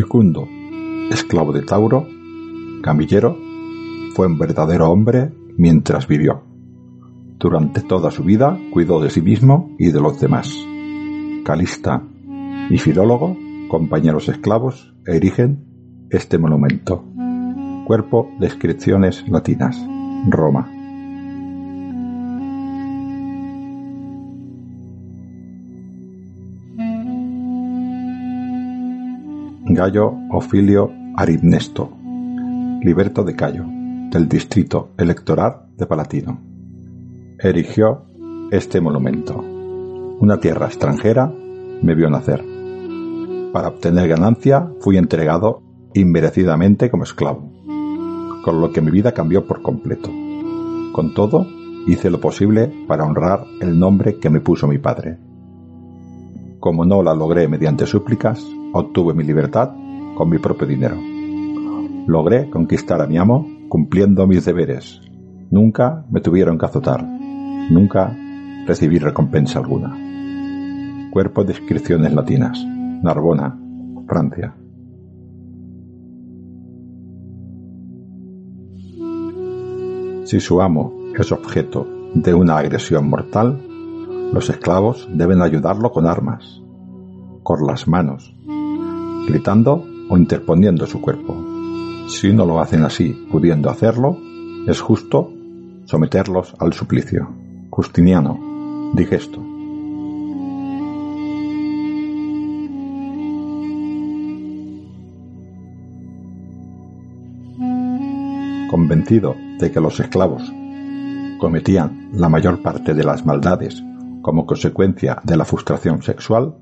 [0.00, 0.48] Yucundo,
[1.10, 2.06] esclavo de Tauro,
[2.82, 3.36] camillero,
[4.14, 6.42] fue un verdadero hombre mientras vivió.
[7.38, 10.56] Durante toda su vida cuidó de sí mismo y de los demás.
[11.44, 12.02] Calista
[12.70, 13.36] y filólogo,
[13.68, 17.04] compañeros esclavos, erigen este monumento.
[17.86, 19.76] Cuerpo de inscripciones latinas.
[20.30, 20.79] Roma.
[29.74, 31.92] Gallo Ofilio Arimnesto,
[32.82, 33.64] liberto de Cayo,
[34.10, 36.40] del distrito electoral de Palatino.
[37.38, 38.02] Erigió
[38.50, 39.38] este monumento.
[40.18, 41.32] Una tierra extranjera
[41.82, 42.44] me vio nacer.
[43.52, 45.62] Para obtener ganancia fui entregado
[45.94, 47.48] inmerecidamente como esclavo,
[48.44, 50.10] con lo que mi vida cambió por completo.
[50.92, 51.46] Con todo,
[51.86, 55.18] hice lo posible para honrar el nombre que me puso mi padre.
[56.58, 59.72] Como no la logré mediante súplicas, obtuve mi libertad
[60.14, 60.96] con mi propio dinero.
[62.06, 65.00] Logré conquistar a mi amo cumpliendo mis deberes.
[65.50, 67.04] Nunca me tuvieron que azotar.
[67.04, 68.16] Nunca
[68.66, 69.96] recibí recompensa alguna.
[71.12, 72.64] Cuerpo de inscripciones latinas.
[73.02, 73.58] Narbona,
[74.06, 74.54] Francia.
[80.24, 83.60] Si su amo es objeto de una agresión mortal,
[84.32, 86.62] los esclavos deben ayudarlo con armas,
[87.42, 88.32] con las manos,
[90.08, 91.36] o interponiendo su cuerpo.
[92.08, 94.18] Si no lo hacen así, pudiendo hacerlo,
[94.66, 95.32] es justo
[95.84, 97.28] someterlos al suplicio.
[97.70, 98.38] Justiniano,
[98.94, 99.38] digesto.
[108.70, 110.42] Convencido de que los esclavos
[111.38, 113.82] cometían la mayor parte de las maldades
[114.22, 116.56] como consecuencia de la frustración sexual,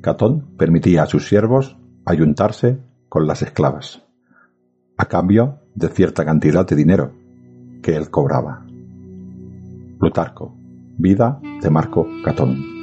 [0.00, 2.78] Catón permitía a sus siervos ayuntarse
[3.08, 4.02] con las esclavas,
[4.96, 7.12] a cambio de cierta cantidad de dinero
[7.82, 8.64] que él cobraba.
[9.98, 10.54] Plutarco,
[10.98, 12.74] vida de Marco Catón.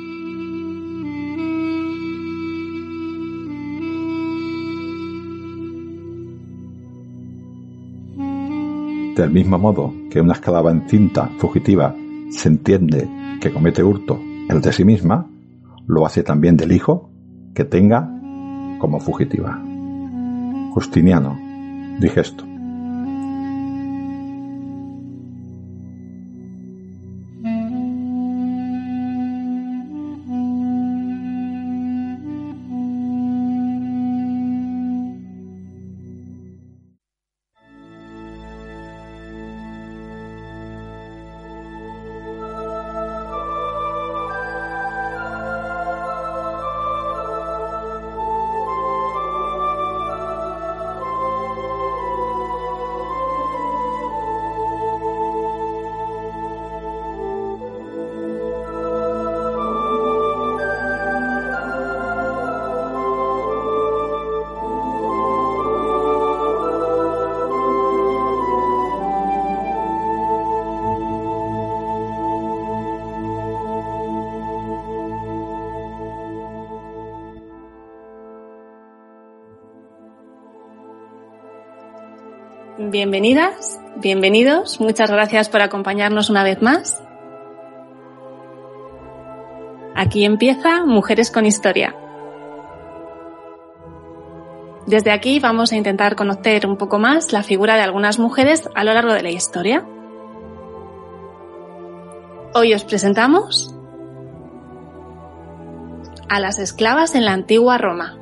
[9.15, 11.93] Del mismo modo que una esclava encinta fugitiva
[12.31, 13.09] se entiende
[13.41, 15.29] que comete hurto el de sí misma,
[15.85, 17.09] lo hace también del hijo
[17.53, 18.20] que tenga
[18.81, 19.61] como fugitiva.
[20.73, 21.37] Justiniano,
[21.99, 22.50] digesto.
[83.11, 87.03] Bienvenidas, bienvenidos, muchas gracias por acompañarnos una vez más.
[89.93, 91.93] Aquí empieza Mujeres con Historia.
[94.87, 98.85] Desde aquí vamos a intentar conocer un poco más la figura de algunas mujeres a
[98.85, 99.85] lo largo de la historia.
[102.53, 103.75] Hoy os presentamos
[106.29, 108.20] a las esclavas en la antigua Roma.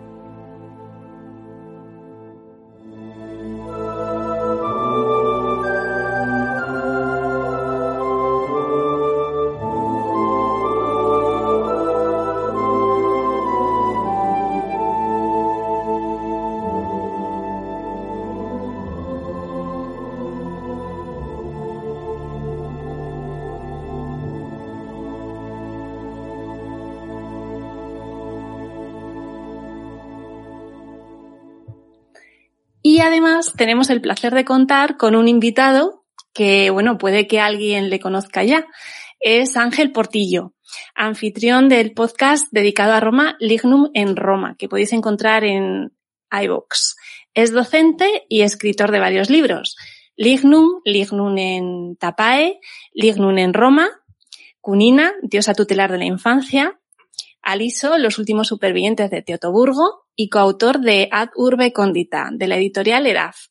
[33.59, 38.41] Tenemos el placer de contar con un invitado que, bueno, puede que alguien le conozca
[38.41, 38.65] ya.
[39.19, 40.53] Es Ángel Portillo,
[40.95, 45.91] anfitrión del podcast dedicado a Roma, Lignum en Roma, que podéis encontrar en
[46.31, 46.95] iVoox.
[47.33, 49.75] Es docente y escritor de varios libros.
[50.15, 52.61] Lignum, Lignum en Tapae,
[52.93, 53.89] Lignum en Roma,
[54.61, 56.78] Cunina, diosa tutelar de la infancia,
[57.49, 63.07] Aliso, Los últimos supervivientes de Teotoburgo y coautor de Ad Urbe Condita, de la editorial
[63.07, 63.47] Eraf.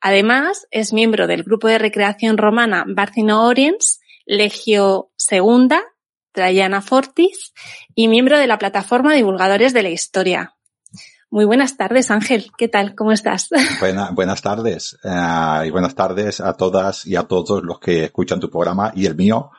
[0.00, 5.68] Además, es miembro del grupo de recreación romana Barcino Oriens, Legio II,
[6.30, 7.52] Traiana Fortis
[7.92, 10.54] y miembro de la plataforma Divulgadores de la Historia.
[11.28, 12.52] Muy buenas tardes, Ángel.
[12.56, 12.94] ¿Qué tal?
[12.94, 13.48] ¿Cómo estás?
[14.14, 14.96] buenas tardes.
[15.02, 19.06] Eh, y buenas tardes a todas y a todos los que escuchan tu programa y
[19.06, 19.50] el mío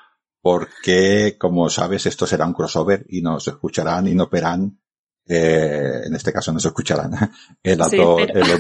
[0.42, 4.80] porque, como sabes, esto será un crossover y nos escucharán y no verán,
[5.28, 7.12] eh, en este caso nos escucharán
[7.64, 7.92] en, los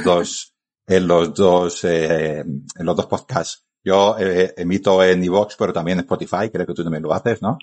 [0.04, 0.56] dos,
[0.86, 3.66] en los dos, eh, en los dos podcasts.
[3.84, 7.42] Yo eh, emito en iVoox, pero también en Spotify, creo que tú también lo haces,
[7.42, 7.58] ¿no?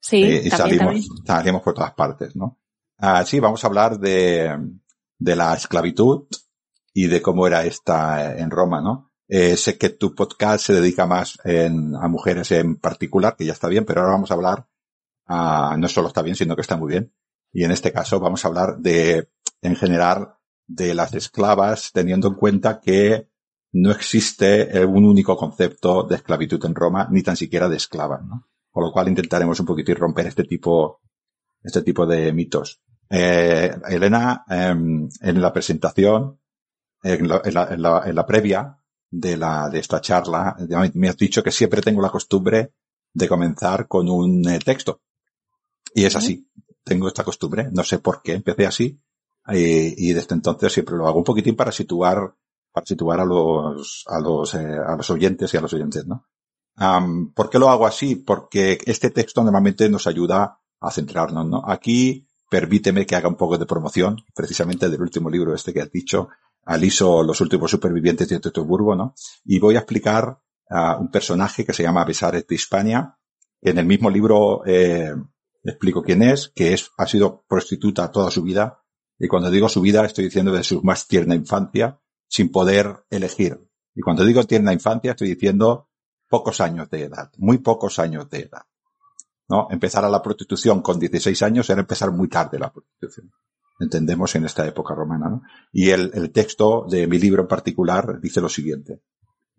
[0.00, 2.60] Sí, y salimos, salimos por todas partes, ¿no?
[2.98, 4.56] Ah, sí, vamos a hablar de,
[5.18, 6.26] de la esclavitud
[6.94, 9.07] y de cómo era esta en Roma, ¿no?
[9.28, 13.68] Eh, sé que tu podcast se dedica más a mujeres en particular, que ya está
[13.68, 14.66] bien, pero ahora vamos a hablar,
[15.28, 17.12] uh, no solo está bien, sino que está muy bien.
[17.52, 19.28] Y en este caso vamos a hablar de,
[19.60, 20.34] en general,
[20.66, 23.28] de las esclavas, teniendo en cuenta que
[23.72, 28.48] no existe un único concepto de esclavitud en Roma, ni tan siquiera de esclava, ¿no?
[28.70, 31.00] Con lo cual intentaremos un poquito romper este tipo,
[31.62, 32.80] este tipo de mitos.
[33.10, 36.38] Eh, Elena, em, en la presentación,
[37.02, 38.78] en la, en la, en la previa,
[39.10, 40.56] de la, de esta charla,
[40.94, 42.72] me has dicho que siempre tengo la costumbre
[43.12, 45.00] de comenzar con un eh, texto.
[45.94, 46.48] Y es así.
[46.84, 47.68] Tengo esta costumbre.
[47.72, 49.00] No sé por qué empecé así.
[49.50, 52.34] Y, desde entonces siempre lo hago un poquitín para situar,
[52.70, 56.26] para situar a los, a los, eh, a los oyentes y a los oyentes, ¿no?
[57.34, 58.16] ¿Por qué lo hago así?
[58.16, 61.62] Porque este texto normalmente nos ayuda a centrarnos, ¿no?
[61.66, 65.90] Aquí permíteme que haga un poco de promoción, precisamente del último libro este que has
[65.90, 66.28] dicho,
[66.68, 69.14] Aliso, los últimos supervivientes de Teutoburgo, ¿no?
[69.46, 70.38] Y voy a explicar
[70.68, 73.18] a un personaje que se llama Besares de Hispania.
[73.62, 75.14] En el mismo libro eh,
[75.64, 78.84] explico quién es, que es, ha sido prostituta toda su vida.
[79.18, 81.98] Y cuando digo su vida, estoy diciendo de su más tierna infancia,
[82.28, 83.66] sin poder elegir.
[83.94, 85.88] Y cuando digo tierna infancia, estoy diciendo
[86.28, 88.66] pocos años de edad, muy pocos años de edad.
[89.48, 89.68] ¿No?
[89.70, 93.32] Empezar a la prostitución con 16 años era empezar muy tarde la prostitución
[93.78, 95.28] entendemos en esta época romana.
[95.28, 95.42] ¿no?
[95.72, 99.02] Y el, el, texto de mi libro en particular dice lo siguiente.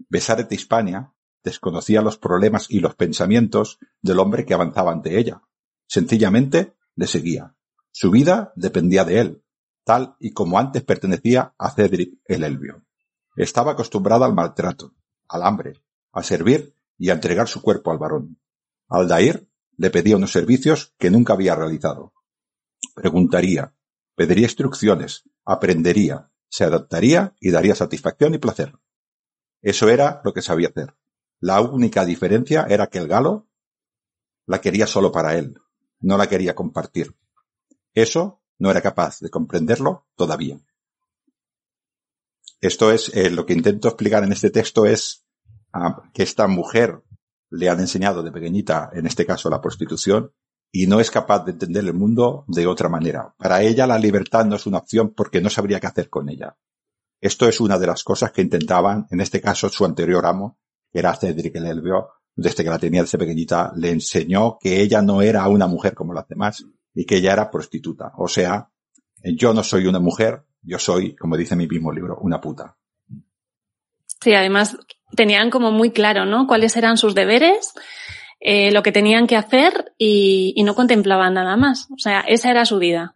[0.09, 5.41] Besaret de Hispania desconocía los problemas y los pensamientos del hombre que avanzaba ante ella.
[5.87, 7.55] Sencillamente le seguía.
[7.91, 9.43] Su vida dependía de él,
[9.83, 12.83] tal y como antes pertenecía a Cedric el Elvio.
[13.35, 14.93] Estaba acostumbrada al maltrato,
[15.27, 15.73] al hambre,
[16.11, 18.39] a servir y a entregar su cuerpo al varón.
[18.89, 22.13] Aldair le pedía unos servicios que nunca había realizado.
[22.95, 23.73] Preguntaría,
[24.19, 28.77] Pediría instrucciones, aprendería, se adaptaría y daría satisfacción y placer.
[29.61, 30.93] Eso era lo que sabía hacer.
[31.39, 33.47] La única diferencia era que el galo
[34.45, 35.57] la quería solo para él,
[36.01, 37.15] no la quería compartir.
[37.93, 40.59] Eso no era capaz de comprenderlo todavía.
[42.59, 45.23] Esto es eh, lo que intento explicar en este texto es
[45.71, 47.01] ah, que esta mujer
[47.51, 50.33] le han enseñado de pequeñita, en este caso la prostitución,
[50.71, 53.33] y no es capaz de entender el mundo de otra manera.
[53.37, 56.55] Para ella la libertad no es una opción porque no sabría qué hacer con ella.
[57.21, 60.57] Esto es una de las cosas que intentaban, en este caso su anterior amo,
[60.91, 61.83] que era Cedric el
[62.35, 66.13] desde que la tenía desde pequeñita, le enseñó que ella no era una mujer como
[66.13, 68.13] las demás y que ella era prostituta.
[68.17, 68.69] O sea,
[69.23, 72.77] yo no soy una mujer, yo soy, como dice mi mismo libro, una puta.
[74.21, 74.77] Sí, además
[75.15, 76.47] tenían como muy claro, ¿no?
[76.47, 77.73] Cuáles eran sus deberes
[78.39, 81.87] eh, lo que tenían que hacer y, no contemplaban nada más.
[81.91, 83.15] O sea, esa era su vida.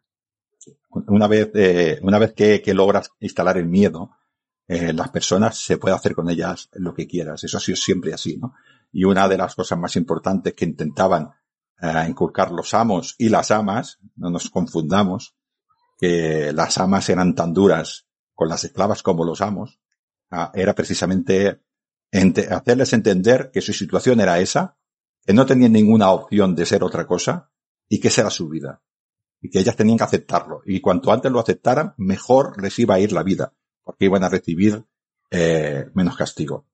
[1.07, 4.11] Una vez, eh, una vez que, logras instalar el miedo,
[4.67, 7.43] eh, las personas se puede hacer con ellas lo que quieras.
[7.43, 8.53] Eso ha sido siempre así, ¿no?
[8.91, 11.31] Y una de las cosas más importantes que intentaban
[11.81, 15.35] eh, inculcar los amos y las amas, no nos confundamos,
[15.97, 19.79] que las amas eran tan duras con las esclavas como los amos,
[20.31, 21.61] ah, era precisamente
[22.51, 24.77] hacerles entender que su situación era esa,
[25.25, 27.49] que no tenían ninguna opción de ser otra cosa
[27.87, 28.81] y que esa era su vida.
[29.41, 30.61] Y que ellas tenían que aceptarlo.
[30.65, 33.53] Y cuanto antes lo aceptaran, mejor les iba a ir la vida,
[33.83, 34.85] porque iban a recibir
[35.31, 36.67] eh, menos castigo.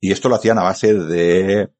[0.00, 1.72] Y esto lo hacían a base de,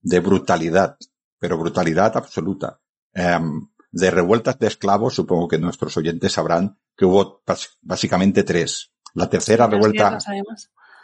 [0.00, 0.96] de brutalidad,
[1.38, 2.80] pero brutalidad absoluta.
[3.12, 7.42] Em, de revueltas de esclavos, supongo que nuestros oyentes sabrán que hubo
[7.82, 8.92] básicamente tres.
[9.14, 10.18] La tercera revuelta,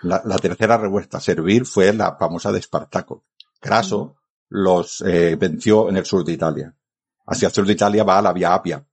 [0.03, 3.25] la, la, tercera revuelta a servir fue la famosa de Espartaco.
[3.61, 4.17] Craso
[4.55, 6.75] los eh, venció en el sur de Italia.
[7.27, 8.87] Hacia el sur de Italia va la Vía Apia.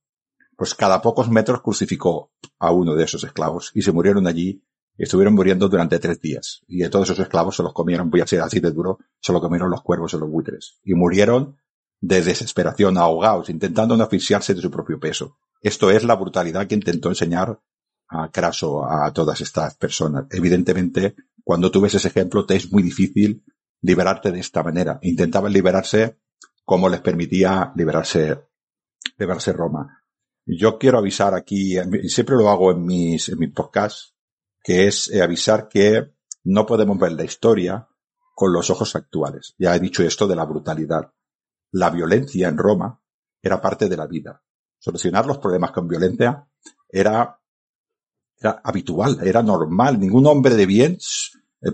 [0.57, 4.63] Pues cada pocos metros crucificó a uno de esos esclavos y se murieron allí
[4.97, 6.61] estuvieron muriendo durante tres días.
[6.67, 9.33] Y de todos esos esclavos se los comieron, voy a ser así de duro, se
[9.33, 10.79] los comieron los cuervos y los buitres.
[10.83, 11.57] Y murieron
[11.99, 15.37] de desesperación, ahogados, intentando no asfixiarse de su propio peso.
[15.61, 17.59] Esto es la brutalidad que intentó enseñar
[18.07, 20.25] a Craso a todas estas personas.
[20.31, 23.43] Evidentemente, cuando tú ves ese ejemplo, te es muy difícil
[23.81, 24.99] liberarte de esta manera.
[25.01, 26.19] Intentaban liberarse
[26.63, 28.47] como les permitía liberarse,
[29.17, 30.03] liberarse Roma.
[30.45, 31.75] Yo quiero avisar aquí,
[32.07, 34.15] siempre lo hago en mis, en mis podcasts,
[34.63, 37.87] que es eh, avisar que no podemos ver la historia
[38.35, 39.55] con los ojos actuales.
[39.57, 41.13] Ya he dicho esto de la brutalidad.
[41.71, 43.01] La violencia en Roma
[43.41, 44.43] era parte de la vida.
[44.79, 46.47] Solucionar los problemas con violencia
[46.89, 47.39] era,
[48.37, 49.99] era habitual, era normal.
[49.99, 50.97] Ningún hombre de bien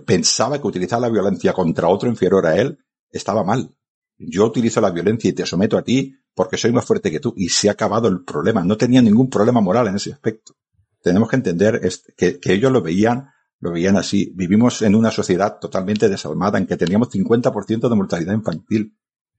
[0.05, 2.77] pensaba que utilizar la violencia contra otro inferior a él
[3.09, 3.73] estaba mal.
[4.17, 7.33] Yo utilizo la violencia y te someto a ti porque soy más fuerte que tú
[7.37, 8.63] y se ha acabado el problema.
[8.63, 10.55] No tenía ningún problema moral en ese aspecto.
[11.01, 11.81] Tenemos que entender
[12.17, 13.29] que, ellos lo veían,
[13.59, 14.33] lo veían así.
[14.35, 18.97] Vivimos en una sociedad totalmente desalmada en que teníamos 50% de mortalidad infantil,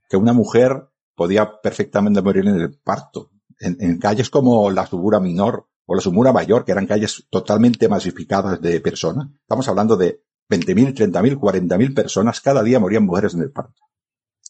[0.08, 3.30] que una mujer podía perfectamente morir en el parto.
[3.60, 7.88] En, en calles como la Subura Menor o la Subura Mayor, que eran calles totalmente
[7.88, 9.28] masificadas de personas.
[9.42, 13.82] Estamos hablando de 20.000, 30.000, 40.000 personas, cada día morían mujeres en el parto.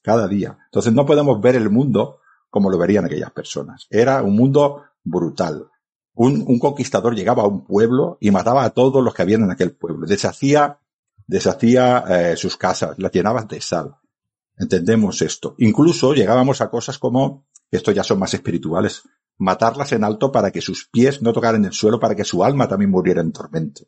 [0.03, 0.59] Cada día.
[0.67, 3.87] Entonces no podemos ver el mundo como lo verían aquellas personas.
[3.91, 5.69] Era un mundo brutal.
[6.15, 9.51] Un, un conquistador llegaba a un pueblo y mataba a todos los que habían en
[9.51, 10.07] aquel pueblo.
[10.07, 10.81] Deshacía,
[11.27, 13.97] deshacía eh, sus casas, las llenaba de sal.
[14.57, 15.55] Entendemos esto.
[15.59, 19.03] Incluso llegábamos a cosas como, esto ya son más espirituales,
[19.37, 22.67] matarlas en alto para que sus pies no tocaran el suelo, para que su alma
[22.69, 23.85] también muriera en tormento.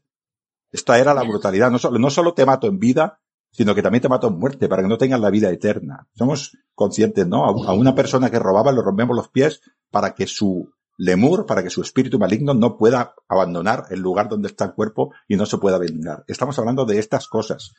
[0.73, 1.71] Esta era la brutalidad.
[1.71, 4.69] No solo, no solo te mato en vida, sino que también te mato en muerte
[4.69, 6.07] para que no tengas la vida eterna.
[6.15, 7.45] Somos conscientes, ¿no?
[7.45, 9.61] A, una persona que robaba le rompemos los pies
[9.91, 14.49] para que su lemur, para que su espíritu maligno no pueda abandonar el lugar donde
[14.49, 16.25] está el cuerpo y no se pueda vengar.
[16.29, 17.75] Estamos hablando de estas cosas.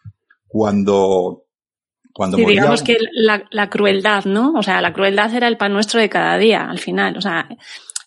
[0.47, 1.45] Cuando
[2.13, 4.51] cuando sí, digamos que la, la, crueldad, ¿no?
[4.57, 7.15] O sea, la crueldad era el pan nuestro de cada día, al final.
[7.15, 7.47] O sea,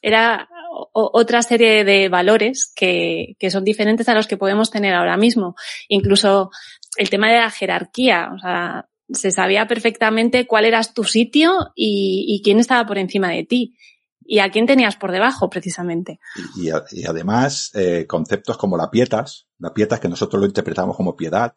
[0.03, 0.47] era
[0.93, 5.54] otra serie de valores que, que son diferentes a los que podemos tener ahora mismo.
[5.88, 6.50] Incluso
[6.97, 12.40] el tema de la jerarquía, o sea, se sabía perfectamente cuál era tu sitio y,
[12.45, 13.76] quién estaba por encima de ti
[14.26, 16.19] y a quién tenías por debajo, precisamente.
[16.57, 21.16] Y, y además, eh, conceptos como la pietas, la pietas que nosotros lo interpretamos como
[21.16, 21.54] piedad,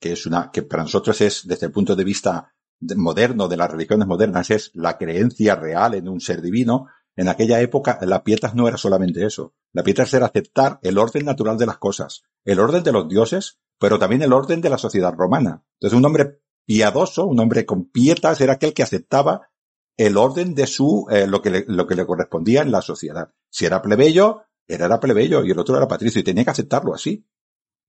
[0.00, 3.70] que es una, que para nosotros es, desde el punto de vista moderno de las
[3.70, 8.54] religiones modernas, es la creencia real en un ser divino, en aquella época, la pietas
[8.54, 9.54] no era solamente eso.
[9.72, 13.58] La pietas era aceptar el orden natural de las cosas, el orden de los dioses,
[13.78, 15.64] pero también el orden de la sociedad romana.
[15.74, 19.48] Entonces, un hombre piadoso, un hombre con pietas, era aquel que aceptaba
[19.96, 23.32] el orden de su, eh, lo que le, lo que le correspondía en la sociedad.
[23.48, 27.26] Si era plebeyo, era, plebeyo y el otro era patricio y tenía que aceptarlo así.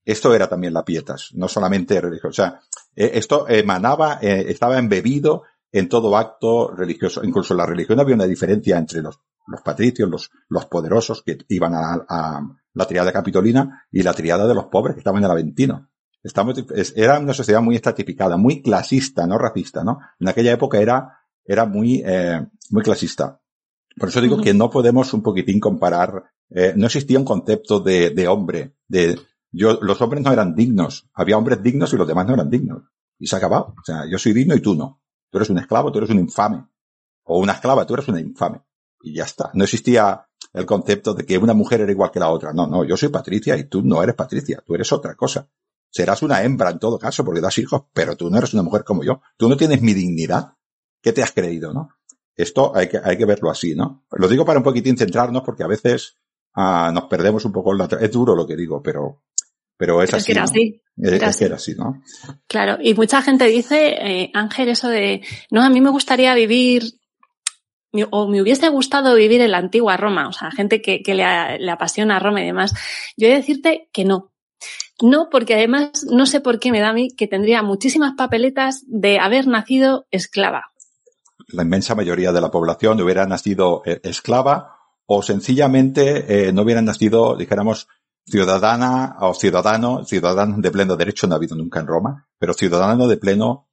[0.06, 2.30] Esto era también la pietas, no solamente religioso.
[2.30, 2.62] O sea,
[2.96, 7.24] eh, esto emanaba, eh, estaba embebido en todo acto religioso.
[7.24, 11.38] Incluso en la religión había una diferencia entre los, los patricios, los, los poderosos que
[11.50, 12.42] iban a, a,
[12.74, 15.90] la triada capitolina y la triada de los pobres que estaban en el Aventino.
[16.24, 16.56] Estamos,
[16.96, 20.00] era una sociedad muy estratificada, muy clasista, no racista, ¿no?
[20.20, 23.40] En aquella época era, era muy, eh, muy clasista.
[23.98, 28.12] Por eso digo que no podemos un poquitín comparar, eh, no existía un concepto de,
[28.12, 29.20] de hombre, de,
[29.52, 32.84] yo, los hombres no eran dignos, había hombres dignos y los demás no eran dignos.
[33.20, 33.74] Y se ha acabado.
[33.80, 35.02] O sea, yo soy digno y tú no.
[35.30, 36.66] Tú eres un esclavo, tú eres un infame.
[37.24, 38.62] O una esclava, tú eres una infame.
[39.02, 39.52] Y ya está.
[39.54, 42.54] No existía el concepto de que una mujer era igual que la otra.
[42.54, 45.48] No, no, yo soy Patricia y tú no eres Patricia, tú eres otra cosa.
[45.90, 48.84] Serás una hembra en todo caso porque das hijos, pero tú no eres una mujer
[48.84, 49.22] como yo.
[49.38, 50.54] Tú no tienes mi dignidad.
[51.02, 51.90] ¿Qué te has creído, no?
[52.36, 54.06] Esto hay que, hay que verlo así, ¿no?
[54.12, 56.18] Lo digo para un poquitín centrarnos porque a veces
[56.54, 57.86] ah, nos perdemos un poco en la...
[57.86, 59.24] Es duro lo que digo, pero,
[59.78, 60.26] pero es así.
[60.26, 60.82] que era así.
[60.98, 62.02] Es, que era así, ¿no?
[62.48, 66.84] Claro, y mucha gente dice, eh, Ángel, eso de, no, a mí me gustaría vivir
[68.12, 71.60] o me hubiese gustado vivir en la antigua Roma, o sea, gente que, que le,
[71.60, 72.74] le, apasiona Roma y demás.
[73.16, 74.32] Yo he de decirte que no.
[75.02, 78.84] No, porque además no sé por qué me da a mí que tendría muchísimas papeletas
[78.88, 80.66] de haber nacido esclava.
[81.50, 86.86] La inmensa mayoría de la población hubiera nacido eh, esclava o sencillamente eh, no hubieran
[86.86, 87.88] nacido, dijéramos,
[88.30, 93.08] ciudadana o ciudadano, ciudadano de pleno derecho no ha habido nunca en Roma, pero ciudadano
[93.08, 93.70] de pleno,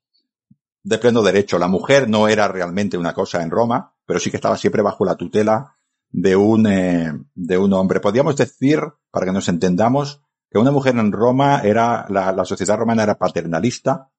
[0.82, 1.58] de pleno derecho.
[1.58, 5.04] La mujer no era realmente una cosa en Roma, pero sí que estaba siempre bajo
[5.04, 5.76] la tutela
[6.10, 8.00] de un, eh, de un hombre.
[8.00, 8.80] Podríamos decir,
[9.10, 13.18] para que nos entendamos, que una mujer en Roma era, la, la sociedad romana era
[13.18, 14.10] paternalista,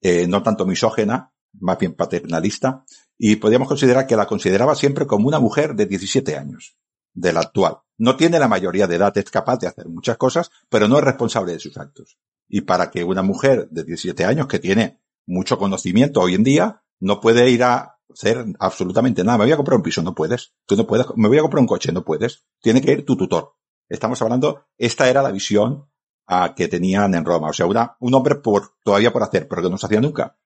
[0.00, 2.84] eh, no tanto misógena, más bien paternalista,
[3.16, 6.76] y podríamos considerar que la consideraba siempre como una mujer de 17 años,
[7.12, 7.78] de la actual.
[8.00, 11.04] No tiene la mayoría de edad, es capaz de hacer muchas cosas, pero no es
[11.04, 12.16] responsable de sus actos.
[12.48, 16.82] Y para que una mujer de 17 años que tiene mucho conocimiento hoy en día,
[16.98, 19.36] no puede ir a hacer absolutamente nada.
[19.36, 20.54] Me voy a comprar un piso, no puedes.
[20.64, 21.08] Tú no puedes.
[21.14, 22.46] Me voy a comprar un coche, no puedes.
[22.62, 23.52] Tiene que ir tu tutor.
[23.86, 25.84] Estamos hablando, esta era la visión
[26.26, 27.50] a, que tenían en Roma.
[27.50, 30.38] O sea, una, un hombre por, todavía por hacer, pero que no se hacía nunca.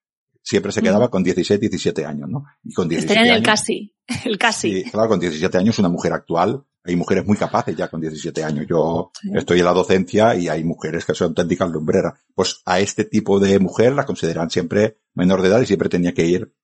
[0.42, 2.46] Siempre se quedaba con 16, 17 años, ¿no?
[2.64, 3.94] Y con 17 en el casi.
[4.24, 4.82] El casi.
[4.82, 6.64] Sí, claro, con 17 años una mujer actual.
[6.86, 8.66] Hay mujeres muy capaces ya con 17 años.
[8.68, 12.14] Yo estoy en la docencia y hay mujeres que son auténticas lumbreras.
[12.34, 16.12] Pues a este tipo de mujer la consideran siempre menor de edad y siempre tenía
[16.12, 16.54] que ir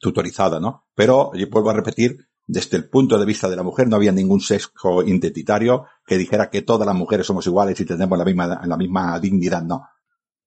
[0.00, 0.86] tutorizada, ¿no?
[0.94, 4.12] Pero, yo vuelvo a repetir, desde el punto de vista de la mujer no había
[4.12, 8.62] ningún sesgo identitario que dijera que todas las mujeres somos iguales y tenemos la misma,
[8.66, 9.86] la misma dignidad, no.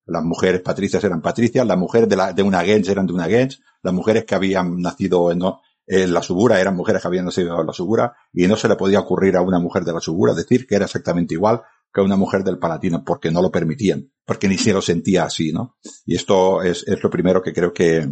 [0.05, 3.25] Las mujeres patricias eran patricias, las mujeres de, la, de una gens eran de una
[3.25, 5.41] gens, las mujeres que habían nacido en,
[5.85, 8.75] en la subura eran mujeres que habían nacido en la subura y no se le
[8.75, 11.61] podía ocurrir a una mujer de la subura decir que era exactamente igual
[11.93, 15.25] que a una mujer del Palatino porque no lo permitían, porque ni se lo sentía
[15.25, 15.77] así, ¿no?
[16.05, 18.09] Y esto es, es lo primero que creo que,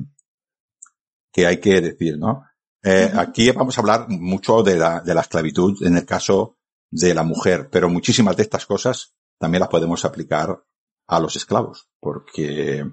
[1.31, 2.43] que hay que decir, ¿no?
[2.83, 6.57] Eh, aquí vamos a hablar mucho de la, de la esclavitud en el caso
[6.91, 10.63] de la mujer, pero muchísimas de estas cosas también las podemos aplicar
[11.07, 12.85] a los esclavos, porque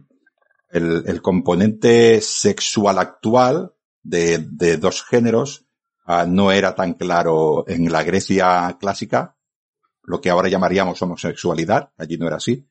[0.71, 3.75] el, el componente sexual actual
[4.09, 5.67] de, de dos géneros
[6.07, 9.37] uh, no era tan claro en la Grecia clásica,
[10.03, 12.67] lo que ahora llamaríamos homosexualidad, allí no era así,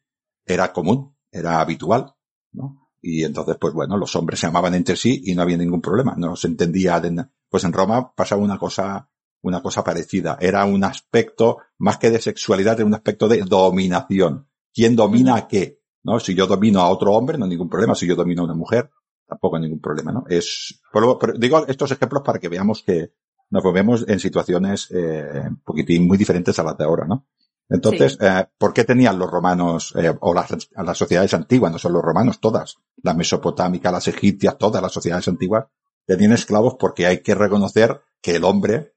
[0.46, 2.16] era común, era habitual,
[2.54, 2.88] ¿no?
[3.00, 6.16] Y entonces, pues bueno, los hombres se amaban entre sí y no había ningún problema.
[6.18, 7.00] No se entendía.
[7.00, 9.08] De, pues en Roma pasaba una cosa,
[9.44, 10.38] una cosa parecida.
[10.42, 14.50] Era un aspecto, más que de sexualidad, era un aspecto de dominación.
[14.74, 15.80] ¿Quién domina a qué?
[16.04, 16.20] ¿No?
[16.20, 17.96] Si yo domino a otro hombre, no hay ningún problema.
[17.96, 18.90] Si yo domino a una mujer,
[19.28, 20.26] tampoco hay ningún problema, ¿no?
[20.30, 23.12] Es, pero, digo estos ejemplos para que veamos que
[23.50, 27.28] nos movemos en situaciones, eh, un poquitín muy diferentes a las de ahora, ¿no?
[27.70, 31.94] Entonces, eh, ¿por qué tenían los romanos, eh, o las, las sociedades antiguas, no son
[31.94, 35.66] los romanos, todas, las mesopotámicas, las egipcias, todas las sociedades antiguas,
[36.06, 38.94] tenían esclavos porque hay que reconocer que el hombre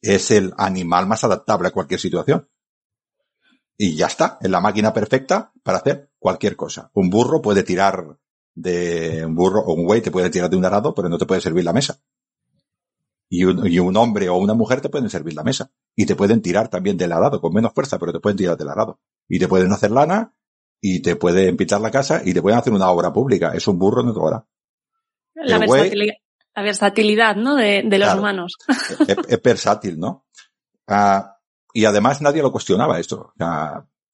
[0.00, 2.48] es el animal más adaptable a cualquier situación.
[3.76, 6.90] Y ya está, es la máquina perfecta para hacer cualquier cosa.
[6.94, 8.18] Un burro puede tirar
[8.54, 11.26] de un burro o un güey te puede tirar de un arado, pero no te
[11.26, 12.00] puede servir la mesa
[13.32, 15.70] y un, y un hombre o una mujer te pueden servir la mesa.
[15.96, 18.68] Y te pueden tirar también del arado, con menos fuerza, pero te pueden tirar del
[18.68, 19.00] arado.
[19.26, 20.34] Y te pueden hacer lana,
[20.82, 23.52] y te pueden pintar la casa, y te pueden hacer una obra pública.
[23.54, 24.46] Es un burro otra hora.
[25.32, 26.14] La, versatilidad,
[26.54, 27.56] la versatilidad, ¿no?
[27.56, 28.58] De, de los humanos.
[29.08, 30.26] Es, es, versátil, ¿no?
[30.86, 31.38] Ah,
[31.72, 33.32] y además nadie lo cuestionaba esto.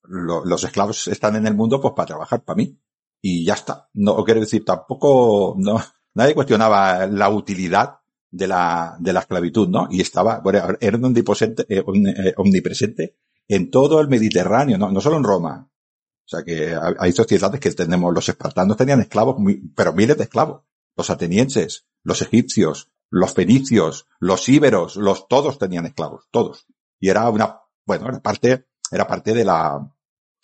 [0.04, 2.78] lo, los esclavos están en el mundo pues para trabajar para mí.
[3.20, 3.88] Y ya está.
[3.94, 5.82] No quiero decir, tampoco, no,
[6.14, 7.98] nadie cuestionaba la utilidad
[8.30, 9.88] de la, de la esclavitud, ¿no?
[9.90, 13.16] Y estaba, bueno, era omnipresente, eh, eh, omnipresente
[13.48, 14.90] en todo el Mediterráneo, ¿no?
[14.90, 15.70] no solo en Roma.
[15.70, 19.36] O sea que hay sociedades que tenemos, los espartanos tenían esclavos,
[19.74, 20.62] pero miles de esclavos.
[20.94, 26.66] Los atenienses, los egipcios, los fenicios, los íberos, los, todos tenían esclavos, todos.
[27.00, 29.90] Y era una, bueno, era parte, era parte de la,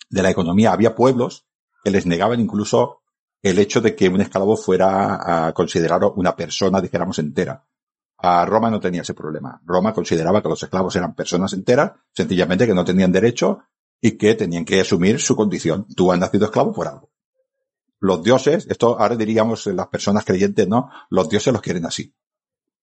[0.09, 0.71] de la economía.
[0.71, 1.45] Había pueblos
[1.85, 3.03] que les negaban incluso
[3.43, 5.53] el hecho de que un esclavo fuera a
[6.15, 7.63] una persona, dijéramos, entera.
[8.17, 9.61] A Roma no tenía ese problema.
[9.63, 13.59] Roma consideraba que los esclavos eran personas enteras, sencillamente que no tenían derecho
[14.01, 15.85] y que tenían que asumir su condición.
[15.95, 17.11] Tú has nacido esclavo por algo.
[17.99, 20.89] Los dioses, esto ahora diríamos las personas creyentes, ¿no?
[21.11, 22.15] Los dioses los quieren así.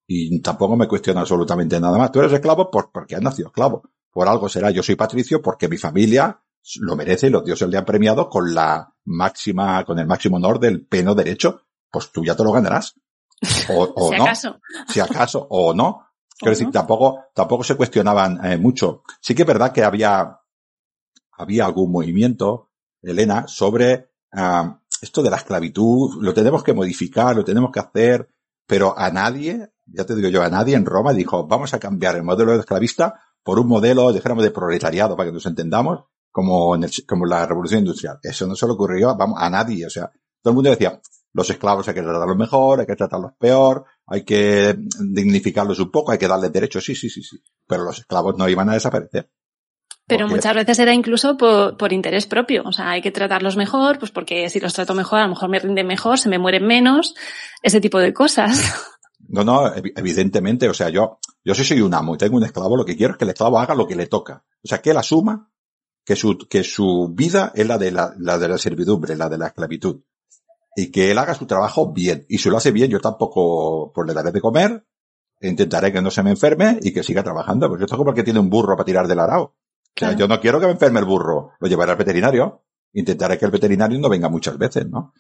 [0.07, 2.13] Y tampoco me cuestiona absolutamente nada más.
[2.13, 3.83] Tú eres esclavo por, porque has nacido esclavo.
[4.13, 4.71] Por algo será.
[4.71, 6.41] Yo soy patricio porque mi familia
[6.81, 10.59] lo merece y los dioses le han premiado con la máxima, con el máximo honor
[10.59, 11.63] del pleno derecho.
[11.91, 12.95] Pues tú ya te lo ganarás.
[13.69, 14.25] O, si no.
[14.25, 14.61] acaso.
[14.89, 16.07] Si acaso, o no.
[16.39, 19.05] Quiero decir, tampoco, tampoco se cuestionaban eh, mucho.
[19.21, 20.41] Sí que es verdad que había,
[21.33, 27.45] había algún movimiento, Elena, sobre ah, esto de la esclavitud, lo tenemos que modificar, lo
[27.45, 28.29] tenemos que hacer,
[28.67, 32.17] pero a nadie, ya te digo yo, a nadie en Roma dijo, vamos a cambiar
[32.17, 36.75] el modelo de esclavista por un modelo, dijéramos, de proletariado, para que nos entendamos, como
[36.75, 38.19] en, el, como la revolución industrial.
[38.23, 39.87] Eso no se le ocurrió vamos, a nadie.
[39.87, 40.11] O sea,
[40.43, 41.01] todo el mundo decía,
[41.35, 46.13] los esclavos hay que tratarlos mejor, hay que tratarlos peor, hay que dignificarlos un poco,
[46.13, 47.41] hay que darles derechos, sí, sí, sí, sí.
[47.67, 49.31] Pero los esclavos no iban a desaparecer.
[50.07, 52.65] Pero muchas veces era incluso por, por, interés propio.
[52.67, 55.49] O sea, hay que tratarlos mejor, pues porque si los trato mejor, a lo mejor
[55.49, 57.15] me rinden mejor, se me mueren menos,
[57.63, 58.61] ese tipo de cosas.
[59.29, 62.77] No, no, evidentemente, o sea, yo, yo si soy un amo y tengo un esclavo,
[62.77, 64.45] lo que quiero es que el esclavo haga lo que le toca.
[64.63, 65.51] O sea, que él asuma
[66.05, 69.39] que su, que su vida es la de la, la de la servidumbre, la de
[69.39, 70.01] la esclavitud.
[70.75, 72.25] Y que él haga su trabajo bien.
[72.29, 74.87] Y si lo hace bien, yo tampoco, pues le daré de comer,
[75.41, 77.69] intentaré que no se me enferme y que siga trabajando.
[77.69, 79.43] Pues esto es como que tiene un burro para tirar del arao.
[79.43, 79.55] O
[79.95, 80.19] sea, claro.
[80.19, 82.63] yo no quiero que me enferme el burro, lo llevaré al veterinario.
[82.95, 85.13] Intentaré que el veterinario no venga muchas veces, ¿no?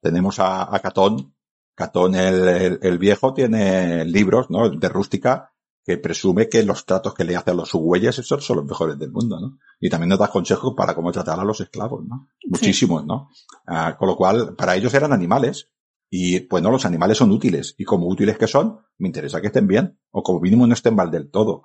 [0.00, 1.34] Tenemos a, a Catón,
[1.74, 4.68] Catón el, el, el, viejo tiene libros, ¿no?
[4.70, 5.52] De rústica
[5.88, 8.98] que presume que los tratos que le hace a los subhueyes esos son los mejores
[8.98, 9.58] del mundo, ¿no?
[9.80, 12.28] Y también nos da consejos para cómo tratar a los esclavos, ¿no?
[12.44, 13.30] Muchísimos, ¿no?
[13.66, 15.70] Ah, con lo cual, para ellos eran animales.
[16.10, 17.74] Y, pues no, los animales son útiles.
[17.78, 19.98] Y como útiles que son, me interesa que estén bien.
[20.10, 21.62] O como mínimo no estén mal del todo.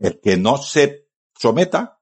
[0.00, 1.06] El que no se
[1.38, 2.00] someta,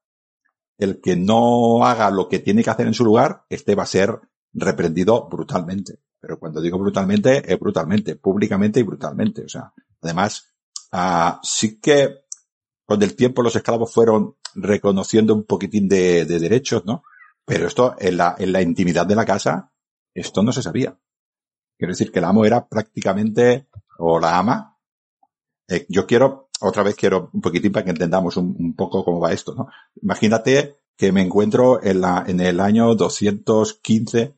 [0.79, 3.85] el que no haga lo que tiene que hacer en su lugar, este va a
[3.85, 4.19] ser
[4.53, 5.99] reprendido brutalmente.
[6.19, 9.43] Pero cuando digo brutalmente, es brutalmente, públicamente y brutalmente.
[9.43, 10.48] O sea, además,
[10.91, 12.23] Uh, sí que
[12.85, 17.03] con el tiempo los esclavos fueron reconociendo un poquitín de, de, derechos, ¿no?
[17.45, 19.71] Pero esto en la, en la intimidad de la casa,
[20.13, 20.97] esto no se sabía.
[21.77, 23.67] Quiero decir que el amo era prácticamente,
[23.99, 24.77] o la ama.
[25.67, 29.19] Eh, yo quiero, otra vez quiero un poquitín para que entendamos un, un, poco cómo
[29.19, 29.67] va esto, ¿no?
[30.01, 34.35] Imagínate que me encuentro en la, en el año 215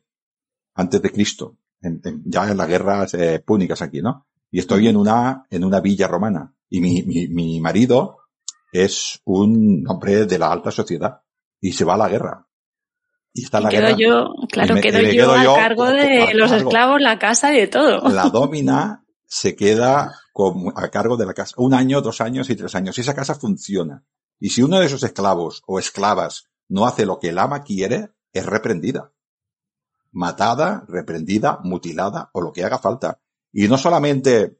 [0.74, 4.26] antes de Cristo, en, en, ya en las guerras eh, púnicas aquí, ¿no?
[4.52, 6.54] Y estoy en una, en una villa romana.
[6.68, 8.18] Y mi, mi, mi marido
[8.70, 11.22] es un hombre de la alta sociedad
[11.60, 12.46] y se va a la guerra.
[13.32, 13.98] Y está en la quedo guerra.
[13.98, 16.68] yo, claro, me, quedo, yo quedo a yo cargo de a los cargo.
[16.68, 18.08] esclavos, la casa y de todo.
[18.10, 22.56] La domina se queda con, a cargo de la casa un año, dos años y
[22.56, 22.96] tres años.
[22.98, 24.04] Y esa casa funciona.
[24.38, 28.10] Y si uno de esos esclavos o esclavas no hace lo que el ama quiere,
[28.34, 29.12] es reprendida.
[30.10, 33.20] Matada, reprendida, mutilada o lo que haga falta.
[33.52, 34.58] Y no solamente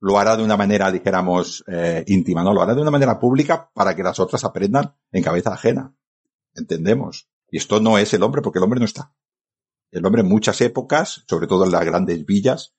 [0.00, 3.70] lo hará de una manera, dijéramos, eh, íntima, no, lo hará de una manera pública
[3.74, 5.94] para que las otras aprendan en cabeza ajena.
[6.54, 7.28] Entendemos.
[7.50, 9.12] Y esto no es el hombre, porque el hombre no está.
[9.90, 12.74] El hombre en muchas épocas, sobre todo en las grandes villas,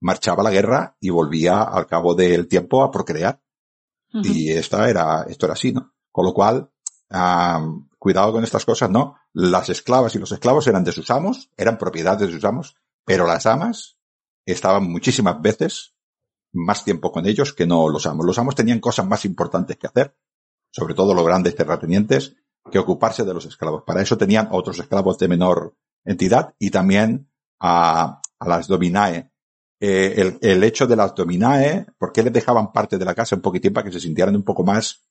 [0.00, 3.42] marchaba a la guerra y volvía al cabo del tiempo a procrear.
[4.14, 4.26] Uh -huh.
[4.26, 5.94] Y esta era, esto era así, ¿no?
[6.10, 6.70] Con lo cual,
[7.10, 9.16] um, cuidado con estas cosas, ¿no?
[9.32, 13.26] Las esclavas y los esclavos eran de sus amos, eran propiedad de sus amos, pero
[13.26, 13.98] las amas
[14.46, 15.94] estaban muchísimas veces
[16.52, 18.26] más tiempo con ellos que no los amos.
[18.26, 20.16] Los amos tenían cosas más importantes que hacer,
[20.70, 22.36] sobre todo los grandes terratenientes,
[22.70, 23.82] que ocuparse de los esclavos.
[23.86, 29.30] Para eso tenían otros esclavos de menor entidad y también a, a las dominae.
[29.80, 33.34] Eh, el, el, hecho de las dominae, ¿por qué les dejaban parte de la casa
[33.34, 35.04] un poquitín para que se sintieran un poco más,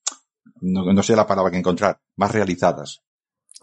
[0.61, 3.03] no, no sé la palabra que encontrar, más realizadas?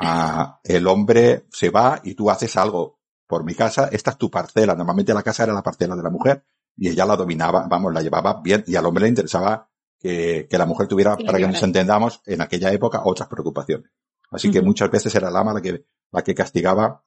[0.00, 2.97] Ah, el hombre se va y tú haces algo
[3.28, 4.74] por mi casa, esta es tu parcela.
[4.74, 6.44] Normalmente la casa era la parcela de la mujer
[6.76, 9.68] y ella la dominaba, vamos, la llevaba bien y al hombre le interesaba
[10.00, 13.90] que, que la mujer tuviera, sí, para que nos entendamos, en aquella época otras preocupaciones.
[14.30, 14.54] Así uh -huh.
[14.54, 17.04] que muchas veces era la ama la que, la que castigaba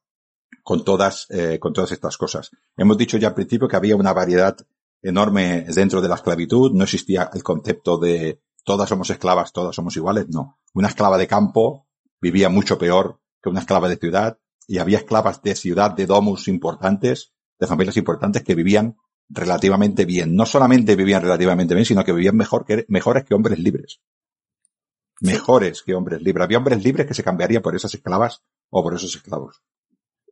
[0.62, 2.50] con todas, eh, con todas estas cosas.
[2.76, 4.56] Hemos dicho ya al principio que había una variedad
[5.02, 9.96] enorme dentro de la esclavitud, no existía el concepto de todas somos esclavas, todas somos
[9.96, 10.60] iguales, no.
[10.74, 11.88] Una esclava de campo
[12.20, 16.48] vivía mucho peor que una esclava de ciudad y había esclavas de ciudad, de domus
[16.48, 18.96] importantes, de familias importantes que vivían
[19.28, 20.34] relativamente bien.
[20.34, 24.00] No solamente vivían relativamente bien, sino que vivían mejor que, mejores que hombres libres.
[25.20, 26.44] Mejores que hombres libres.
[26.44, 29.62] Había hombres libres que se cambiarían por esas esclavas o por esos esclavos.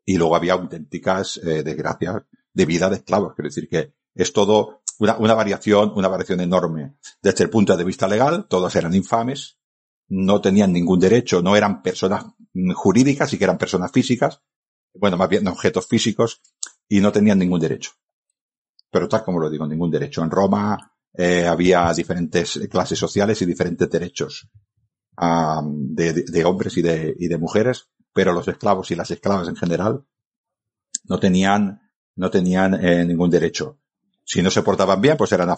[0.05, 3.35] Y luego había auténticas eh, desgracias de vida de esclavos.
[3.35, 6.97] Quiero decir que es todo una, una variación, una variación enorme.
[7.23, 9.60] Desde el punto de vista legal, todos eran infames,
[10.11, 12.27] no tenían ningún derecho, no eran personas
[12.75, 14.42] jurídicas, y que eran personas físicas,
[14.92, 16.42] bueno, más bien objetos físicos,
[16.88, 17.92] y no tenían ningún derecho.
[18.90, 20.23] Pero tal como lo digo, ningún derecho.
[20.25, 24.49] En Roma eh, había diferentes clases sociales y diferentes derechos
[25.16, 29.46] um, de, de, hombres y de, y de mujeres, pero los esclavos y las esclavas
[29.46, 30.05] en general
[31.05, 31.81] no tenían,
[32.16, 33.79] no tenían eh, ningún derecho.
[34.25, 35.55] Si no se portaban bien, pues eran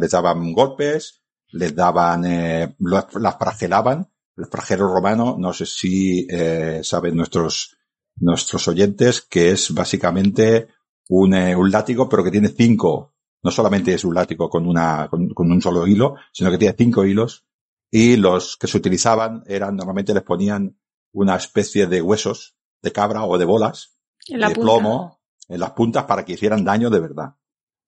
[0.00, 1.23] les daban golpes,
[1.54, 4.08] les daban, eh, las fragelaban.
[4.36, 7.76] El fragero romano, no sé si eh, saben nuestros
[8.16, 10.68] nuestros oyentes, que es básicamente
[11.08, 13.14] un, eh, un látigo, pero que tiene cinco.
[13.42, 16.74] No solamente es un látigo con una con, con un solo hilo, sino que tiene
[16.76, 17.44] cinco hilos.
[17.90, 20.76] Y los que se utilizaban eran normalmente les ponían
[21.12, 23.96] una especie de huesos de cabra o de bolas
[24.28, 27.36] de plomo en las puntas para que hicieran daño de verdad.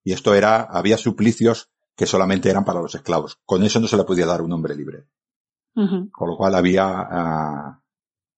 [0.04, 3.40] Y esto era, había suplicios que solamente eran para los esclavos.
[3.44, 5.06] Con eso no se le podía dar un hombre libre.
[5.74, 7.82] Con lo cual había a,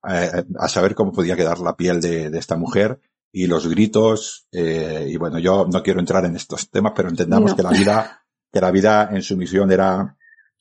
[0.03, 4.49] a, saber cómo podía quedar la piel de, de esta mujer y los gritos.
[4.51, 8.25] Eh, y bueno, yo no quiero entrar en estos temas, pero entendamos que la vida,
[8.53, 10.17] que la vida en su misión era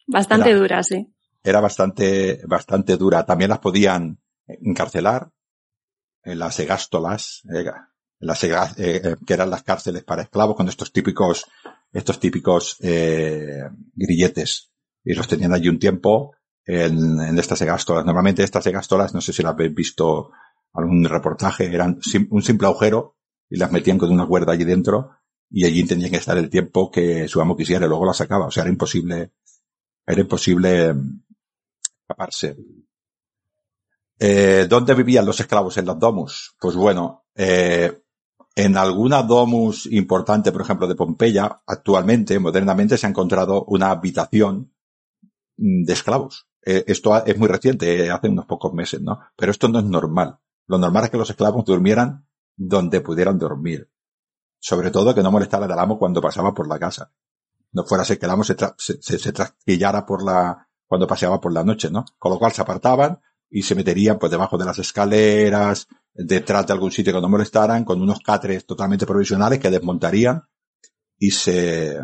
[0.05, 1.11] bastante dura, sí.
[1.43, 3.25] Era bastante, bastante dura.
[3.25, 5.31] También las podían encarcelar
[6.23, 7.65] en las egástolas, eh,
[8.19, 11.45] las eh, eh, que eran las cárceles para esclavos con estos típicos,
[11.91, 14.71] estos típicos eh, grilletes.
[15.03, 18.05] Y los tenían allí un tiempo en, en estas egástolas.
[18.05, 20.31] Normalmente estas egástolas, no sé si las habéis visto
[20.73, 23.15] algún reportaje, eran un simple agujero
[23.49, 25.11] y las metían con una cuerda allí dentro
[25.49, 28.47] y allí tenían que estar el tiempo que su amo quisiera y luego las sacaba.
[28.47, 29.31] O sea, era imposible,
[30.05, 31.23] era imposible mm,
[32.01, 32.57] escaparse.
[34.19, 36.55] Eh, ¿Dónde vivían los esclavos en las domus?
[36.59, 38.03] Pues bueno, eh,
[38.57, 44.73] en alguna domus importante, por ejemplo, de Pompeya, actualmente, modernamente, se ha encontrado una habitación
[45.57, 46.47] mm, de esclavos.
[46.65, 49.19] Eh, esto es muy reciente, eh, hace unos pocos meses, ¿no?
[49.35, 50.39] Pero esto no es normal.
[50.65, 53.91] Lo normal es que los esclavos durmieran donde pudieran dormir.
[54.59, 57.11] Sobre todo que no molestara al amo cuando pasaba por la casa.
[57.73, 61.39] No fuera a ser que el amo se, se, se, trasquillara por la, cuando paseaba
[61.39, 62.05] por la noche, ¿no?
[62.17, 65.87] Con lo cual se apartaban y se meterían pues debajo de las escaleras,
[66.17, 70.41] detrás de algún sitio que no molestaran, con unos catres totalmente provisionales que desmontarían
[71.17, 71.99] y se,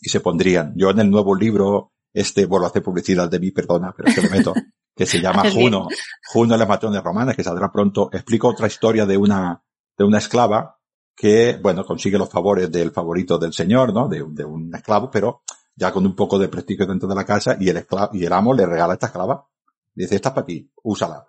[0.00, 0.72] y se pondrían.
[0.76, 4.14] Yo en el nuevo libro, este, vuelvo a hacer publicidad de mí, perdona, pero es
[4.16, 4.54] que lo meto,
[4.96, 5.88] que se llama Juno,
[6.26, 9.62] Juno en las matones romanas, que saldrá pronto, explico otra historia de una,
[9.96, 10.78] de una esclava
[11.16, 14.08] que, bueno, consigue los favores del favorito del señor, ¿no?
[14.08, 15.42] De, de un esclavo, pero
[15.76, 18.32] ya con un poco de prestigio dentro de la casa y el esclavo, y el
[18.32, 19.46] amo le regala esta esclava.
[19.94, 21.24] Dice, esta es para ti, úsala.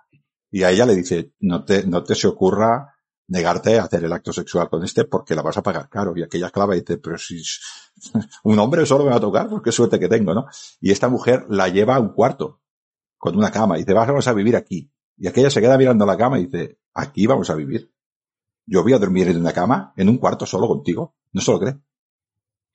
[0.56, 2.96] Y a ella le dice, no te, no te se ocurra
[3.28, 6.14] negarte a hacer el acto sexual con este porque la vas a pagar caro.
[6.16, 7.44] Y aquella esclava dice, pero si
[8.46, 10.46] un hombre solo me va a tocar, pues qué suerte que tengo, ¿no?
[10.80, 12.62] Y esta mujer la lleva a un cuarto
[13.18, 14.90] con una cama y dice, vamos a vivir aquí.
[15.18, 17.92] Y aquella se queda mirando la cama y dice, aquí vamos a vivir.
[18.66, 21.18] Yo voy a dormir en una cama, en un cuarto solo contigo.
[21.34, 21.76] No se lo cree.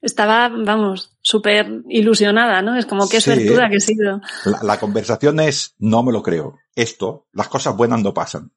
[0.03, 2.77] Estaba, vamos, súper ilusionada, ¿no?
[2.77, 4.21] Es como qué sí, suertuda que he sido.
[4.45, 6.59] La, la, conversación es, no me lo creo.
[6.75, 8.53] Esto, las cosas buenas no pasan.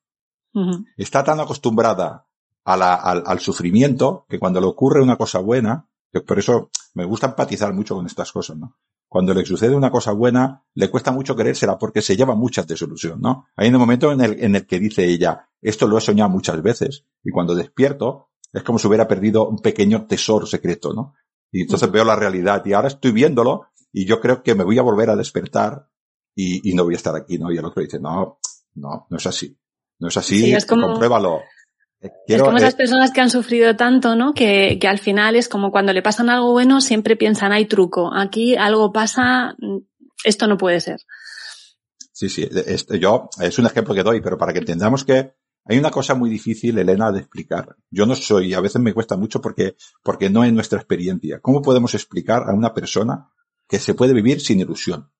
[0.53, 0.85] Uh -huh.
[0.95, 2.27] Está tan acostumbrada
[2.63, 6.69] a la, al, al, sufrimiento que cuando le ocurre una cosa buena, que por eso
[6.93, 8.77] me gusta empatizar mucho con estas cosas, ¿no?
[9.09, 13.21] Cuando le sucede una cosa buena, le cuesta mucho creérsela porque se lleva muchas desilusión,
[13.21, 13.47] ¿no?
[13.55, 16.61] Hay un momento en el, en el que dice ella, esto lo he soñado muchas
[16.63, 21.13] veces, y cuando despierto, es como si hubiera perdido un pequeño tesoro secreto, ¿no?
[21.53, 24.79] Y entonces veo la realidad y ahora estoy viéndolo y yo creo que me voy
[24.79, 25.87] a volver a despertar
[26.35, 27.51] y, y no voy a estar aquí, ¿no?
[27.51, 28.39] Y el otro dice, no,
[28.73, 29.55] no, no es así.
[29.99, 31.41] No es así, sí, es como, compruébalo.
[32.25, 34.33] Quiero, es como esas personas que han sufrido tanto, ¿no?
[34.33, 38.11] Que, que al final es como cuando le pasan algo bueno, siempre piensan, hay truco.
[38.13, 39.55] Aquí algo pasa,
[40.25, 40.99] esto no puede ser.
[42.11, 42.49] Sí, sí.
[42.65, 46.13] Este, yo, es un ejemplo que doy, pero para que entendamos que hay una cosa
[46.13, 47.77] muy difícil, Elena, de explicar.
[47.89, 51.39] Yo no soy, a veces me cuesta mucho porque, porque no es nuestra experiencia.
[51.39, 53.29] ¿Cómo podemos explicar a una persona
[53.67, 55.11] que se puede vivir sin ilusión?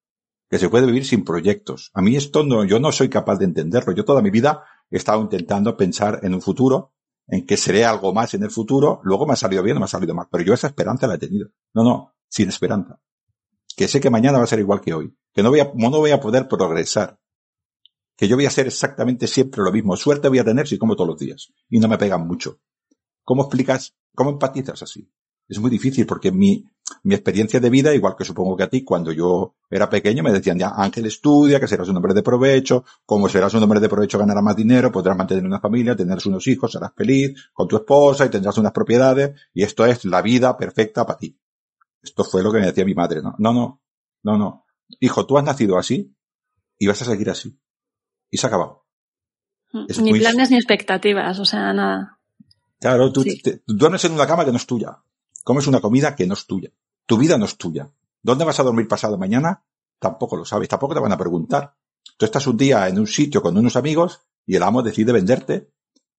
[0.50, 1.92] Que se puede vivir sin proyectos.
[1.94, 3.94] A mí esto no, yo no soy capaz de entenderlo.
[3.94, 6.94] Yo toda mi vida he estado intentando pensar en un futuro,
[7.28, 9.00] en que seré algo más en el futuro.
[9.04, 10.28] Luego me ha salido bien o me ha salido mal.
[10.30, 11.48] Pero yo esa esperanza la he tenido.
[11.74, 13.00] No, no, sin esperanza.
[13.78, 15.16] Que sé que mañana va a ser igual que hoy.
[15.34, 17.18] Que no voy a, no voy a poder progresar
[18.16, 19.96] que yo voy a hacer exactamente siempre lo mismo.
[19.96, 21.52] Suerte voy a tener si como todos los días.
[21.70, 22.60] Y no me pegan mucho.
[23.24, 25.10] ¿Cómo explicas, cómo empatizas así?
[25.48, 26.66] Es muy difícil porque mi,
[27.04, 30.32] mi experiencia de vida, igual que supongo que a ti, cuando yo era pequeño me
[30.32, 33.90] decían ya, Ángel estudia, que serás un hombre de provecho, como serás un hombre de
[33.90, 37.76] provecho ganarás más dinero, podrás mantener una familia, tendrás unos hijos, serás feliz con tu
[37.76, 41.38] esposa y tendrás unas propiedades y esto es la vida perfecta para ti.
[42.02, 43.36] Esto fue lo que me decía mi madre, ¿no?
[43.38, 43.82] No, no,
[44.24, 44.66] no, no.
[45.00, 46.16] Hijo, tú has nacido así
[46.78, 47.58] y vas a seguir así
[48.34, 48.88] y se ha acabado.
[49.88, 50.20] Es ni muy...
[50.20, 52.20] planes ni expectativas, o sea, nada.
[52.80, 53.40] Claro, tú, sí.
[53.40, 54.98] te, tú, duermes en una cama que no es tuya.
[55.44, 56.72] Comes una comida que no es tuya.
[57.06, 57.92] Tu vida no es tuya.
[58.24, 59.64] ¿Dónde vas a dormir pasado mañana?
[60.00, 61.76] Tampoco lo sabes, tampoco te van a preguntar.
[62.18, 65.70] Tú estás un día en un sitio con unos amigos y el amo decide venderte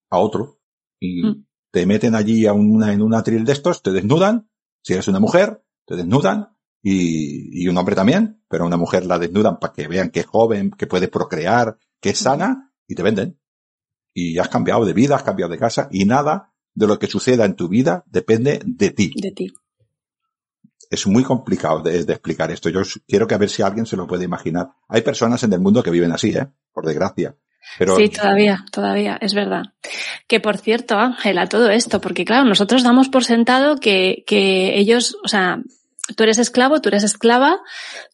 [0.09, 0.61] a otro.
[1.00, 1.46] Y, mm.
[1.72, 4.48] te meten allí a una, en un atril de estos, te desnudan,
[4.83, 9.05] si eres una mujer, te desnudan, y, y un hombre también, pero a una mujer
[9.05, 12.94] la desnudan para que vean que es joven, que puede procrear, que es sana, y
[12.94, 13.40] te venden.
[14.12, 17.46] Y has cambiado de vida, has cambiado de casa, y nada de lo que suceda
[17.46, 19.14] en tu vida depende de ti.
[19.16, 19.50] De ti.
[20.90, 22.68] Es muy complicado de, de, explicar esto.
[22.68, 24.68] Yo quiero que a ver si alguien se lo puede imaginar.
[24.86, 26.46] Hay personas en el mundo que viven así, ¿eh?
[26.74, 27.38] Por desgracia.
[27.78, 27.96] Pero...
[27.96, 29.62] Sí, todavía, todavía, es verdad.
[30.28, 35.16] Que por cierto, Ángela, todo esto, porque claro, nosotros damos por sentado que, que ellos,
[35.24, 35.62] o sea,
[36.16, 37.60] tú eres esclavo, tú eres esclava,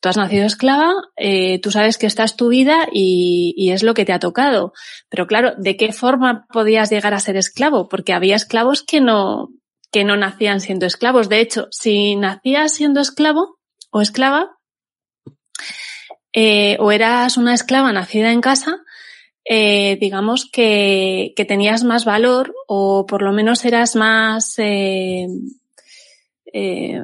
[0.01, 3.83] tú has nacido esclava, eh, tú sabes que esta es tu vida y, y, es
[3.83, 4.73] lo que te ha tocado.
[5.09, 7.89] Pero claro, ¿de qué forma podías llegar a ser esclavo?
[7.89, 9.51] Porque había esclavos que no,
[9.91, 11.29] que no nacían siendo esclavos.
[11.29, 13.59] De hecho, si nacías siendo esclavo
[13.91, 14.57] o esclava,
[16.33, 18.79] eh, o eras una esclava nacida en casa,
[19.45, 24.59] eh, digamos que, que, tenías más valor o por lo menos eras más...
[24.59, 25.27] Eh,
[26.53, 27.01] eh,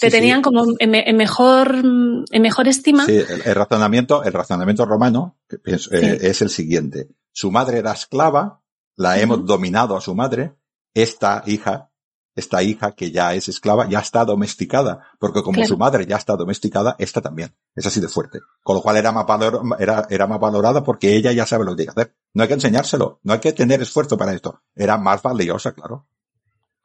[0.00, 0.42] te sí, tenían sí.
[0.42, 3.06] como en, en, mejor en mejor estima.
[3.06, 7.08] Sí, el, el razonamiento, el razonamiento romano es, eh, es, el siguiente.
[7.32, 8.62] Su madre era esclava,
[8.96, 9.46] la hemos uh -huh.
[9.46, 10.54] dominado a su madre,
[10.94, 11.90] esta hija,
[12.34, 15.68] esta hija que ya es esclava, ya está domesticada, porque como claro.
[15.68, 17.54] su madre ya está domesticada, esta también.
[17.74, 18.40] Es así de fuerte.
[18.62, 21.72] Con lo cual era más, valor, era, era más valorada porque ella ya sabe lo
[21.72, 22.14] que tiene que hacer.
[22.34, 24.62] No hay que enseñárselo, no hay que tener esfuerzo para esto.
[24.74, 26.06] Era más valiosa, claro.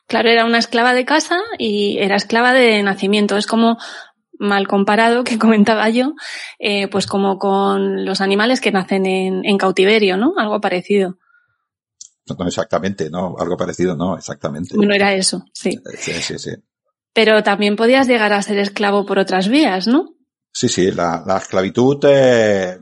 [0.08, 3.38] Claro, era una esclava de casa y era esclava de nacimiento.
[3.38, 3.78] Es como
[4.40, 6.14] mal comparado que comentaba yo,
[6.60, 10.34] eh, pues como con los animales que nacen en, en cautiverio, ¿no?
[10.38, 11.18] Algo parecido.
[12.38, 14.76] No, exactamente, no, algo parecido, no, exactamente.
[14.76, 15.70] Bueno, era eso, sí.
[15.70, 16.52] Eh, sí, sí, sí.
[17.14, 20.14] Pero también podías llegar a ser esclavo por otras vías, ¿no?
[20.52, 22.78] Sí, sí, la, la esclavitud, eh,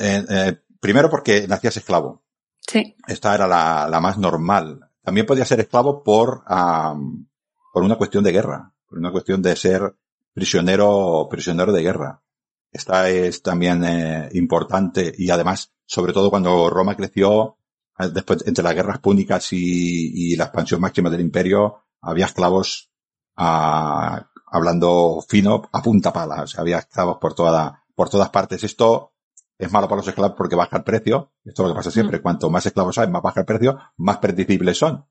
[0.00, 2.24] eh, eh primero porque nacías esclavo.
[2.66, 2.96] Sí.
[3.06, 4.87] Esta era la, la más normal.
[5.08, 7.26] También podía ser esclavo por, um,
[7.72, 9.96] por una cuestión de guerra, por una cuestión de ser
[10.34, 12.22] prisionero, prisionero de guerra.
[12.70, 17.56] Esta es también eh, importante y además, sobre todo cuando Roma creció,
[17.98, 22.90] eh, después entre las guerras púnicas y, y la expansión máxima del imperio, había esclavos
[23.38, 26.42] uh, hablando fino a punta pala.
[26.42, 28.62] O sea, había esclavos por toda, por todas partes.
[28.62, 29.14] Esto
[29.58, 31.32] es malo para los esclavos porque baja el precio.
[31.44, 32.18] Esto es lo que pasa siempre.
[32.18, 32.22] Mm.
[32.22, 35.04] Cuanto más esclavos hay, más baja el precio, más predecibles son.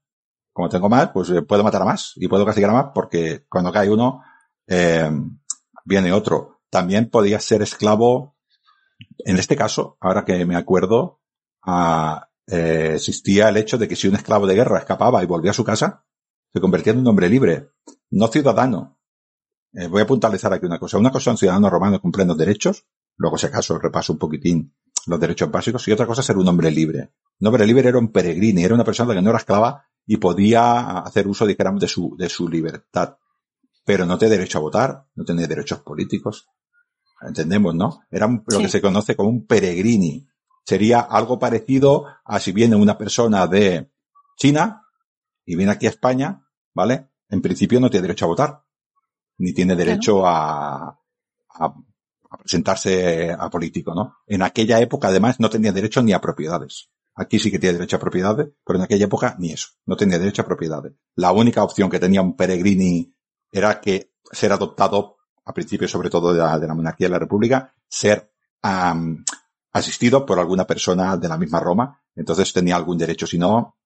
[0.53, 3.45] Como tengo más, pues eh, puedo matar a más y puedo castigar a más porque
[3.49, 4.23] cuando cae uno,
[4.65, 5.11] eh,
[5.85, 6.61] viene otro.
[6.69, 8.35] También podía ser esclavo,
[9.19, 11.21] en este caso, ahora que me acuerdo,
[11.65, 15.51] uh, eh, existía el hecho de que si un esclavo de guerra escapaba y volvía
[15.51, 16.05] a su casa,
[16.53, 17.71] se convertía en un hombre libre,
[18.11, 18.99] no ciudadano.
[19.73, 20.97] Eh, voy a puntualizar aquí una cosa.
[20.97, 22.85] Una cosa es un ciudadano romano con plenos derechos,
[23.17, 24.73] luego si acaso repaso un poquitín
[25.07, 27.11] los derechos básicos, y otra cosa es ser un hombre libre.
[27.39, 30.99] Un hombre libre era un peregrino, era una persona que no era esclava y podía
[30.99, 33.17] hacer uso, dijéramos, de su, de su libertad.
[33.85, 36.49] Pero no tenía derecho a votar, no tenía derechos políticos.
[37.21, 38.01] Entendemos, ¿no?
[38.11, 38.63] Era un, lo sí.
[38.63, 40.27] que se conoce como un peregrini.
[40.65, 43.89] Sería algo parecido a si viene una persona de
[44.37, 44.83] China
[45.45, 47.07] y viene aquí a España, ¿vale?
[47.29, 48.63] En principio no tiene derecho a votar,
[49.37, 50.27] ni tiene derecho claro.
[50.27, 50.99] a,
[51.65, 51.75] a
[52.47, 54.17] a presentarse a político, ¿no?
[54.25, 56.89] En aquella época, además, no tenía derecho ni a propiedades.
[57.13, 59.69] Aquí sí que tiene derecho a propiedades, pero en aquella época ni eso.
[59.85, 60.93] No tenía derecho a propiedades.
[61.15, 63.13] La única opción que tenía un peregrini
[63.51, 67.19] era que ser adoptado, a principio sobre todo de la, de la monarquía de la
[67.19, 68.31] república, ser
[68.63, 69.23] um,
[69.71, 72.01] asistido por alguna persona de la misma Roma.
[72.15, 73.25] Entonces tenía algún derecho.
[73.25, 73.77] Si no,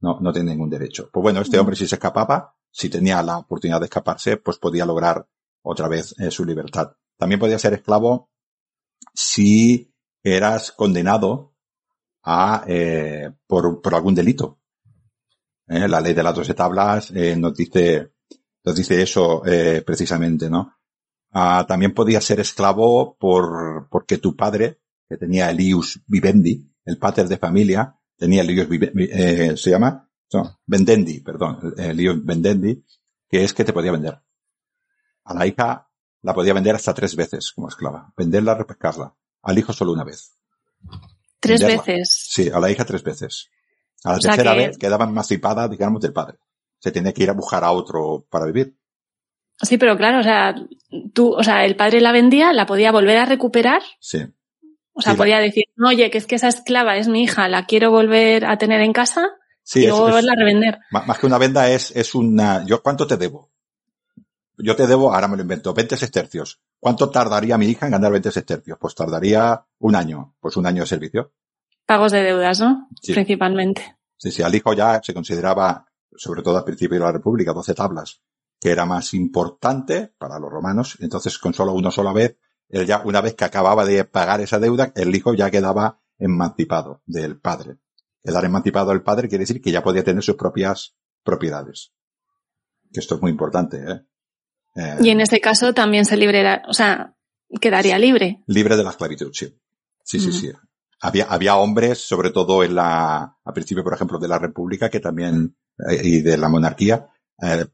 [0.00, 1.10] no, no tenía ningún derecho.
[1.12, 4.86] Pues bueno, este hombre si se escapaba, si tenía la oportunidad de escaparse, pues podía
[4.86, 5.26] lograr
[5.62, 6.92] otra vez eh, su libertad.
[7.20, 8.30] También podía ser esclavo
[9.12, 11.54] si eras condenado
[12.22, 14.58] a, eh, por, por algún delito.
[15.68, 18.14] Eh, la ley de las doce tablas eh, nos dice,
[18.64, 20.78] nos dice eso eh, precisamente, ¿no?
[21.32, 27.28] Ah, también podía ser esclavo por, porque tu padre, que tenía Elius vivendi, el pater
[27.28, 32.82] de familia, tenía Elius vivendi, eh, se llama, no, vendendi, perdón, Elius vendendi,
[33.28, 34.18] que es que te podía vender.
[35.24, 35.89] A la hija
[36.22, 38.12] la podía vender hasta tres veces como esclava.
[38.16, 39.14] Venderla, repescarla.
[39.42, 40.36] Al hijo solo una vez.
[41.40, 41.82] ¿Tres Venderla.
[41.82, 42.28] veces?
[42.30, 43.48] Sí, a la hija tres veces.
[44.04, 44.58] A la o tercera que...
[44.58, 46.38] vez quedaba emancipada, digamos, del padre.
[46.78, 48.76] Se tenía que ir a buscar a otro para vivir.
[49.62, 50.54] Sí, pero claro, o sea,
[51.12, 53.82] tú, o sea, el padre la vendía, la podía volver a recuperar.
[53.98, 54.24] Sí.
[54.92, 55.42] O sea, sí, podía la...
[55.42, 58.80] decir, oye, que es que esa esclava es mi hija, la quiero volver a tener
[58.80, 59.28] en casa
[59.62, 60.78] sí, y luego volverla a revender.
[60.90, 63.50] Más que una venda es, es una, yo, ¿cuánto te debo?
[64.62, 66.60] Yo te debo, ahora me lo invento, 20 sestercios.
[66.78, 68.78] ¿Cuánto tardaría mi hija en ganar 20 sestercios?
[68.80, 71.32] Pues tardaría un año, pues un año de servicio.
[71.86, 72.88] Pagos de deudas, ¿no?
[73.00, 73.12] Sí.
[73.12, 73.96] Principalmente.
[74.16, 77.74] Sí, sí, al hijo ya se consideraba, sobre todo al principio de la República, 12
[77.74, 78.22] tablas,
[78.60, 80.96] que era más importante para los romanos.
[81.00, 82.36] Entonces, con solo una sola vez,
[82.68, 87.02] él ya, una vez que acababa de pagar esa deuda, el hijo ya quedaba emancipado
[87.06, 87.78] del padre.
[88.22, 90.94] Quedar emancipado del padre quiere decir que ya podía tener sus propias
[91.24, 91.92] propiedades.
[92.92, 94.06] Que esto es muy importante, ¿eh?
[94.74, 97.16] Eh y en ese caso también se librará, o sea,
[97.60, 98.42] quedaría libre.
[98.46, 99.56] Libre de la esclavitud, sí.
[100.02, 100.52] Sí, sí, sí.
[101.00, 105.00] Había, había hombres, sobre todo en la, a principio, por ejemplo, de la República, que
[105.00, 105.56] también,
[105.88, 107.06] eh, y de la monarquía,
[107.40, 107.66] eh,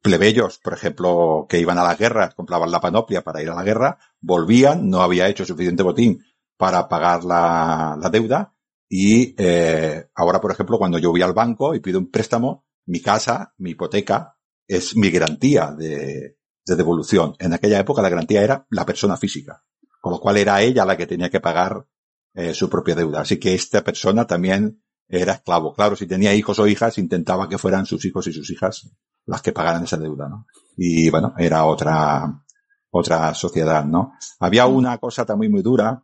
[0.00, 3.62] plebeyos, por ejemplo, que iban a la guerra, compraban la panoplia para ir a la
[3.62, 6.24] guerra, volvían, no había hecho suficiente botín
[6.56, 8.54] para pagar la, la deuda,
[8.94, 13.00] y eh, ahora, por ejemplo, cuando yo voy al banco y pido un préstamo, mi
[13.00, 14.36] casa, mi hipoteca,
[14.66, 17.34] es mi garantía de, de devolución.
[17.38, 19.64] En aquella época la garantía era la persona física,
[20.00, 21.86] con lo cual era ella la que tenía que pagar
[22.34, 23.20] eh, su propia deuda.
[23.20, 25.74] Así que esta persona también era esclavo.
[25.74, 28.90] Claro, si tenía hijos o hijas, intentaba que fueran sus hijos y sus hijas
[29.26, 30.46] las que pagaran esa deuda, ¿no?
[30.76, 32.42] Y bueno, era otra,
[32.90, 34.14] otra sociedad, ¿no?
[34.40, 36.02] Había una cosa también muy dura,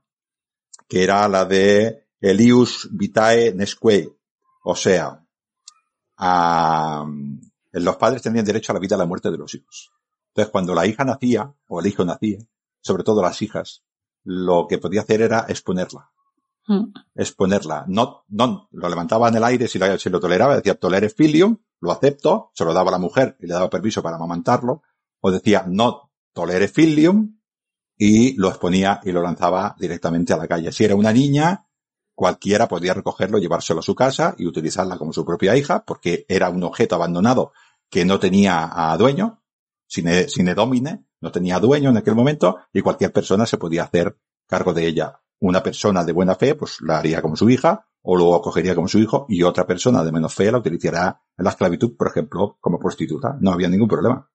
[0.87, 4.09] que era la de Elius Vitae Nesque,
[4.65, 5.25] o sea,
[6.19, 7.07] a,
[7.73, 9.93] los padres tenían derecho a la vida y a la muerte de los hijos.
[10.29, 12.39] Entonces, cuando la hija nacía, o el hijo nacía,
[12.81, 13.85] sobre todo las hijas,
[14.25, 16.11] lo que podía hacer era exponerla.
[16.67, 16.93] Mm.
[17.15, 17.85] Exponerla.
[17.89, 21.57] No, no, lo levantaba en el aire si, lo, si lo toleraba, decía tolere filium,
[21.81, 24.83] lo acepto, se lo daba a la mujer y le daba permiso para amamantarlo,
[25.21, 27.39] o decía no tolere filium
[27.97, 30.71] y lo exponía y lo lanzaba directamente a la calle.
[30.71, 31.67] Si era una niña,
[32.19, 36.51] cualquiera podía recogerlo, llevárselo a su casa y utilizarla como su propia hija, porque era
[36.51, 37.53] un objeto abandonado
[37.89, 39.45] que no tenía a dueño,
[39.87, 44.19] sin, sin domine, no tenía dueño en aquel momento y cualquier persona se podía hacer
[44.49, 45.21] cargo de ella.
[45.39, 48.89] Una persona de buena fe, pues la haría como su hija o lo acogería como
[48.89, 52.59] su hijo y otra persona de menos fe la utilizará en la esclavitud, por ejemplo,
[52.61, 53.37] como prostituta.
[53.41, 54.29] No había ningún problema.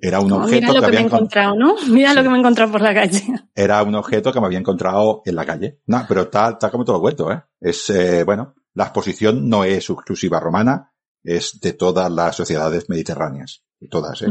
[0.00, 1.76] Era un objeto mira lo que, me he encontrado, ¿no?
[1.88, 3.24] Mira lo que me he encontrado por la calle.
[3.54, 5.80] Era un objeto que me había encontrado en la calle.
[5.86, 7.42] No, pero está, está como todo lo cuento, ¿eh?
[7.60, 10.92] Es, eh, bueno, la exposición no es exclusiva romana,
[11.22, 13.62] es de todas las sociedades mediterráneas.
[13.90, 14.28] Todas, ¿eh?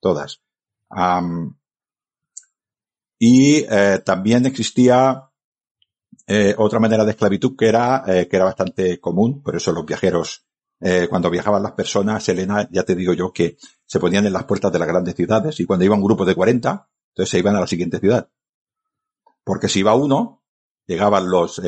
[0.00, 0.40] Todas.
[3.18, 5.30] y eh, también existía
[6.26, 9.84] eh, otra manera de esclavitud que era, eh, que era bastante común, por eso los
[9.84, 10.46] viajeros,
[10.86, 13.56] eh, cuando viajaban las personas, Elena, ya te digo yo que
[13.86, 16.34] se ponían en las puertas de las grandes ciudades y cuando iba un grupo de
[16.34, 18.28] 40, entonces se iban a la siguiente ciudad.
[19.42, 20.44] Porque si iba uno,
[20.86, 21.62] llegaban los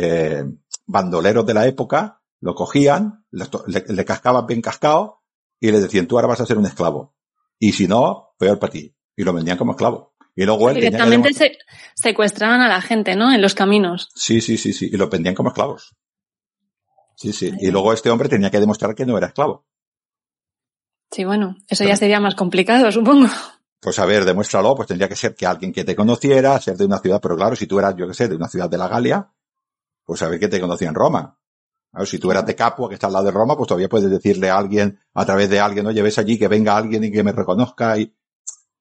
[0.84, 3.46] bandoleros de la época, lo cogían, le,
[3.88, 5.22] le cascaban bien cascado
[5.60, 7.16] y le decían, tú ahora vas a ser un esclavo.
[7.58, 8.94] Y si no, peor para ti.
[9.16, 10.14] Y lo vendían como esclavo.
[10.34, 11.56] Y luego Directamente se
[11.94, 13.32] secuestraban a la gente, ¿no?
[13.32, 14.10] En los caminos.
[14.14, 14.90] Sí, sí, sí, sí.
[14.92, 15.96] Y lo vendían como esclavos.
[17.16, 17.50] Sí, sí.
[17.60, 19.66] Y luego este hombre tenía que demostrar que no era esclavo.
[21.10, 23.28] Sí, bueno, eso ya sería más complicado, supongo.
[23.80, 26.84] Pues a ver, demuéstralo, pues tendría que ser que alguien que te conociera, ser de
[26.84, 28.88] una ciudad, pero claro, si tú eras, yo qué sé, de una ciudad de la
[28.88, 29.32] Galia,
[30.04, 31.38] pues a ver que te conocía en Roma.
[32.04, 34.50] si tú eras de Capua, que está al lado de Roma, pues todavía puedes decirle
[34.50, 37.32] a alguien, a través de alguien, oye, ves allí que venga alguien y que me
[37.32, 38.14] reconozca y,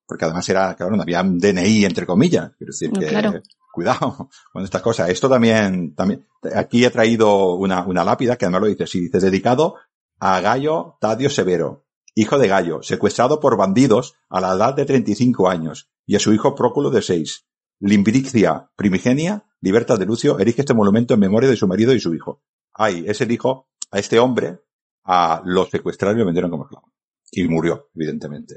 [0.05, 2.51] porque además era, claro, no había un DNI entre comillas.
[2.57, 3.41] Quiero decir que,
[3.75, 5.09] cuidado con estas cosas.
[5.09, 9.19] Esto también, también, aquí he traído una, una lápida que además lo dice, sí, dice
[9.19, 9.75] dedicado
[10.19, 15.49] a Gallo Tadio Severo, hijo de Gallo, secuestrado por bandidos a la edad de 35
[15.49, 17.45] años, y a su hijo Próculo de 6.
[17.79, 22.15] Limbrixia primigenia, libertad de Lucio, erige este monumento en memoria de su marido y su
[22.15, 22.41] hijo.
[22.73, 24.61] Ay, es el hijo, a este hombre,
[25.03, 26.93] a los secuestraron y lo vendieron como esclavo.
[27.31, 28.55] Y murió, evidentemente.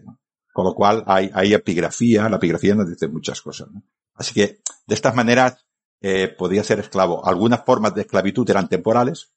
[0.52, 3.68] Con lo cual hay, hay epigrafía, la epigrafía nos dice muchas cosas.
[3.72, 3.82] ¿no?
[4.18, 5.66] Así que de estas maneras
[6.00, 7.24] eh, podía ser esclavo.
[7.26, 9.32] Algunas formas de esclavitud eran temporales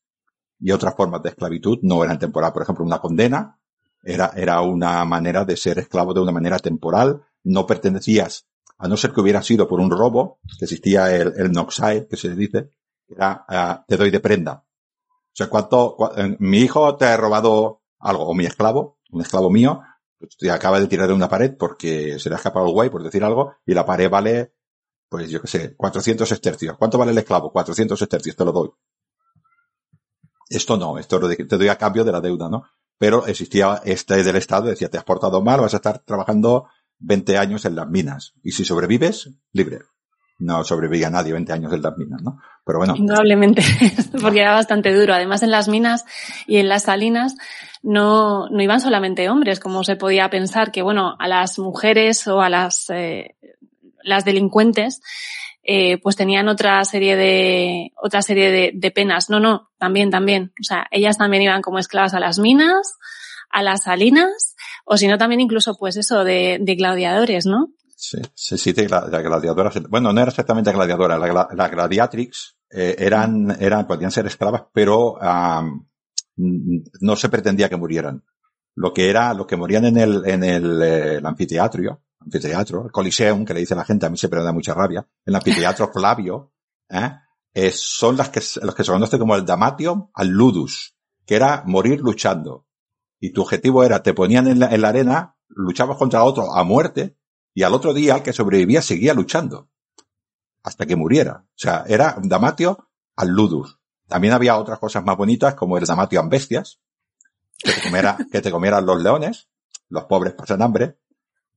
[0.59, 2.53] y otras formas de esclavitud no eran temporales.
[2.53, 3.59] Por ejemplo, una condena
[4.03, 7.21] era, era una manera de ser esclavo de una manera temporal.
[7.43, 11.51] No pertenecías, a no ser que hubiera sido por un robo, que existía el, el
[11.51, 12.69] noxae, que se dice,
[13.07, 14.63] era uh, te doy de prenda.
[15.31, 19.49] O sea, cuánto, eh, mi hijo te ha robado algo, o mi esclavo, un esclavo
[19.49, 19.81] mío,
[20.17, 23.03] pues, acaba de tirar de una pared porque se le ha escapado el guay, por
[23.03, 24.53] decir algo, y la pared vale,
[25.11, 26.77] pues yo qué sé, 400 estercios.
[26.77, 27.51] ¿Cuánto vale el esclavo?
[27.51, 28.69] 400 estercios, te lo doy.
[30.47, 32.63] Esto no, esto te doy a cambio de la deuda, ¿no?
[32.97, 37.37] Pero existía este del Estado, decía, te has portado mal, vas a estar trabajando 20
[37.37, 38.35] años en las minas.
[38.41, 39.79] Y si sobrevives, libre.
[40.39, 42.39] No sobrevivía nadie 20 años en las minas, ¿no?
[42.65, 42.95] Pero bueno.
[42.95, 43.63] Indudablemente,
[44.21, 45.13] porque era bastante duro.
[45.13, 46.05] Además, en las minas
[46.47, 47.35] y en las salinas,
[47.83, 52.41] no, no iban solamente hombres, como se podía pensar que, bueno, a las mujeres o
[52.41, 53.35] a las, eh,
[54.03, 55.01] las delincuentes
[55.63, 59.29] eh, pues tenían otra serie de, otra serie de, de, penas.
[59.29, 60.53] No, no, también, también.
[60.59, 62.95] O sea, ellas también iban como esclavas a las minas,
[63.49, 67.67] a las salinas, o si no también incluso pues eso de, de gladiadores, ¿no?
[67.95, 69.75] Sí, sí, sí, de, gladiadoras.
[69.87, 75.13] Bueno, no era exactamente gladiadora, la, la gladiatrix eh, eran, eran, podían ser esclavas, pero
[75.13, 75.85] um,
[76.37, 78.23] no se pretendía que murieran.
[78.73, 82.91] Lo que era, lo que morían en el, en el, eh, el anfiteatro, anfiteatro, el
[82.91, 85.91] Coliseum, que le dice la gente, a mí siempre me da mucha rabia, el anfiteatro
[85.93, 86.53] Flavio,
[86.89, 87.11] ¿eh?
[87.53, 90.95] eh son las que, los que se conoce como el Damatium al Ludus,
[91.25, 92.67] que era morir luchando.
[93.19, 96.63] Y tu objetivo era, te ponían en la, en la arena, luchabas contra otro a
[96.63, 97.17] muerte,
[97.53, 99.69] y al otro día el que sobrevivía seguía luchando.
[100.63, 101.45] Hasta que muriera.
[101.47, 103.79] O sea, era un Damatio al Ludus.
[104.07, 106.79] También había otras cosas más bonitas, como el Damatio an bestias,
[107.57, 109.49] que te, comiera, que te comieran los leones,
[109.89, 110.99] los pobres pasan hambre,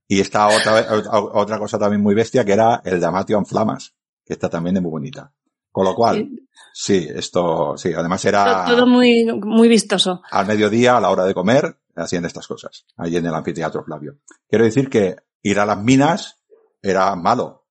[0.07, 0.86] y esta otra,
[1.32, 3.94] otra cosa también muy bestia que era el Damatio en flamas,
[4.24, 5.32] que esta también es muy bonita.
[5.70, 6.30] Con lo cual,
[6.72, 8.64] sí, esto, sí, además era...
[8.64, 10.22] Todo muy, muy vistoso.
[10.30, 14.18] Al mediodía, a la hora de comer, hacían estas cosas, allí en el anfiteatro Flavio.
[14.48, 16.40] Quiero decir que ir a las minas
[16.80, 17.66] era malo.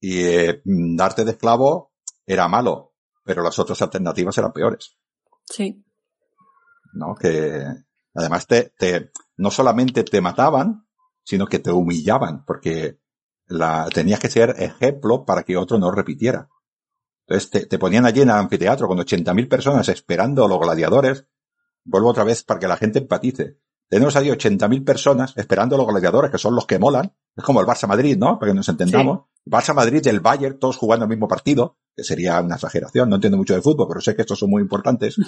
[0.00, 1.92] Y eh, darte de esclavo
[2.26, 2.94] era malo.
[3.24, 4.96] Pero las otras alternativas eran peores.
[5.44, 5.82] Sí.
[6.92, 7.14] ¿No?
[7.14, 7.64] Que
[8.14, 10.85] además te, te, no solamente te mataban,
[11.26, 13.00] sino que te humillaban, porque
[13.48, 16.48] la, tenías que ser ejemplo para que otro no repitiera.
[17.26, 21.26] Entonces te, ponían allí en el anfiteatro con 80.000 personas esperando a los gladiadores.
[21.84, 23.58] Vuelvo otra vez para que la gente empatice.
[23.88, 27.12] Tenemos ahí 80.000 personas esperando a los gladiadores, que son los que molan.
[27.34, 28.38] Es como el Barça Madrid, ¿no?
[28.38, 29.22] Para que nos entendamos.
[29.44, 33.08] Barça Madrid, el Bayern, todos jugando el mismo partido, que sería una exageración.
[33.08, 35.16] No entiendo mucho de fútbol, pero sé que estos son muy importantes.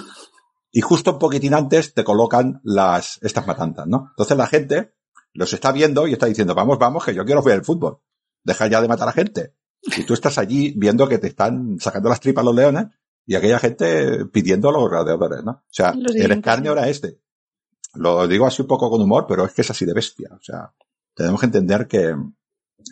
[0.70, 4.08] Y justo un poquitín antes te colocan las, estas matanzas, ¿no?
[4.10, 4.97] Entonces la gente
[5.38, 8.00] los está viendo y está diciendo, vamos, vamos, que yo quiero ver el fútbol.
[8.42, 9.54] Deja ya de matar a gente.
[9.96, 12.86] Y tú estás allí viendo que te están sacando las tripas los leones
[13.24, 15.52] y aquella gente pidiendo a los gladiadores, ¿no?
[15.52, 17.20] O sea, el escarnio era este.
[17.94, 20.30] Lo digo así un poco con humor, pero es que es así de bestia.
[20.32, 20.74] O sea,
[21.14, 22.16] tenemos que entender que,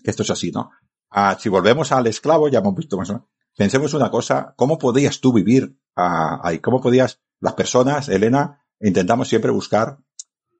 [0.04, 0.70] que esto es así, ¿no?
[1.10, 3.28] Ah, si volvemos al esclavo, ya hemos visto más o menos.
[3.56, 6.60] Pensemos una cosa, ¿cómo podías tú vivir ah, ahí?
[6.60, 9.98] ¿Cómo podías, las personas, Elena, intentamos siempre buscar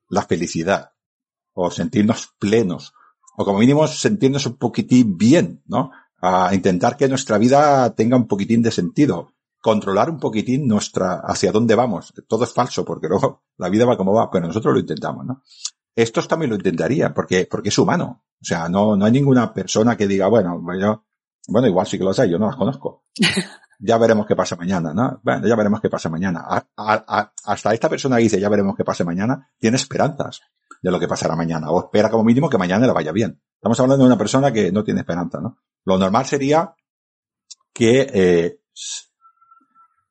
[0.08, 0.95] la felicidad
[1.56, 2.92] o sentirnos plenos
[3.36, 5.90] o como mínimo sentirnos un poquitín bien, ¿no?
[6.20, 11.52] A intentar que nuestra vida tenga un poquitín de sentido, controlar un poquitín nuestra, hacia
[11.52, 12.14] dónde vamos.
[12.26, 15.42] Todo es falso porque luego la vida va como va, pero nosotros lo intentamos, ¿no?
[15.94, 18.24] Estos también lo intentarían porque, porque es humano.
[18.40, 21.04] O sea, no, no hay ninguna persona que diga, bueno, yo,
[21.48, 23.04] bueno, igual sí que lo sé, yo no las conozco.
[23.78, 25.20] Ya veremos qué pasa mañana, ¿no?
[25.22, 26.46] Bueno, ya veremos qué pasa mañana.
[27.44, 30.40] hasta esta persona que dice, ya veremos qué pasa mañana, tiene esperanzas
[30.82, 33.40] de lo que pasará mañana, o espera como mínimo que mañana le vaya bien.
[33.54, 35.58] Estamos hablando de una persona que no tiene esperanza, ¿no?
[35.84, 36.74] Lo normal sería
[37.72, 38.60] que eh,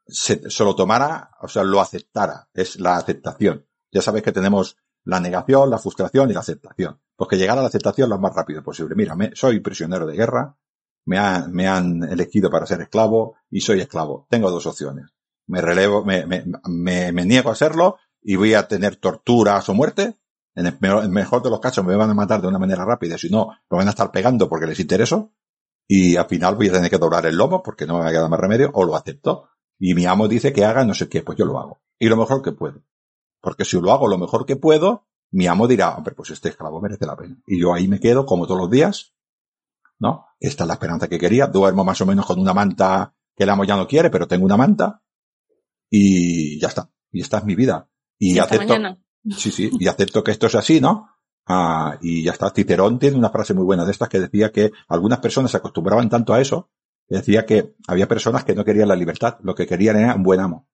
[0.07, 3.65] se, lo tomara, o sea, lo aceptara, es la aceptación.
[3.91, 6.99] Ya sabes que tenemos la negación, la frustración y la aceptación.
[7.15, 8.95] Pues que llegara a la aceptación lo más rápido posible.
[8.95, 10.57] Mira, me, soy prisionero de guerra,
[11.05, 11.17] me,
[11.49, 14.27] me han elegido para ser esclavo y soy esclavo.
[14.29, 15.07] Tengo dos opciones.
[15.47, 19.73] Me relevo, me, me, me, me niego a serlo y voy a tener torturas o
[19.73, 20.17] muerte,
[20.55, 23.29] en el, mejor de los casos me van a matar de una manera rápida, si
[23.29, 25.33] no, me van a estar pegando porque les intereso
[25.87, 28.29] y al final voy a tener que doblar el lomo porque no me ha quedado
[28.29, 29.49] más remedio o lo acepto.
[29.77, 31.81] Y mi amo dice que haga no sé qué, pues yo lo hago.
[31.99, 32.81] Y lo mejor que puedo.
[33.41, 36.81] Porque si lo hago lo mejor que puedo, mi amo dirá, hombre, pues este esclavo
[36.81, 37.37] merece la pena.
[37.45, 39.13] Y yo ahí me quedo como todos los días,
[39.99, 40.25] ¿no?
[40.39, 41.47] Esta es la esperanza que quería.
[41.47, 44.45] Duermo más o menos con una manta que el amo ya no quiere, pero tengo
[44.45, 45.03] una manta.
[45.89, 46.89] Y ya está.
[47.11, 47.89] Y esta es mi vida.
[48.17, 48.73] Y acepto,
[49.29, 51.09] Sí, sí, y acepto que esto es así, ¿no?
[51.47, 52.49] Ah, y ya está.
[52.49, 56.09] Cicerón tiene una frase muy buena de estas que decía que algunas personas se acostumbraban
[56.09, 56.69] tanto a eso,
[57.07, 60.23] que decía que había personas que no querían la libertad, lo que querían era un
[60.23, 60.67] buen amo.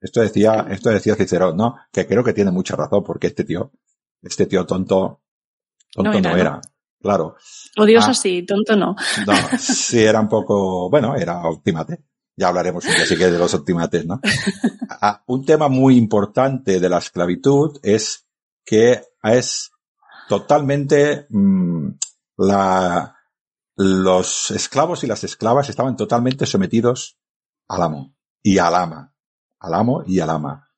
[0.00, 1.76] Esto decía, esto decía Cicerón, ¿no?
[1.92, 3.70] Que creo que tiene mucha razón, porque este tío,
[4.20, 5.22] este tío tonto,
[5.92, 6.60] tonto no era.
[7.00, 7.36] Claro.
[7.76, 8.96] Odioso ah, sí, tonto no.
[9.26, 12.04] No, sí era un poco, bueno, era optimate.
[12.36, 14.20] Ya hablaremos un de los optimates, ¿no?
[14.88, 18.26] Ah, un tema muy importante de la esclavitud es
[18.64, 19.70] que es
[20.28, 21.88] totalmente mm,
[23.76, 27.18] los esclavos y las esclavas estaban totalmente sometidos
[27.68, 29.14] al amo y al ama,
[29.58, 30.70] al amo y al ama.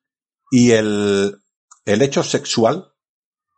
[0.51, 1.37] Y el,
[1.85, 2.93] el hecho sexual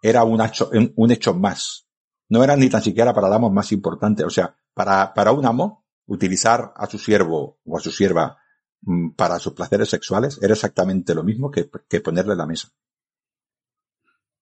[0.02, 1.88] era un hecho, un hecho más.
[2.30, 4.24] No era ni tan siquiera para el amo más importante.
[4.24, 8.38] O sea, para, para un amo, utilizar a su siervo o a su sierva
[8.82, 12.70] mm, para sus placeres sexuales era exactamente lo mismo que, que ponerle la mesa.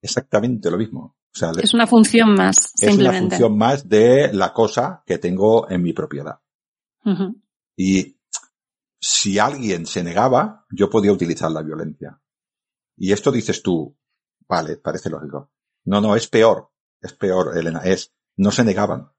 [0.01, 1.17] exactamente lo mismo.
[1.33, 5.69] O sea, es una función más, es una función más de la cosa que tengo
[5.69, 6.39] en mi propiedad.
[7.75, 8.17] Y
[8.99, 12.21] si alguien se negaba, yo podía utilizar la violencia.
[12.97, 13.97] Y esto dices tú,
[14.47, 15.51] vale, parece lógico.
[15.83, 19.11] No, no, es peor, es peor, Elena, es, no se negaban.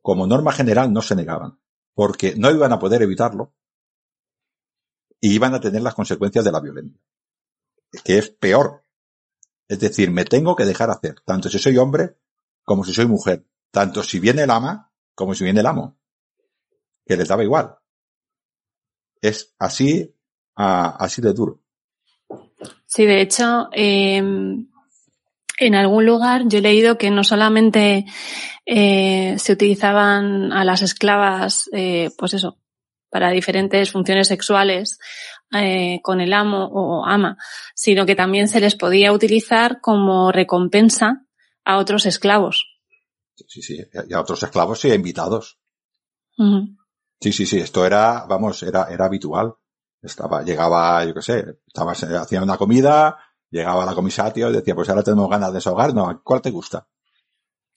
[0.00, 1.58] Como norma general no se negaban,
[1.94, 3.54] porque no iban a poder evitarlo
[5.20, 7.00] y iban a tener las consecuencias de la violencia.
[8.04, 8.84] Que es peor.
[9.68, 12.18] Es decir, me tengo que dejar hacer, tanto si soy hombre
[12.64, 15.98] como si soy mujer, tanto si viene el ama como si viene el amo,
[17.06, 17.76] que les daba igual.
[19.20, 20.14] Es así,
[20.54, 21.62] así de duro.
[22.86, 24.68] Sí, de hecho, em,
[25.66, 28.06] en algún lugar yo he leído que no solamente
[28.66, 32.58] eh, se utilizaban a las esclavas, eh, pues eso,
[33.10, 34.98] para diferentes funciones sexuales
[35.52, 37.36] eh, con el amo o ama,
[37.74, 41.26] sino que también se les podía utilizar como recompensa
[41.64, 42.66] a otros esclavos.
[43.46, 45.58] Sí, sí, y a otros esclavos y invitados.
[47.20, 49.54] Sí, sí, sí, esto era, vamos, era, era habitual.
[50.00, 53.16] Estaba, llegaba, yo qué sé, estaba, hacía una comida,
[53.52, 56.88] llegaba la comisario y decía, pues ahora tenemos ganas de desahogar, no, ¿cuál te gusta?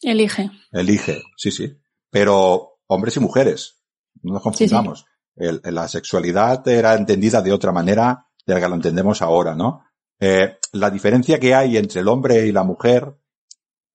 [0.01, 0.49] Elige.
[0.71, 1.77] Elige, sí, sí.
[2.09, 3.83] Pero hombres y mujeres,
[4.23, 5.05] no nos confundamos.
[5.35, 9.83] la sexualidad era entendida de otra manera de la que lo entendemos ahora, ¿no?
[10.19, 13.17] Eh, la diferencia que hay entre el hombre y la mujer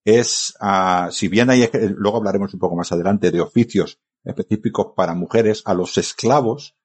[0.05, 5.15] es, ah, si bien hay, luego hablaremos un poco más adelante de oficios específicos para
[5.15, 6.75] mujeres, a los esclavos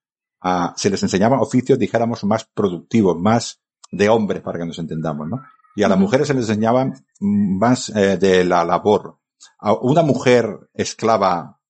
[0.76, 3.60] se les enseñaban oficios, dijéramos, más productivos, más
[3.96, 5.42] de hombres, para que nos entendamos, ¿no?
[5.74, 9.18] Y a las mujeres se les enseñaban más eh, de la labor.
[9.58, 11.60] A una mujer esclava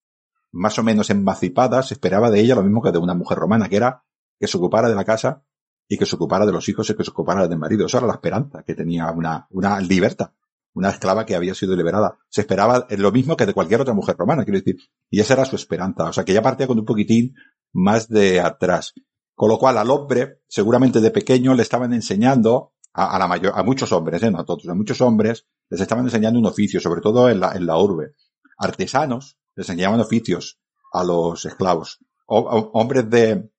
[0.52, 3.68] más o menos emancipada se esperaba de ella lo mismo que de una mujer romana,
[3.68, 4.04] que era
[4.38, 5.42] que se ocupara de la casa
[5.88, 7.86] y que se ocupara de los hijos y que se ocupara del marido.
[7.86, 10.30] Esa era la esperanza que tenía una, una libertad
[10.76, 12.18] una esclava que había sido liberada.
[12.28, 14.76] Se esperaba lo mismo que de cualquier otra mujer romana, quiero decir.
[15.08, 16.04] Y esa era su esperanza.
[16.04, 17.34] O sea, que ya partía con un poquitín
[17.72, 18.92] más de atrás.
[19.36, 23.62] Con lo cual al hombre, seguramente de pequeño, le estaban enseñando a, la mayor, a
[23.62, 24.30] muchos hombres, ¿eh?
[24.32, 27.52] no a todos, a muchos hombres, les estaban enseñando un oficio, sobre todo en la,
[27.52, 28.14] en la urbe.
[28.58, 30.58] Artesanos les enseñaban oficios
[30.92, 32.00] a los esclavos.
[32.26, 33.50] hombres de,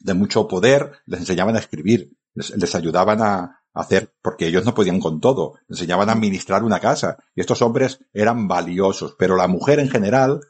[0.00, 4.98] de mucho poder les enseñaban a escribir, les ayudaban a, hacer, porque ellos no podían
[5.00, 9.80] con todo, enseñaban a administrar una casa, y estos hombres eran valiosos, pero la mujer
[9.80, 10.40] en general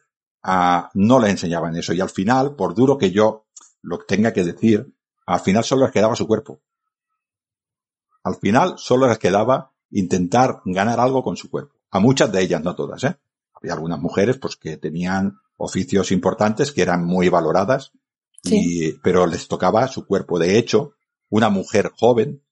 [0.45, 3.46] ah, no le enseñaban eso, y al final, por duro que yo
[3.87, 4.93] lo tenga que decir,
[5.27, 6.61] al final solo les quedaba su cuerpo.
[8.25, 11.77] Al final solo les quedaba intentar ganar algo con su cuerpo.
[11.91, 13.17] A muchas de ellas, no todas, ¿eh?
[13.55, 17.93] Había algunas mujeres, pues, que tenían oficios importantes, que eran muy valoradas,
[18.43, 20.39] y, pero les tocaba su cuerpo.
[20.39, 20.95] De hecho,
[21.31, 22.43] una mujer joven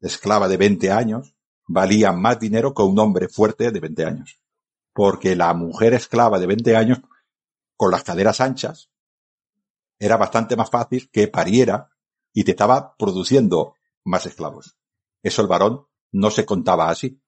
[0.00, 1.34] esclava de 20 años
[1.66, 4.40] valía más dinero que un hombre fuerte de 20 años.
[4.94, 6.98] Porque la mujer esclava de 20 años,
[7.76, 8.90] con las caderas anchas,
[9.98, 11.88] era bastante más fácil que pariera
[12.32, 13.74] y te estaba produciendo
[14.04, 14.76] más esclavos.
[15.22, 17.20] Eso el varón no se contaba así.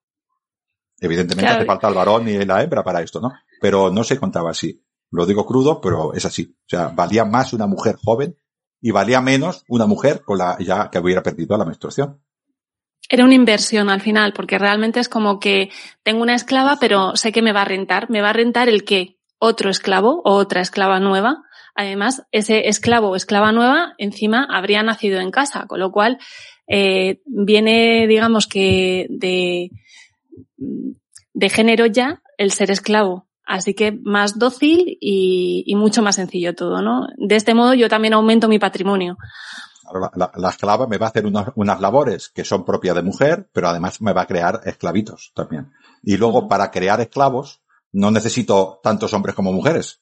[0.99, 3.31] Evidentemente hace falta el varón y la hembra para esto, ¿no?
[3.59, 4.83] Pero no se contaba así.
[5.09, 6.55] Lo digo crudo, pero es así.
[6.59, 8.37] O sea, valía más una mujer joven
[8.79, 12.21] y valía menos una mujer con la ya que hubiera perdido la menstruación
[13.11, 15.69] era una inversión al final, porque realmente es como que
[16.01, 18.09] tengo una esclava, pero sé que me va a rentar.
[18.09, 19.19] ¿Me va a rentar el qué?
[19.37, 21.43] Otro esclavo o otra esclava nueva.
[21.81, 26.19] Además, ese esclavo o esclava nueva encima habría nacido en casa, con lo cual
[26.67, 29.71] eh, viene, digamos que de,
[30.57, 33.27] de género ya el ser esclavo.
[33.45, 37.07] Así que más dócil y, y mucho más sencillo todo, ¿no?
[37.17, 39.17] De este modo yo también aumento mi patrimonio
[40.15, 44.01] la, esclava me va a hacer unas labores que son propias de mujer, pero además
[44.01, 45.71] me va a crear esclavitos también.
[46.03, 47.61] Y luego, para crear esclavos,
[47.91, 50.00] no necesito tantos hombres como mujeres.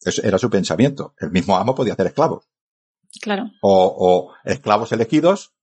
[0.00, 1.14] Eso era su pensamiento.
[1.18, 2.48] El mismo amo podía hacer esclavos.
[3.20, 3.50] Claro.
[3.62, 5.54] O, esclavos elegidos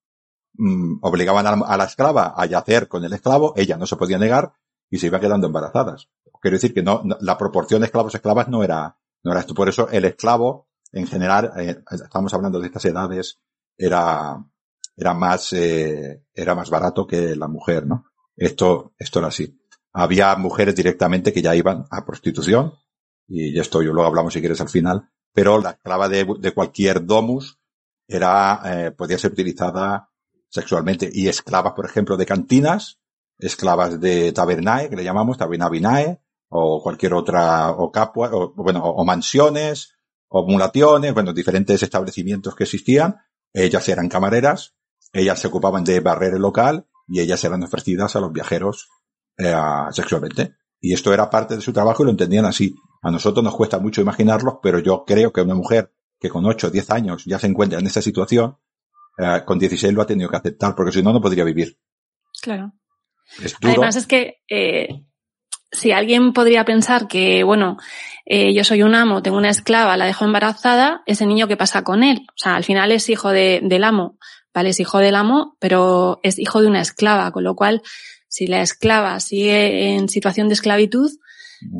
[0.54, 4.54] mm, obligaban a, la esclava a yacer con el esclavo, ella no se podía negar
[4.90, 6.10] y se iba quedando embarazadas.
[6.42, 9.54] Quiero decir que no, la proporción de esclavos-esclavas no era, no era esto.
[9.54, 13.40] Por eso el esclavo en general, eh, estamos hablando de estas edades,
[13.78, 14.42] era,
[14.96, 18.06] era más, eh, era más barato que la mujer, ¿no?
[18.36, 19.60] Esto, esto era así.
[19.92, 22.74] Había mujeres directamente que ya iban a prostitución,
[23.28, 27.06] y esto yo luego hablamos si quieres al final, pero la esclava de, de cualquier
[27.06, 27.60] domus
[28.08, 30.10] era, eh, podía ser utilizada
[30.50, 31.10] sexualmente.
[31.12, 33.00] Y esclavas, por ejemplo, de cantinas,
[33.38, 39.04] esclavas de tabernae, que le llamamos tabernabinae, o cualquier otra, o capua, o, bueno, o
[39.04, 39.96] mansiones,
[40.30, 43.18] acumulaciones, bueno, diferentes establecimientos que existían.
[43.54, 44.76] Ellas eran camareras,
[45.12, 48.90] ellas se ocupaban de barrer el local y ellas eran ofrecidas a los viajeros
[49.38, 49.54] eh,
[49.92, 50.56] sexualmente.
[50.80, 52.76] Y esto era parte de su trabajo y lo entendían así.
[53.02, 56.68] A nosotros nos cuesta mucho imaginarlo, pero yo creo que una mujer que con 8
[56.68, 58.58] o 10 años ya se encuentra en esta situación,
[59.18, 61.78] eh, con 16 lo ha tenido que aceptar, porque si no, no podría vivir.
[62.42, 62.74] Claro.
[63.62, 64.88] Además es que eh,
[65.72, 67.78] si alguien podría pensar que, bueno,
[68.26, 71.84] eh, yo soy un amo, tengo una esclava, la dejo embarazada, ese niño ¿qué pasa
[71.84, 72.26] con él?
[72.30, 74.18] O sea, al final es hijo de, del amo,
[74.54, 74.70] ¿vale?
[74.70, 77.82] Es hijo del amo, pero es hijo de una esclava, con lo cual,
[78.36, 81.10] si la esclava sigue en situación de esclavitud,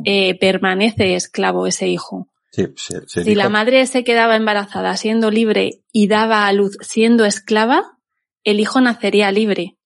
[0.06, 2.30] eh, permanece esclavo ese hijo.
[2.50, 2.64] Sí,
[3.06, 7.98] si la madre se quedaba embarazada siendo libre y daba a luz siendo esclava,
[8.42, 9.76] el hijo nacería libre.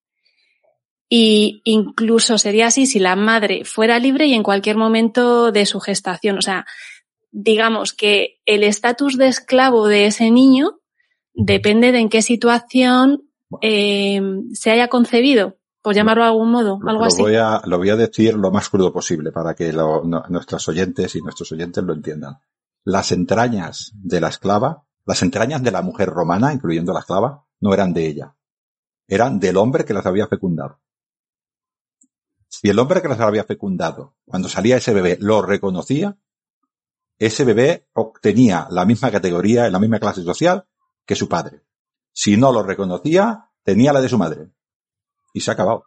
[1.09, 5.81] Y incluso sería así si la madre fuera libre y en cualquier momento de su
[5.81, 6.39] gestación.
[6.39, 6.67] O sea,
[7.33, 10.79] digamos que el estatus de esclavo de ese niño
[11.35, 13.25] depende de en qué situación
[13.61, 14.21] eh,
[14.53, 17.23] se haya concebido, por llamarlo de algún modo, algo lo así.
[17.23, 21.21] Voy a, lo voy a decir lo más crudo posible para que nuestros oyentes y
[21.21, 22.39] nuestros oyentes lo entiendan.
[22.85, 27.73] Las entrañas de la esclava, las entrañas de la mujer romana, incluyendo la esclava, no
[27.73, 28.35] eran de ella.
[29.09, 30.79] Eran del hombre que las había fecundado.
[32.49, 36.19] Si el hombre que las había fecundado, cuando salía ese bebé, lo reconocía,
[37.19, 40.67] ese bebé obtenía la misma categoría, en la misma clase social
[41.05, 41.63] que su padre.
[42.13, 44.51] Si no lo reconocía, tenía la de su madre.
[45.33, 45.85] Y se ha acabado.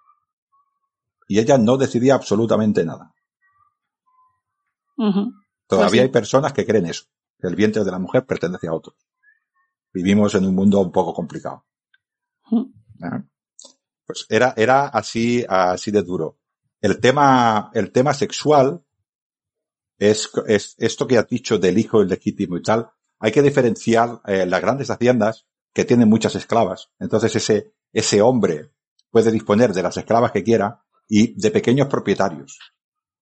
[1.27, 3.13] Y ella no decidía absolutamente nada.
[5.67, 7.05] Todavía pues hay personas que creen eso,
[7.39, 8.95] que el vientre de la mujer pertenece a otro.
[9.93, 11.65] Vivimos en un mundo un poco complicado.
[12.51, 13.23] ¿Eh?
[14.05, 16.39] Pues era, era así, así de duro.
[16.81, 18.83] El tema, el tema sexual
[19.97, 22.91] es, es esto que has dicho del hijo ilegítimo y tal.
[23.19, 26.91] Hay que diferenciar eh, las grandes haciendas que tienen muchas esclavas.
[26.99, 28.73] Entonces ese, ese hombre
[29.13, 32.57] puede disponer de las esclavas que quiera y de pequeños propietarios.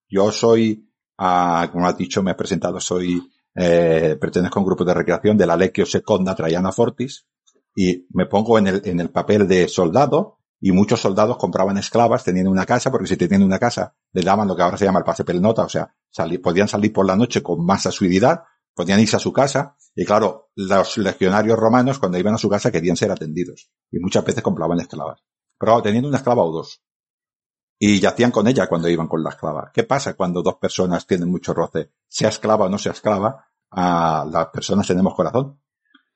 [0.07, 3.21] Yo soy, ah, como has dicho, me he presentado, soy,
[3.53, 7.27] eh, pertenezco a un grupo de recreación de la Lecchio Seconda Traiana Fortis
[7.75, 12.23] y me pongo en el, en el papel de soldado y muchos soldados compraban esclavas
[12.23, 14.99] teniendo una casa, porque si tenían una casa, le daban lo que ahora se llama
[14.99, 15.93] el pase pelnota, o sea,
[16.41, 20.51] podían salir por la noche con más asiduidad, podían irse a su casa, y claro,
[20.55, 24.79] los legionarios romanos cuando iban a su casa querían ser atendidos, y muchas veces compraban
[24.79, 25.21] esclavas.
[25.62, 26.82] Pero teniendo una esclava o dos.
[27.78, 29.72] Y yacían con ella cuando iban con la esclava.
[29.72, 31.91] ¿Qué pasa cuando dos personas tienen mucho roce?
[32.07, 35.62] Sea esclava o no sea esclava, a las personas tenemos corazón.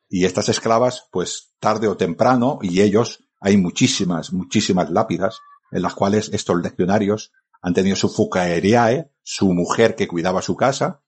[0.10, 5.40] Y estas esclavas, pues tarde o temprano, y ellos hay muchísimas, muchísimas lápidas
[5.72, 7.32] en las cuales estos legionarios
[7.62, 11.04] han tenido su fucaeriae, su mujer que cuidaba su casa,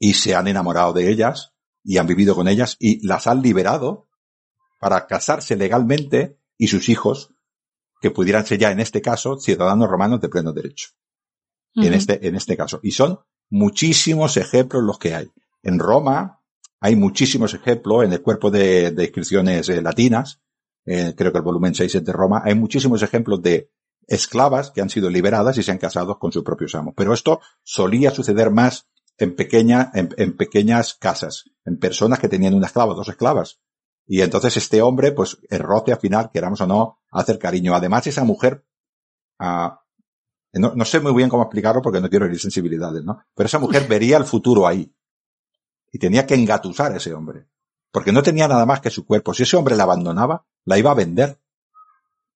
[0.00, 4.08] y se han enamorado de ellas y han vivido con ellas y las han liberado
[4.80, 7.33] para casarse legalmente y sus hijos,
[8.04, 10.90] que pudieran ser ya en este caso ciudadanos romanos de pleno derecho.
[11.74, 12.78] En este, en este caso.
[12.82, 15.30] Y son muchísimos ejemplos los que hay.
[15.62, 16.42] En Roma
[16.80, 20.42] hay muchísimos ejemplos en el cuerpo de, inscripciones eh, latinas
[20.84, 23.70] eh, creo que el volumen 6 es de Roma, hay muchísimos ejemplos de
[24.06, 26.92] esclavas que han sido liberadas y se han casado con sus propios amos.
[26.94, 28.86] Pero esto solía suceder más
[29.16, 33.60] en, pequeña, en, pequeñas casas, en personas que tenían una esclava, dos esclavas.
[34.06, 37.74] Y entonces este hombre, pues, el roce al final, queramos o no, hacer cariño.
[37.74, 38.64] Además, esa mujer,
[39.38, 39.80] ah,
[40.52, 43.22] no, no, sé muy bien cómo explicarlo porque no quiero herir sensibilidades, ¿no?
[43.34, 44.94] Pero esa mujer vería el futuro ahí.
[45.90, 47.48] Y tenía que engatusar a ese hombre
[47.94, 49.32] porque no tenía nada más que su cuerpo.
[49.32, 51.38] Si ese hombre la abandonaba, la iba a vender.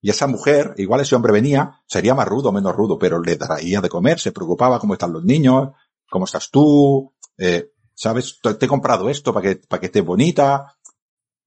[0.00, 3.34] Y esa mujer, igual ese hombre venía, sería más rudo o menos rudo, pero le
[3.34, 5.70] daría de comer, se preocupaba cómo están los niños,
[6.08, 10.77] cómo estás tú, eh, sabes, te he comprado esto para que, para que esté bonita.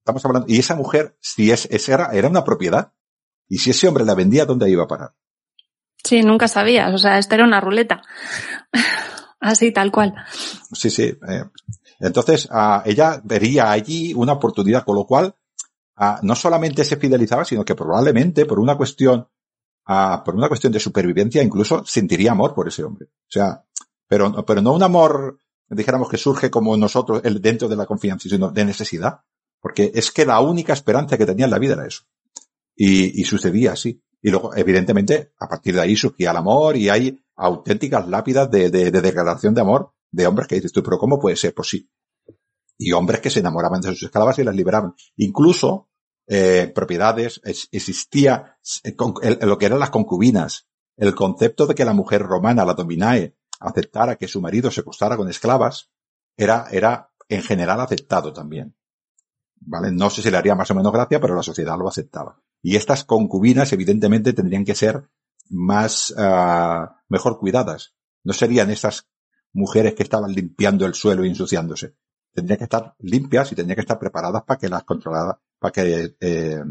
[0.01, 2.91] Estamos hablando, y esa mujer, si es, esa era, era una propiedad.
[3.47, 5.13] Y si ese hombre la vendía, ¿dónde iba a parar?
[6.03, 6.91] Sí, nunca sabías.
[6.93, 8.01] O sea, esta era una ruleta.
[9.39, 10.15] Así, tal cual.
[10.71, 11.03] Sí, sí.
[11.03, 11.43] Eh,
[11.99, 15.35] entonces, ah, ella vería allí una oportunidad, con lo cual,
[15.97, 19.27] ah, no solamente se fidelizaba, sino que probablemente por una cuestión,
[19.85, 23.05] ah, por una cuestión de supervivencia, incluso sentiría amor por ese hombre.
[23.05, 23.63] O sea,
[24.07, 25.37] pero, pero no un amor,
[25.69, 29.21] dijéramos que surge como nosotros, el, dentro de la confianza, sino de necesidad.
[29.61, 32.03] Porque es que la única esperanza que tenía en la vida era eso.
[32.75, 34.03] Y, sucedía así.
[34.21, 38.69] Y luego, evidentemente, a partir de ahí surgía el amor y hay auténticas lápidas de
[38.91, 41.53] declaración de amor de hombres que dices tú, pero ¿cómo puede ser?
[41.53, 41.89] Pues sí.
[42.77, 44.93] Y hombres que se enamoraban de sus esclavas y las liberaban.
[45.17, 45.89] Incluso
[46.27, 47.41] eh, propiedades,
[47.71, 48.95] existía eh,
[49.41, 50.67] lo que eran las concubinas.
[50.97, 55.17] El concepto de que la mujer romana, la dominae, aceptara que su marido se acostara
[55.17, 55.91] con esclavas,
[56.35, 58.75] era, era en general aceptado también.
[59.63, 59.91] ¿Vale?
[59.91, 62.41] No sé si le haría más o menos gracia, pero la sociedad lo aceptaba.
[62.63, 65.07] Y estas concubinas, evidentemente, tendrían que ser
[65.49, 67.93] más, uh, mejor cuidadas.
[68.23, 69.07] No serían estas
[69.53, 71.95] mujeres que estaban limpiando el suelo y ensuciándose.
[72.33, 76.15] Tendrían que estar limpias y tendrían que estar preparadas para que las controlara, para que
[76.19, 76.63] eh,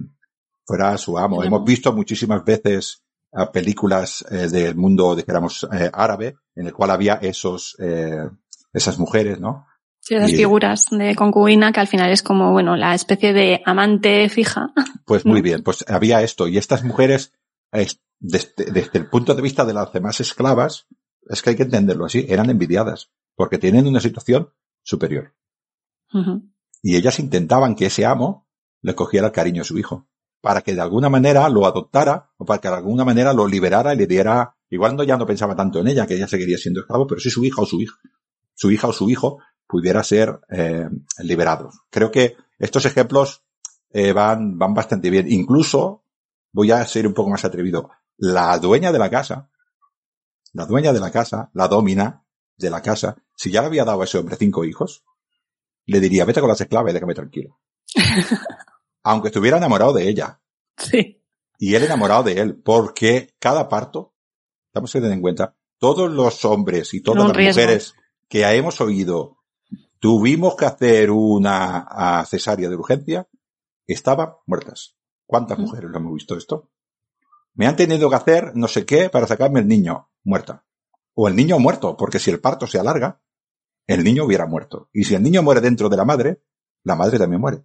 [0.64, 1.45] fuera su amo.
[1.45, 6.91] Hemos visto muchísimas veces uh, películas eh, del mundo, dijéramos, eh, árabe, en el cual
[6.91, 8.28] había esos, eh,
[8.72, 9.66] esas mujeres, ¿no?
[10.01, 13.63] Sí, esas y, figuras de concubina que al final es como, bueno, la especie de
[13.65, 14.73] amante fija.
[15.05, 16.47] Pues muy bien, pues había esto.
[16.47, 17.33] Y estas mujeres,
[18.21, 20.87] desde, desde, el punto de vista de las demás esclavas,
[21.29, 24.51] es que hay que entenderlo así, eran envidiadas, porque tienen una situación
[24.85, 25.35] superior.
[26.13, 26.53] Uh -huh.
[26.81, 28.49] Y ellas intentaban que ese amo
[28.83, 30.09] le cogiera el cariño a su hijo,
[30.41, 33.95] para que de alguna manera lo adoptara, o para que de alguna manera lo liberara
[33.95, 36.81] y le diera, igual no ya no pensaba tanto en ella, que ella seguiría siendo
[36.81, 37.99] esclavo, pero sí su hija o su hijo,
[38.55, 39.39] su hija o su hijo
[39.71, 41.83] pudiera ser eh, liberados.
[41.91, 43.45] Creo que estos ejemplos
[43.93, 45.31] eh, van, van bastante bien.
[45.31, 46.05] Incluso,
[46.53, 49.49] voy a ser un poco más atrevido, la dueña de la casa,
[50.53, 52.25] la dueña de la casa, la domina
[52.57, 55.05] de la casa, si ya le había dado a ese hombre cinco hijos,
[55.87, 57.61] le diría, vete con las esclavas y déjame tranquilo.
[59.05, 60.41] Aunque estuviera enamorado de ella.
[60.77, 61.23] Sí.
[61.59, 64.14] Y él enamorado de él, porque cada parto,
[64.66, 67.62] estamos teniendo en cuenta, todos los hombres y todas las riesgo.
[67.62, 67.95] mujeres
[68.29, 69.39] que hemos oído
[70.01, 73.29] tuvimos que hacer una cesárea de urgencia,
[73.87, 74.97] estaban muertas.
[75.27, 76.71] ¿Cuántas mujeres lo hemos visto esto?
[77.55, 80.65] Me han tenido que hacer no sé qué para sacarme el niño, muerta.
[81.15, 83.21] O el niño muerto, porque si el parto se alarga,
[83.87, 84.89] el niño hubiera muerto.
[84.93, 86.43] Y si el niño muere dentro de la madre,
[86.83, 87.65] la madre también muere.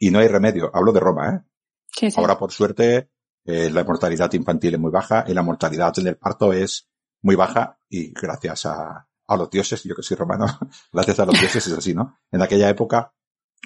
[0.00, 0.70] Y no hay remedio.
[0.74, 1.40] Hablo de Roma, ¿eh?
[1.88, 2.20] Sí, sí.
[2.20, 3.10] Ahora, por suerte,
[3.44, 6.90] eh, la mortalidad infantil es muy baja y la mortalidad en el parto es
[7.22, 10.46] muy baja y gracias a, a los dioses, yo que soy romano,
[10.92, 12.18] gracias a los dioses es así, ¿no?
[12.30, 13.14] En aquella época,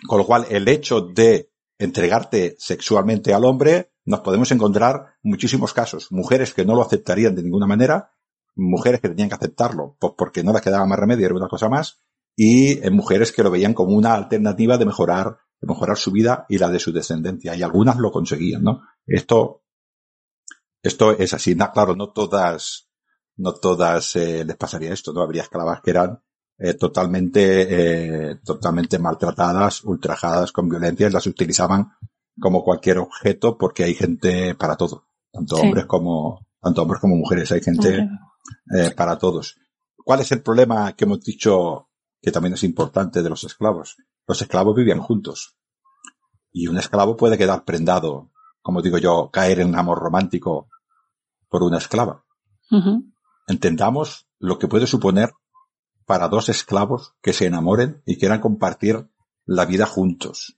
[0.07, 6.11] con lo cual el hecho de entregarte sexualmente al hombre, nos podemos encontrar muchísimos casos.
[6.13, 8.13] Mujeres que no lo aceptarían de ninguna manera,
[8.55, 11.69] mujeres que tenían que aceptarlo pues porque no les quedaba más remedio, era una cosa
[11.69, 12.01] más,
[12.35, 16.47] y eh, mujeres que lo veían como una alternativa de mejorar, de mejorar su vida
[16.49, 17.55] y la de su descendencia.
[17.57, 18.83] Y algunas lo conseguían, ¿no?
[19.07, 19.65] Esto,
[20.83, 21.57] esto es así.
[21.57, 22.86] Claro, no todas,
[23.37, 25.23] no todas eh, les pasaría esto, ¿no?
[25.23, 26.21] Habría esclavas que eran
[26.59, 31.93] eh, totalmente, eh, totalmente maltratadas, ultrajadas con violencia y las utilizaban
[32.41, 35.63] como cualquier objeto porque hay gente para todo, tanto sí.
[35.63, 38.09] hombres como, tanto hombres como mujeres, hay gente
[38.75, 39.57] eh, para todos.
[39.97, 41.91] ¿Cuál es el problema que hemos dicho
[42.23, 43.97] que también es importante de los esclavos?
[44.27, 45.59] Los esclavos vivían juntos
[46.53, 48.31] y un esclavo puede quedar prendado,
[48.63, 50.69] como digo yo, caer en un amor romántico
[51.51, 52.25] por una esclava.
[52.71, 53.13] Uh -huh.
[53.47, 55.33] Entendamos lo que puede suponer
[56.05, 59.09] para dos esclavos que se enamoren y quieran compartir
[59.45, 60.57] la vida juntos.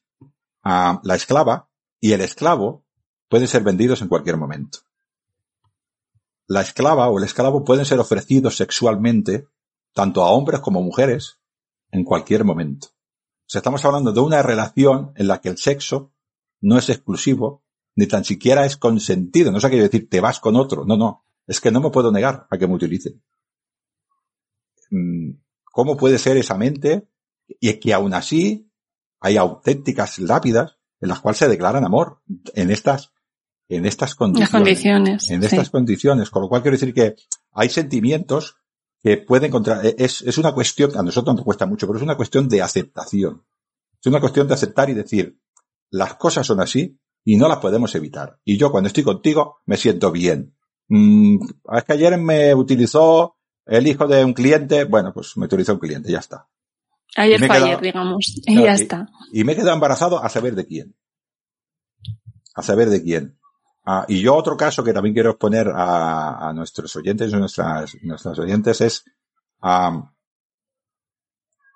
[0.63, 1.69] La esclava
[2.01, 2.85] y el esclavo
[3.29, 4.81] pueden ser vendidos en cualquier momento.
[6.47, 9.49] La esclava o el esclavo pueden ser ofrecidos sexualmente
[9.93, 11.39] tanto a hombres como mujeres
[11.91, 12.89] en cualquier momento.
[13.53, 16.13] O estamos hablando de una relación en la que el sexo
[16.61, 17.63] no es exclusivo,
[17.97, 19.51] ni tan siquiera es consentido.
[19.51, 20.85] No sé qué decir, te vas con otro.
[20.85, 21.25] No, no.
[21.49, 23.21] Es que no me puedo negar a que me utilicen.
[24.91, 25.33] Mm,
[25.65, 27.09] ¿Cómo puede ser esa mente?
[27.59, 28.71] Y que aún así
[29.21, 32.21] hay auténticas lápidas en las cuales se declaran amor
[32.55, 33.13] en estas,
[33.69, 34.51] en estas condiciones.
[34.51, 35.73] condiciones en estas sí.
[35.73, 36.31] condiciones.
[36.31, 37.17] Con lo cual quiero decir que
[37.53, 38.57] hay sentimientos
[39.01, 42.17] que pueden encontrar, es, es una cuestión, a nosotros nos cuesta mucho, pero es una
[42.17, 43.45] cuestión de aceptación.
[44.01, 45.41] Es una cuestión de aceptar y decir,
[45.91, 48.41] las cosas son así y no las podemos evitar.
[48.45, 50.58] Y yo cuando estoy contigo me siento bien.
[50.89, 51.39] Mm,
[51.77, 53.37] es que ayer me utilizó
[53.67, 56.49] el hijo de un cliente, bueno, pues me utilizó un cliente, ya está.
[57.17, 59.09] Ayer fue ayer, digamos, y ya está.
[59.33, 60.97] Y, me he quedado embarazado a saber de quién.
[62.55, 63.39] A saber de quién.
[63.85, 68.39] Ah, y yo otro caso que también quiero exponer a, a nuestros oyentes, nuestras, nuestras
[68.39, 69.05] oyentes es
[69.63, 70.11] um,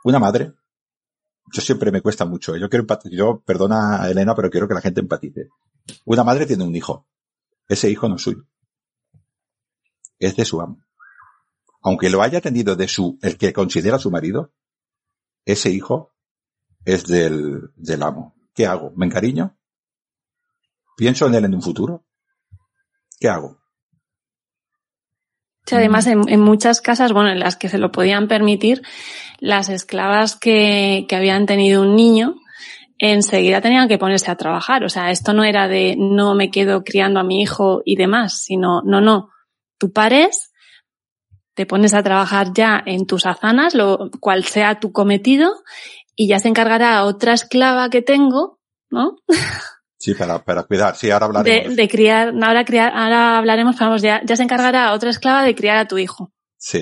[0.05, 0.53] una madre.
[1.53, 2.57] Yo siempre me cuesta mucho.
[2.57, 5.49] Yo quiero yo perdona a Elena, pero quiero que la gente empatice.
[6.05, 7.07] Una madre tiene un hijo.
[7.69, 8.45] Ese hijo no es suyo.
[10.23, 10.83] Es de su amo
[11.83, 14.53] aunque lo haya tenido de su, el que considera su marido,
[15.45, 16.13] ese hijo
[16.85, 18.35] es del, del amo.
[18.55, 18.93] ¿Qué hago?
[18.97, 19.57] ¿Me encariño?
[20.97, 22.05] ¿Pienso en él en un futuro?
[23.19, 23.59] ¿Qué hago?
[25.67, 28.83] Sí, además, en, en, muchas casas, bueno, en las que se lo podían permitir,
[29.39, 32.37] las esclavas que, que habían tenido un niño,
[32.99, 34.85] enseguida tenían que ponerse a trabajar.
[34.85, 38.43] O sea, esto no era de no me quedo criando a mi hijo y demás,
[38.43, 39.32] sino, no, no,
[39.79, 40.53] tú pares,
[41.55, 45.53] te pones a trabajar ya en tus azanas, lo cual sea tu cometido,
[46.17, 48.59] y ya se encargará otra esclava que tengo,
[48.91, 49.17] ¿no?
[49.99, 50.97] Sí, para, para cuidar.
[50.97, 51.77] Sí, ahora hablaremos.
[51.77, 55.55] De, de criar, ahora, criar, ahora hablaremos, vamos, ya, ya se encargará otra esclava de
[55.55, 56.33] criar a tu hijo.
[56.57, 56.79] Sí,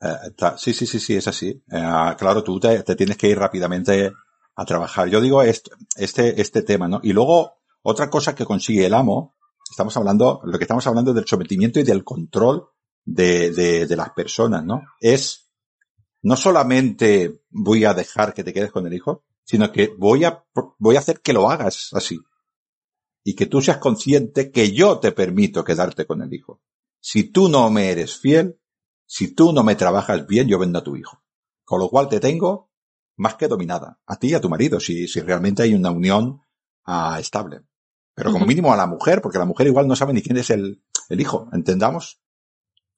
[0.00, 0.16] eh,
[0.56, 1.62] sí, sí, sí, sí, es así.
[1.70, 4.12] Eh, claro, tú te, te tienes que ir rápidamente
[4.56, 5.08] a trabajar.
[5.08, 7.00] Yo digo est- este, este tema, ¿no?
[7.02, 9.33] Y luego, otra cosa que consigue el amo,
[9.70, 12.68] estamos hablando, lo que estamos hablando es del sometimiento y del control
[13.04, 14.82] de, de, de las personas, ¿no?
[15.00, 15.50] Es,
[16.22, 20.44] no solamente voy a dejar que te quedes con el hijo, sino que voy a,
[20.78, 22.18] voy a hacer que lo hagas así.
[23.22, 26.60] Y que tú seas consciente que yo te permito quedarte con el hijo.
[27.00, 28.58] Si tú no me eres fiel,
[29.06, 31.22] si tú no me trabajas bien, yo vendo a tu hijo.
[31.64, 32.70] Con lo cual te tengo
[33.16, 34.00] más que dominada.
[34.06, 36.42] A ti y a tu marido, si, si realmente hay una unión
[36.84, 37.62] ah, estable.
[38.14, 40.50] Pero como mínimo a la mujer, porque la mujer igual no sabe ni quién es
[40.50, 41.48] el, el hijo.
[41.52, 42.20] Entendamos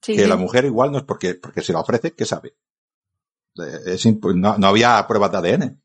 [0.01, 0.27] Sí, que sí.
[0.27, 2.55] la mujer igual no es porque, porque se la ofrece, ¿qué sabe?
[3.59, 5.83] Eh, Es no, no había pruebas de ADN.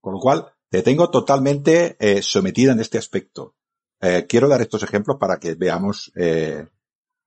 [0.00, 3.54] Con lo cual, te tengo totalmente eh, sometida en este aspecto.
[4.00, 6.66] Eh, quiero dar estos ejemplos para que veamos eh,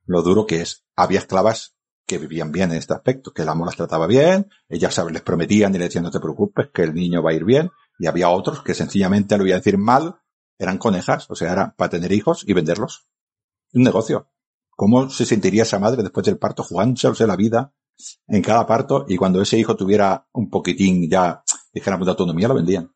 [0.06, 0.86] lo duro que es.
[0.96, 4.94] Había esclavas que vivían bien en este aspecto, que el amo las trataba bien, ellas
[4.94, 5.14] ¿sabes?
[5.14, 7.72] les prometían y le decían no te preocupes, que el niño va a ir bien,
[8.00, 10.20] y había otros que sencillamente lo iba a decir mal,
[10.60, 13.08] eran conejas, o sea, era para tener hijos y venderlos.
[13.74, 14.30] Un negocio.
[14.72, 17.74] ¿Cómo se sentiría esa madre después del parto jugándose la vida
[18.28, 21.44] en cada parto y cuando ese hijo tuviera un poquitín ya,
[21.74, 22.94] dijéramos, de autonomía, lo vendían?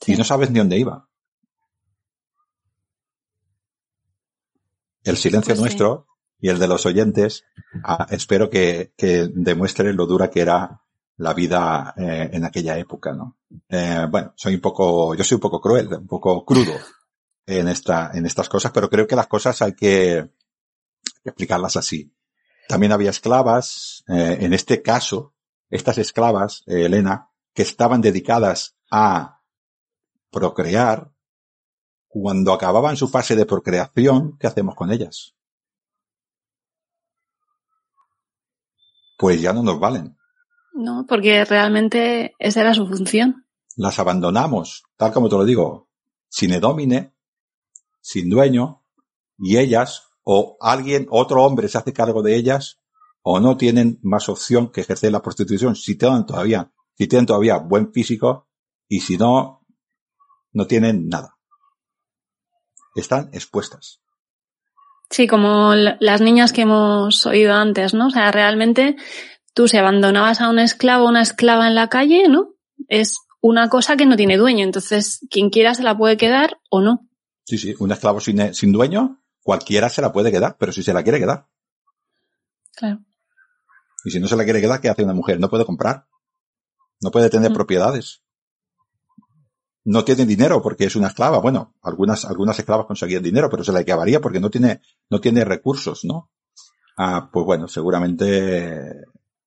[0.00, 0.14] Sí.
[0.14, 1.08] Y no sabes ni dónde iba.
[5.04, 5.62] El silencio Pues sí.
[5.62, 6.06] nuestro
[6.40, 7.44] y el de los oyentes,
[7.84, 10.82] ah, espero que, que demuestre lo dura que era
[11.18, 13.36] la vida eh, en aquella época, ¿no?
[13.68, 16.72] Eh, bueno, soy un poco, yo soy un poco cruel, un poco crudo
[17.46, 20.30] en esta, en estas cosas, pero creo que las cosas hay que,
[21.22, 22.14] que explicarlas así.
[22.68, 25.34] También había esclavas, eh, en este caso,
[25.70, 29.40] estas esclavas, eh, Elena, que estaban dedicadas a
[30.30, 31.10] procrear,
[32.08, 35.34] cuando acababan su fase de procreación, ¿qué hacemos con ellas?
[39.16, 40.18] Pues ya no nos valen.
[40.74, 43.46] No, porque realmente esa era su función.
[43.76, 45.88] Las abandonamos, tal como te lo digo,
[46.28, 47.14] sin edómine,
[48.02, 48.84] sin dueño,
[49.38, 52.80] y ellas, o alguien, otro hombre se hace cargo de ellas,
[53.22, 57.56] o no tienen más opción que ejercer la prostitución, si tienen todavía, si tienen todavía
[57.56, 58.48] buen físico,
[58.88, 59.64] y si no,
[60.52, 61.38] no tienen nada.
[62.94, 64.02] Están expuestas.
[65.08, 68.08] Sí, como las niñas que hemos oído antes, ¿no?
[68.08, 68.96] O sea, realmente
[69.54, 72.54] tú si abandonabas a un esclavo o una esclava en la calle, ¿no?
[72.88, 74.64] Es una cosa que no tiene dueño.
[74.64, 77.08] Entonces, quien quiera se la puede quedar o no.
[77.44, 80.92] Sí, sí, un esclavo sin, sin dueño, cualquiera se la puede quedar, pero si se
[80.92, 81.46] la quiere quedar.
[82.76, 83.00] Claro.
[84.04, 85.38] Y si no se la quiere quedar, ¿qué hace una mujer?
[85.40, 86.06] No puede comprar.
[87.00, 87.54] No puede tener Mm.
[87.54, 88.22] propiedades.
[89.84, 91.38] No tiene dinero porque es una esclava.
[91.38, 94.80] Bueno, algunas, algunas esclavas conseguían dinero, pero se la acabaría porque no tiene,
[95.10, 96.30] no tiene recursos, ¿no?
[96.96, 98.94] Ah, pues bueno, seguramente,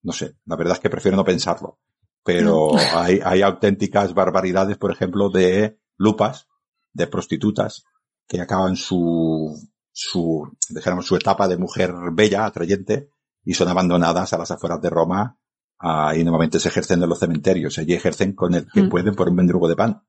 [0.01, 1.79] no sé, la verdad es que prefiero no pensarlo.
[2.23, 6.47] Pero hay, hay auténticas barbaridades, por ejemplo, de lupas,
[6.95, 7.83] de prostitutas,
[8.27, 9.53] que acaban su,
[9.91, 13.09] su, dijéramos, su etapa de mujer bella, atrayente,
[13.43, 15.37] y son abandonadas a las afueras de Roma,
[15.79, 17.77] ah, y normalmente se ejercen en los cementerios.
[17.77, 18.89] Allí ejercen con el que Mm.
[18.89, 20.01] pueden por un mendrugo de pan.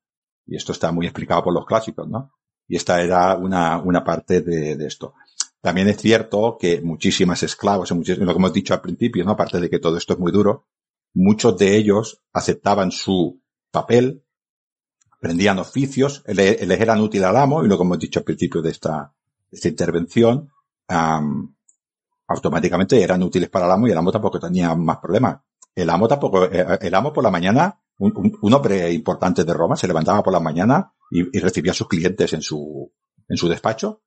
[0.46, 2.32] Y esto está muy explicado por los clásicos, ¿no?
[2.68, 5.14] Y esta era una, una parte de, de esto.
[5.60, 9.32] También es cierto que muchísimas esclavos, lo que hemos dicho al principio, ¿no?
[9.32, 10.66] Aparte de que todo esto es muy duro,
[11.14, 13.40] muchos de ellos aceptaban su
[13.72, 14.24] papel,
[15.18, 18.62] aprendían oficios, le- les eran útil al amo, y lo que hemos dicho al principio
[18.62, 19.12] de esta,
[19.50, 20.50] de esta intervención,
[20.88, 21.54] am,
[22.28, 25.38] automáticamente eran útiles para el amo y el amo tampoco tenía más problemas.
[25.74, 29.54] El amo tampoco, eh, el amo por la mañana, un, un- un hombre importante de
[29.54, 32.92] Roma se levantaba por la mañana y, y recibía a sus clientes en su,
[33.28, 34.02] en su despacho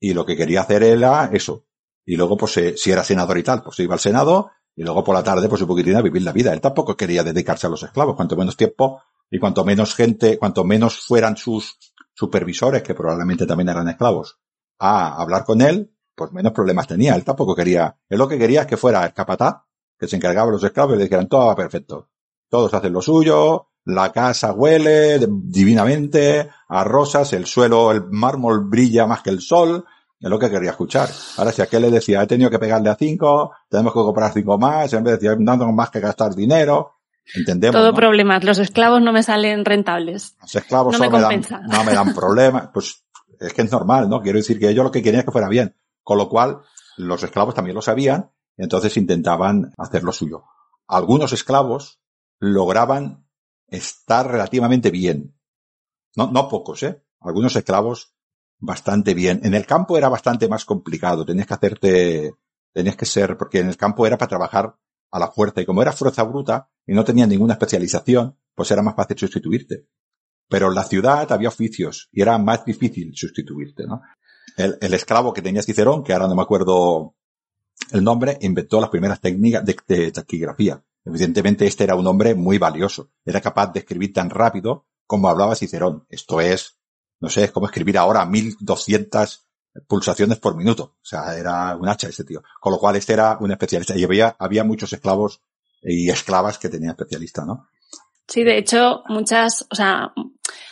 [0.00, 1.66] y lo que quería hacer era eso.
[2.04, 4.82] Y luego, pues, eh, si era senador y tal, pues se iba al Senado y
[4.82, 6.52] luego por la tarde, pues un poquitín a vivir la vida.
[6.52, 8.16] Él tampoco quería dedicarse a los esclavos.
[8.16, 9.02] Cuanto menos tiempo
[9.32, 11.78] y cuanto menos gente, cuanto menos fueran sus
[12.12, 14.38] supervisores, que probablemente también eran esclavos,
[14.78, 17.14] a hablar con él, pues menos problemas tenía.
[17.14, 19.62] Él tampoco quería, él lo que quería es que fuera el capataz,
[19.98, 22.10] que se encargaba de los esclavos y le dijeran todo va perfecto.
[22.50, 29.06] Todos hacen lo suyo, la casa huele divinamente, a rosas, el suelo, el mármol brilla
[29.06, 29.82] más que el sol,
[30.20, 31.08] es lo que quería escuchar.
[31.38, 34.58] Ahora, si aquel le decía, he tenido que pegarle a cinco, tenemos que comprar cinco
[34.58, 36.96] más, en vez de decir, no tengo más que gastar dinero,
[37.34, 37.74] entendemos.
[37.74, 37.96] Todo ¿no?
[37.96, 38.44] problemas.
[38.44, 40.36] Los esclavos no me salen rentables.
[40.40, 42.68] Los esclavos No solo me me, dan, no me dan problemas.
[42.72, 43.04] Pues
[43.40, 44.22] es que es normal, ¿no?
[44.22, 45.76] Quiero decir que ellos lo que querían es que fuera bien.
[46.02, 46.60] Con lo cual,
[46.96, 50.44] los esclavos también lo sabían, entonces intentaban hacer lo suyo.
[50.86, 52.00] Algunos esclavos
[52.38, 53.26] lograban
[53.68, 55.34] estar relativamente bien.
[56.14, 57.02] No, no pocos, ¿eh?
[57.22, 58.14] algunos esclavos
[58.58, 59.40] bastante bien.
[59.44, 61.24] En el campo era bastante más complicado.
[61.24, 62.34] Tenías que hacerte,
[62.72, 64.76] tenías que ser, porque en el campo era para trabajar
[65.12, 68.82] a la fuerza y como era fuerza bruta y no tenía ninguna especialización, pues era
[68.82, 69.86] más fácil sustituirte.
[70.48, 74.02] Pero en la ciudad había oficios y era más difícil sustituirte, ¿no?
[74.56, 77.14] El, el esclavo que tenía Cicerón, que ahora no me acuerdo
[77.92, 80.82] el nombre, inventó las primeras técnicas de, de taquigrafía.
[81.04, 83.10] Evidentemente este era un hombre muy valioso.
[83.24, 86.06] Era capaz de escribir tan rápido como hablaba Cicerón.
[86.08, 86.78] Esto es,
[87.20, 89.46] no sé, es como escribir ahora 1200
[89.86, 90.96] pulsaciones por minuto.
[91.02, 92.42] O sea, era un hacha ese tío.
[92.60, 93.96] Con lo cual este era un especialista.
[93.96, 95.40] Y había, había muchos esclavos
[95.82, 97.68] y esclavas que tenía especialista, ¿no?
[98.28, 100.12] Sí, de hecho, muchas, o sea,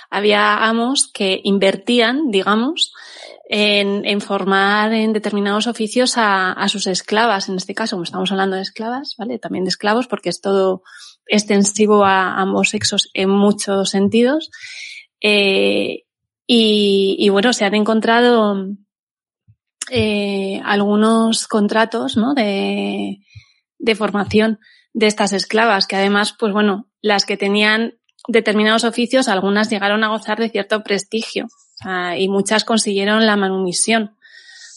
[0.09, 2.93] había amos que invertían, digamos,
[3.49, 8.31] en, en formar en determinados oficios a, a, sus esclavas, en este caso, como estamos
[8.31, 9.39] hablando de esclavas, ¿vale?
[9.39, 10.83] También de esclavos, porque es todo
[11.27, 14.51] extensivo a ambos sexos en muchos sentidos.
[15.21, 16.05] Eh,
[16.47, 18.67] y, y, bueno, se han encontrado
[19.91, 22.35] eh, algunos contratos, ¿no?
[22.35, 23.19] De,
[23.79, 24.59] de formación
[24.93, 27.95] de estas esclavas, que además, pues bueno, las que tenían
[28.29, 31.47] determinados oficios, algunas llegaron a gozar de cierto prestigio
[32.17, 34.17] y muchas consiguieron la manumisión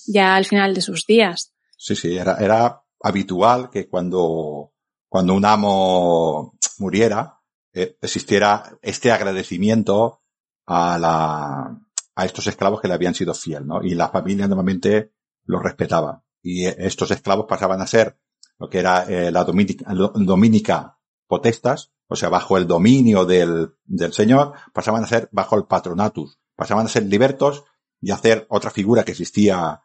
[0.07, 1.53] ya al final de sus días.
[1.77, 4.71] Sí, sí, era, era habitual que cuando,
[5.09, 7.39] cuando un amo muriera,
[7.73, 10.21] eh, existiera este agradecimiento
[10.65, 11.77] a la,
[12.15, 13.83] a estos esclavos que le habían sido fiel, ¿no?
[13.83, 15.11] Y la familia normalmente
[15.45, 16.23] los respetaba.
[16.41, 18.17] Y estos esclavos pasaban a ser
[18.59, 24.13] lo que era eh, la dominica, dominica potestas, o sea, bajo el dominio del, del
[24.13, 27.63] señor, pasaban a ser bajo el patronatus, pasaban a ser libertos
[27.99, 29.81] y a hacer otra figura que existía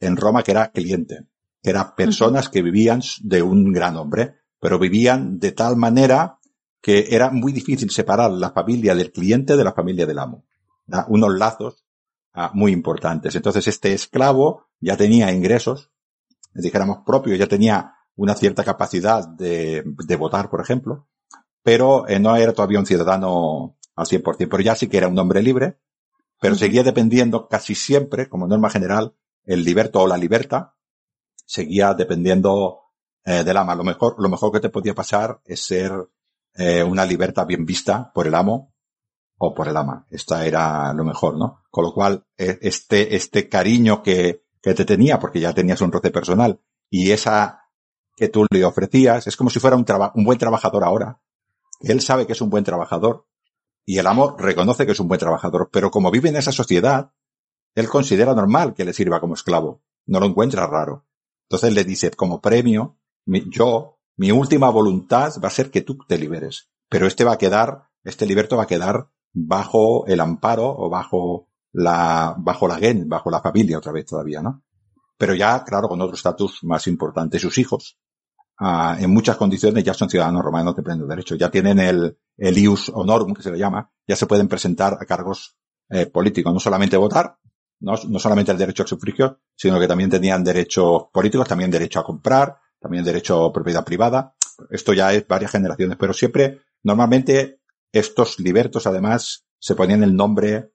[0.00, 1.28] en Roma que era cliente,
[1.62, 6.38] que eran personas que vivían de un gran hombre, pero vivían de tal manera
[6.80, 10.46] que era muy difícil separar la familia del cliente de la familia del amo.
[10.90, 11.06] ¿Verdad?
[11.08, 11.84] Unos lazos
[12.32, 13.34] ah, muy importantes.
[13.34, 15.90] Entonces este esclavo ya tenía ingresos,
[16.52, 21.08] dijéramos propios, ya tenía una cierta capacidad de, de votar, por ejemplo,
[21.62, 25.18] pero eh, no era todavía un ciudadano al 100%, pero ya sí que era un
[25.18, 25.78] hombre libre,
[26.40, 29.14] pero seguía dependiendo casi siempre, como norma general,
[29.44, 30.74] el liberto o la liberta,
[31.46, 32.80] seguía dependiendo
[33.24, 33.74] eh, del ama.
[33.74, 35.92] Lo mejor, lo mejor que te podía pasar es ser
[36.54, 38.72] eh, una libertad bien vista por el amo
[39.42, 40.06] o por el ama.
[40.10, 41.62] Esta era lo mejor, ¿no?
[41.70, 45.90] Con lo cual, e, este, este cariño que, que te tenía, porque ya tenías un
[45.90, 46.60] roce personal,
[46.90, 47.64] y esa
[48.16, 51.20] que tú le ofrecías, es como si fuera un, un buen trabajador ahora.
[51.80, 53.26] Él sabe que es un buen trabajador,
[53.86, 57.12] y el amo reconoce que es un buen trabajador, pero como vive en esa sociedad,
[57.74, 59.80] él considera normal que le sirva como esclavo.
[60.04, 61.06] No lo encuentra raro.
[61.48, 65.96] Entonces le dice, como premio, mi, yo, mi última voluntad va a ser que tú
[66.06, 66.68] te liberes.
[66.90, 71.48] Pero este va a quedar, este liberto va a quedar bajo el amparo o bajo
[71.72, 74.62] la, bajo la gen, bajo la familia otra vez todavía, ¿no?
[75.16, 77.98] Pero ya, claro, con otro estatus más importante, sus hijos,
[78.60, 81.34] uh, en muchas condiciones ya son ciudadanos romanos de pleno derecho.
[81.34, 85.04] Ya tienen el, el ius honorum, que se le llama, ya se pueden presentar a
[85.04, 85.56] cargos
[85.90, 86.52] eh, políticos.
[86.52, 87.36] No solamente votar,
[87.80, 92.00] no, no solamente el derecho al sufragio, sino que también tenían derechos políticos, también derecho
[92.00, 94.34] a comprar, también derecho a propiedad privada.
[94.70, 97.59] Esto ya es varias generaciones, pero siempre, normalmente,
[97.92, 100.72] estos libertos además se ponían el nombre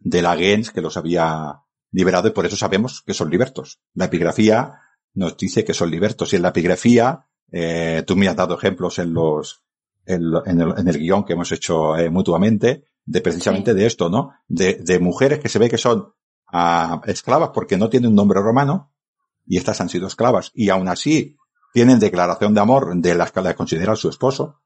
[0.00, 3.80] de la gens que los había liberado y por eso sabemos que son libertos.
[3.94, 4.80] La epigrafía
[5.14, 8.98] nos dice que son libertos y en la epigrafía, eh, tú me has dado ejemplos
[8.98, 9.62] en los,
[10.06, 13.76] en, en, el, en el, guion que hemos hecho eh, mutuamente, de precisamente sí.
[13.76, 14.32] de esto, ¿no?
[14.48, 16.14] De, de, mujeres que se ve que son
[16.52, 18.92] uh, esclavas porque no tienen un nombre romano
[19.46, 21.36] y estas han sido esclavas y aún así
[21.72, 24.61] tienen declaración de amor de las que la consideran su esposo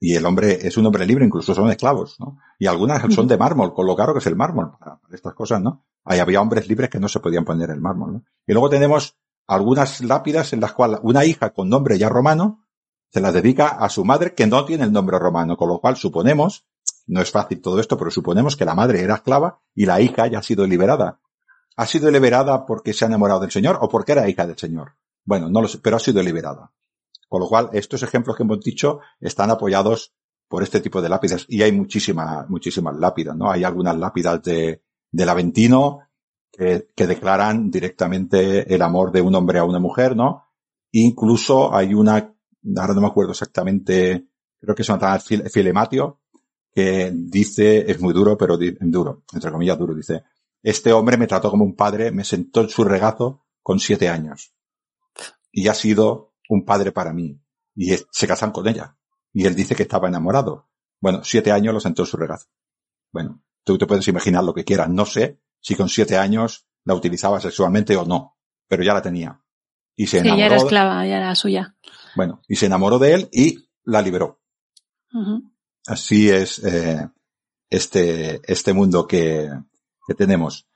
[0.00, 2.38] y el hombre es un hombre libre, incluso son esclavos, ¿no?
[2.58, 5.34] Y algunas son de mármol, con lo caro que es el mármol para, para estas
[5.34, 5.84] cosas, ¿no?
[6.04, 8.24] Ahí había hombres libres que no se podían poner el mármol, ¿no?
[8.46, 9.16] Y luego tenemos
[9.46, 12.64] algunas lápidas en las cuales una hija con nombre ya romano
[13.14, 15.96] se las dedica a su madre que no tiene el nombre romano, con lo cual
[15.96, 16.66] suponemos,
[17.06, 20.26] no es fácil todo esto, pero suponemos que la madre era esclava y la hija
[20.26, 21.20] ya ha sido liberada.
[21.76, 24.96] ¿Ha sido liberada porque se ha enamorado del Señor o porque era hija del Señor?
[25.24, 26.72] Bueno, no lo sé, pero ha sido liberada.
[27.34, 30.14] Con lo cual, estos ejemplos que hemos dicho están apoyados
[30.46, 33.50] por este tipo de lápidas y hay muchísimas, muchísimas lápidas, ¿no?
[33.50, 35.98] Hay algunas lápidas de, del Aventino
[36.52, 40.44] que, que, declaran directamente el amor de un hombre a una mujer, ¿no?
[40.92, 42.36] Incluso hay una,
[42.76, 44.28] ahora no me acuerdo exactamente,
[44.60, 46.20] creo que se llama Filematio,
[46.72, 50.22] que dice, es muy duro, pero duro, entre comillas duro, dice,
[50.62, 54.54] este hombre me trató como un padre, me sentó en su regazo con siete años.
[55.50, 57.38] Y ha sido un padre para mí.
[57.74, 58.96] Y se casan con ella.
[59.32, 60.68] Y él dice que estaba enamorado.
[61.00, 62.46] Bueno, siete años lo sentó en su regazo.
[63.12, 64.88] Bueno, tú te puedes imaginar lo que quieras.
[64.88, 68.36] No sé si con siete años la utilizaba sexualmente o no,
[68.68, 69.40] pero ya la tenía.
[69.96, 70.38] Y se Sí, enamoró.
[70.38, 71.76] ya era esclava, ya era suya.
[72.16, 74.40] Bueno, y se enamoró de él y la liberó.
[75.86, 77.08] Así es eh,
[77.70, 79.48] este, este mundo que,
[80.06, 80.66] que tenemos.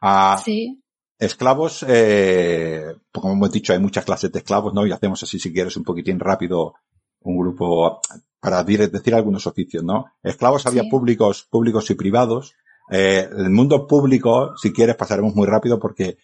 [0.00, 0.82] A Sí.
[1.18, 4.86] Esclavos, eh, como hemos dicho, hay muchas clases de esclavos, ¿no?
[4.86, 6.74] Y hacemos así, si quieres, un poquitín rápido
[7.20, 8.00] un grupo
[8.40, 10.06] para decir algunos oficios, ¿no?
[10.22, 12.54] Esclavos había públicos, públicos y privados.
[12.90, 16.18] Eh, el mundo público, si quieres, pasaremos muy rápido porque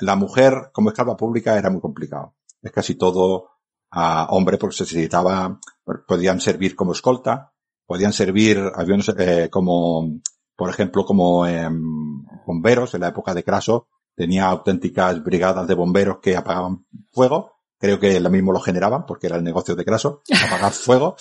[0.00, 2.34] la mujer como esclava pública era muy complicado.
[2.62, 3.50] Es casi todo
[3.90, 5.60] a hombre porque se necesitaba,
[6.06, 7.52] podían servir como escolta,
[7.86, 10.20] podían servir aviones eh, como,
[10.56, 16.18] por ejemplo, como em, bomberos en la época de Craso, tenía auténticas brigadas de bomberos
[16.20, 20.22] que apagaban fuego, creo que lo mismo lo generaban porque era el negocio de Craso,
[20.46, 21.16] apagar fuego,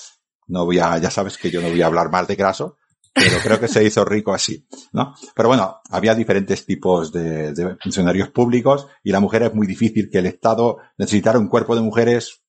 [0.48, 2.78] no voy a, ya sabes que yo no voy a hablar más de Craso,
[3.14, 5.14] pero creo que se hizo rico así, ¿no?
[5.36, 10.10] Pero bueno, había diferentes tipos de, de funcionarios públicos y la mujer es muy difícil
[10.12, 12.42] que el Estado necesitara un cuerpo de mujeres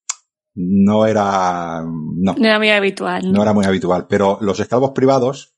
[0.54, 3.30] no era, no, No era muy habitual.
[3.32, 5.54] no era muy habitual, pero los esclavos privados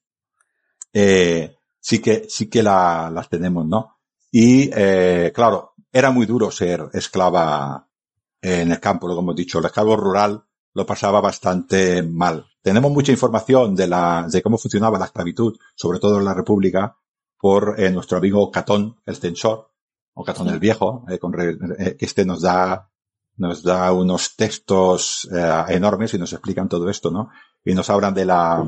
[0.93, 3.98] eh, sí que sí que la- las tenemos, ¿no?
[4.31, 7.89] Y eh, claro, era muy duro ser esclava
[8.41, 9.59] en el campo, lo que hemos dicho.
[9.59, 10.45] El esclavo rural
[10.75, 12.47] lo pasaba bastante mal.
[12.63, 16.97] Tenemos mucha información de la de cómo funcionaba la esclavitud, sobre todo en la República,
[17.41, 19.71] por eh, nuestro amigo Catón, el censor,
[20.15, 22.91] o Catón el Viejo, eh, con re- eh, que este nos da
[23.37, 27.31] nos da unos textos eh, enormes y nos explican todo esto, ¿no?
[27.65, 28.65] Y nos hablan de la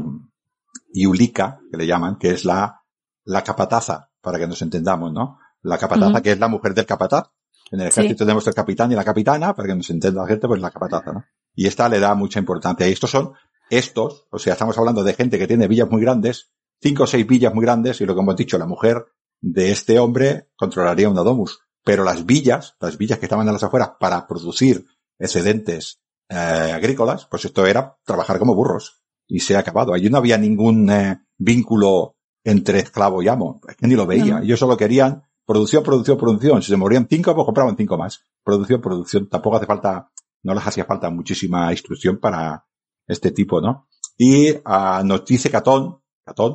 [0.92, 2.80] Iulica, que le llaman, que es la,
[3.24, 5.38] la capataza, para que nos entendamos, ¿no?
[5.62, 7.30] La capataza, que es la mujer del capataz.
[7.70, 8.00] En el Sí.
[8.00, 10.70] ejército tenemos el capitán y la capitana, para que nos entienda la gente, pues la
[10.70, 11.24] capataza, ¿no?
[11.54, 12.88] Y esta le da mucha importancia.
[12.88, 13.32] Y estos son,
[13.68, 16.50] estos, o sea, estamos hablando de gente que tiene villas muy grandes,
[16.80, 19.04] cinco o seis villas muy grandes, y lo que hemos dicho, la mujer
[19.40, 21.60] de este hombre controlaría una domus.
[21.84, 24.86] Pero las villas, las villas que estaban a las afueras para producir
[25.18, 29.02] excedentes eh, agrícolas, pues esto era trabajar como burros.
[29.26, 29.94] Y se ha acabado.
[29.94, 33.60] Allí no había ningún eh, vínculo entre esclavo y amo.
[33.68, 34.36] Es que ni lo veía.
[34.38, 34.42] No.
[34.42, 36.62] Ellos solo querían producción, producción, producción.
[36.62, 38.22] Si se morían cinco, pues compraban cinco más.
[38.44, 39.28] Producción, producción.
[39.28, 40.08] Tampoco hace falta,
[40.44, 42.64] no les hacía falta muchísima instrucción para
[43.04, 43.88] este tipo, ¿no?
[44.16, 46.54] Y ah, nos dice Catón, Catón,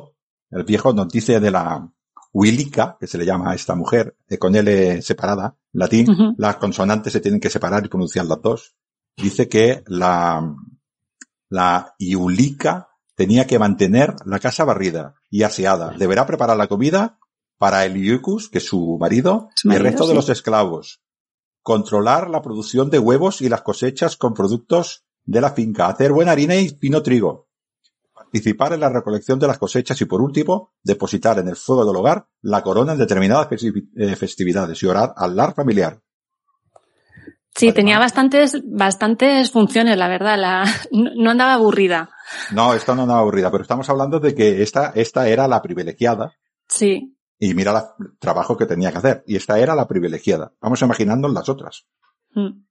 [0.50, 1.86] el viejo nos dice de la
[2.32, 6.56] Huilica, que se le llama a esta mujer, eh, con L separada, en latín, las
[6.56, 8.76] consonantes se tienen que separar y pronunciar las dos.
[9.14, 10.56] Dice que la,
[11.50, 15.90] la Iulica tenía que mantener la casa barrida y aseada.
[15.98, 17.18] Deberá preparar la comida
[17.58, 21.00] para el Iucus, que es su marido, Su y el resto de los esclavos.
[21.62, 25.88] Controlar la producción de huevos y las cosechas con productos de la finca.
[25.88, 27.48] Hacer buena harina y fino trigo.
[28.14, 31.96] Participar en la recolección de las cosechas y por último, depositar en el fuego del
[31.96, 36.00] hogar la corona en determinadas eh, festividades y orar al lar familiar.
[37.54, 40.38] Sí, tenía bastantes, bastantes funciones, la verdad.
[40.38, 42.10] La, no, andaba aburrida.
[42.52, 46.34] No, esto no nada aburrida, pero estamos hablando de que esta, esta era la privilegiada
[46.68, 49.24] Sí, y mira la- el trabajo que tenía que hacer.
[49.26, 50.54] Y esta era la privilegiada.
[50.60, 51.86] Vamos imaginando las otras.
[52.34, 52.64] Mm.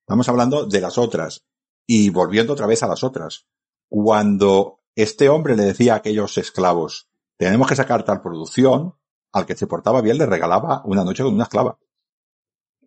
[0.00, 1.44] Estamos hablando de las otras.
[1.86, 3.46] Y volviendo otra vez a las otras.
[3.88, 8.94] Cuando este hombre le decía a aquellos esclavos, tenemos que sacar tal producción,
[9.32, 11.78] al que se portaba bien le regalaba una noche con una esclava.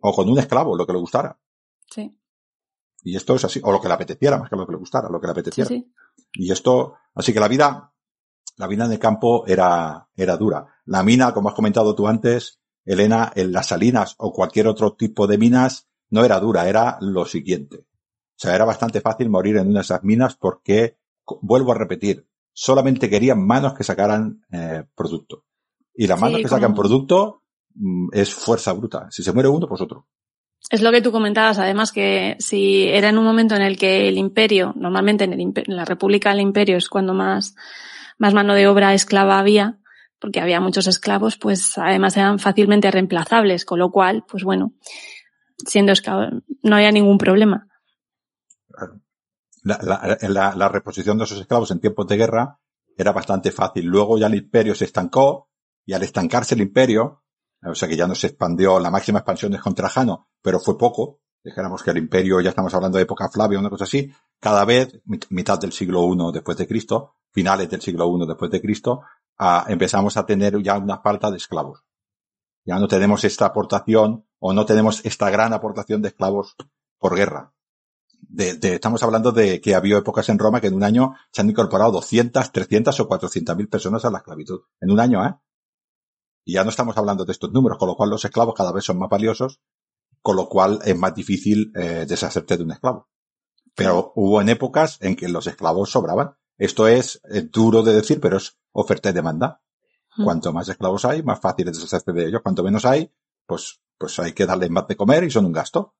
[0.00, 1.38] O con un esclavo, lo que le gustara.
[1.90, 2.16] sí,
[3.02, 5.08] Y esto es así, o lo que le apeteciera, más que lo que le gustara,
[5.08, 5.68] lo que le sí, apeteciera.
[5.68, 5.92] sí.
[6.34, 7.89] Y esto, así que la vida,
[8.56, 10.66] la vida en el campo era, era dura.
[10.84, 15.26] La mina, como has comentado tú antes, Elena, en las salinas o cualquier otro tipo
[15.26, 17.78] de minas, no era dura, era lo siguiente.
[17.78, 20.96] O sea, era bastante fácil morir en una de esas minas porque,
[21.42, 25.44] vuelvo a repetir, solamente querían manos que sacaran eh, producto.
[25.94, 27.42] Y las Sí, manos que sacan producto
[27.74, 29.08] mm, es fuerza bruta.
[29.10, 30.06] Si se muere uno, pues otro.
[30.70, 34.08] Es lo que tú comentabas, además, que si era en un momento en el que
[34.08, 37.54] el imperio, normalmente en, el en la República del Imperio es cuando más,
[38.20, 39.80] más mano de obra esclava había,
[40.20, 44.74] porque había muchos esclavos, pues además eran fácilmente reemplazables, con lo cual, pues bueno,
[45.56, 47.66] siendo esclavo, no había ningún problema.
[49.62, 52.60] la reposición de esos esclavos en tiempos de guerra
[52.94, 53.86] era bastante fácil.
[53.86, 55.48] Luego ya el imperio se estancó
[55.86, 57.24] y al estancarse el imperio,
[57.62, 60.76] o sea que ya no se expandió, la máxima expansión es con Trajano, pero fue
[60.76, 61.20] poco.
[61.42, 65.00] Dijéramos que el imperio, ya estamos hablando de época Flavia, una cosa así, cada vez,
[65.06, 69.02] mit- mitad del siglo I después de Cristo, finales del siglo I después de Cristo,
[69.38, 71.84] ah, empezamos a tener ya una falta de esclavos.
[72.64, 76.56] Ya no tenemos esta aportación o no tenemos esta gran aportación de esclavos
[76.98, 77.52] por guerra.
[78.36, 81.92] estamos hablando de que había épocas en Roma que en un año se han incorporado
[81.92, 84.60] 200, 300 o 400 mil personas a la esclavitud.
[84.80, 85.34] En un año, ¿eh?
[86.44, 88.84] Y ya no estamos hablando de estos números, con lo cual los esclavos cada vez
[88.84, 89.60] son más valiosos,
[90.22, 93.08] con lo cual es más difícil eh, deshacerte de un esclavo.
[93.74, 96.36] Pero hubo en épocas en que los esclavos sobraban.
[96.58, 99.62] Esto es, es duro de decir, pero es oferta y demanda.
[100.22, 102.42] Cuanto más esclavos hay, más fácil es deshacerse de ellos.
[102.42, 103.10] Cuanto menos hay,
[103.46, 105.94] pues, pues hay que darles más de comer y son un gasto.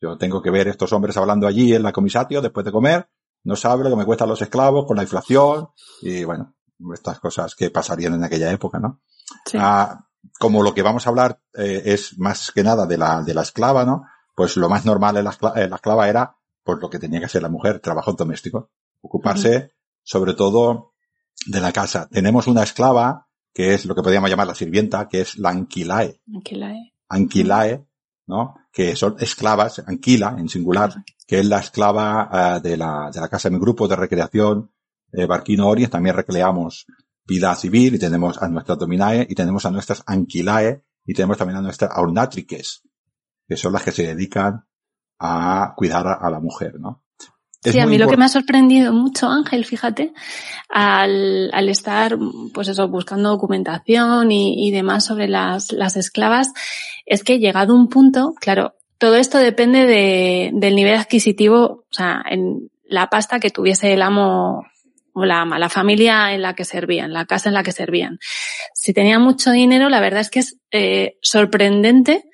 [0.00, 3.08] Yo tengo que ver estos hombres hablando allí en la comisatio después de comer.
[3.44, 5.68] No sabe lo que me cuestan los esclavos con la inflación
[6.02, 6.54] y bueno,
[6.94, 9.00] estas cosas que pasarían en aquella época, ¿no?
[9.54, 10.06] Ah,
[10.38, 13.42] como lo que vamos a hablar eh, es más que nada de la, de la
[13.42, 14.04] esclava, ¿no?
[14.34, 17.48] Pues lo más normal en la, esclava, era pues lo que tenía que hacer la
[17.48, 18.70] mujer, trabajo doméstico.
[19.00, 19.72] Ocuparse
[20.02, 20.94] sobre todo
[21.46, 22.08] de la casa.
[22.10, 26.20] Tenemos una esclava que es lo que podríamos llamar la sirvienta, que es la anquilae.
[26.32, 26.94] Anquilae.
[27.08, 27.86] Anquilae,
[28.26, 28.54] ¿no?
[28.72, 33.28] Que son esclavas, anquila en singular, que es la esclava uh, de, la, de la
[33.28, 34.70] casa de mi grupo de recreación,
[35.12, 36.86] eh, Barquino Oriens, también recreamos
[37.24, 41.58] vida civil y tenemos a nuestras dominae y tenemos a nuestras anquilae y tenemos también
[41.58, 42.82] a nuestras ornatriques,
[43.48, 44.66] que son las que se dedican
[45.20, 47.02] a cuidar a, la mujer, ¿no?
[47.62, 50.14] sí, a mí lo que me ha sorprendido mucho, Ángel, fíjate,
[50.70, 52.16] al, al estar,
[52.54, 56.52] pues eso, buscando documentación y, y demás sobre las, las esclavas,
[57.04, 62.22] es que llegado un punto, claro, todo esto depende de, del nivel adquisitivo, o sea,
[62.28, 64.64] en la pasta que tuviese el amo
[65.12, 68.18] o la, la familia en la que servían, la casa en la que servían.
[68.74, 72.29] Si tenía mucho dinero, la verdad es que es eh, sorprendente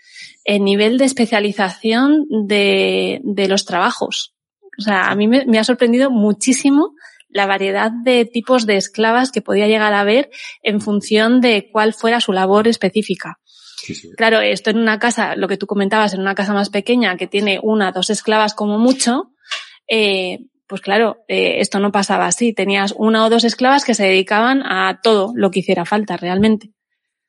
[0.47, 4.35] el nivel de especialización de, de los trabajos.
[4.79, 6.95] O sea, a mí me, me, ha sorprendido muchísimo
[7.29, 10.31] la variedad de tipos de esclavas que podía llegar a haber
[10.63, 13.41] en función de cuál fuera su labor específica.
[13.77, 14.11] Sí, sí.
[14.17, 17.27] Claro, esto en una casa, lo que tú comentabas, en una casa más pequeña que
[17.27, 19.33] tiene una, dos esclavas como mucho,
[19.89, 22.53] eh, pues claro, eh, esto no pasaba así.
[22.53, 26.73] Tenías una o dos esclavas que se dedicaban a todo lo que hiciera falta realmente.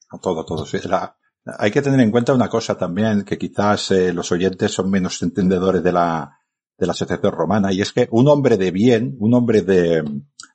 [0.10, 0.65] A todo, todo.
[0.65, 0.77] Sí.
[0.85, 1.18] La,
[1.57, 5.22] hay que tener en cuenta una cosa también, que quizás eh, los oyentes son menos
[5.22, 6.40] entendedores de la,
[6.78, 10.03] de la asociación romana, y es que un hombre de bien, un hombre de,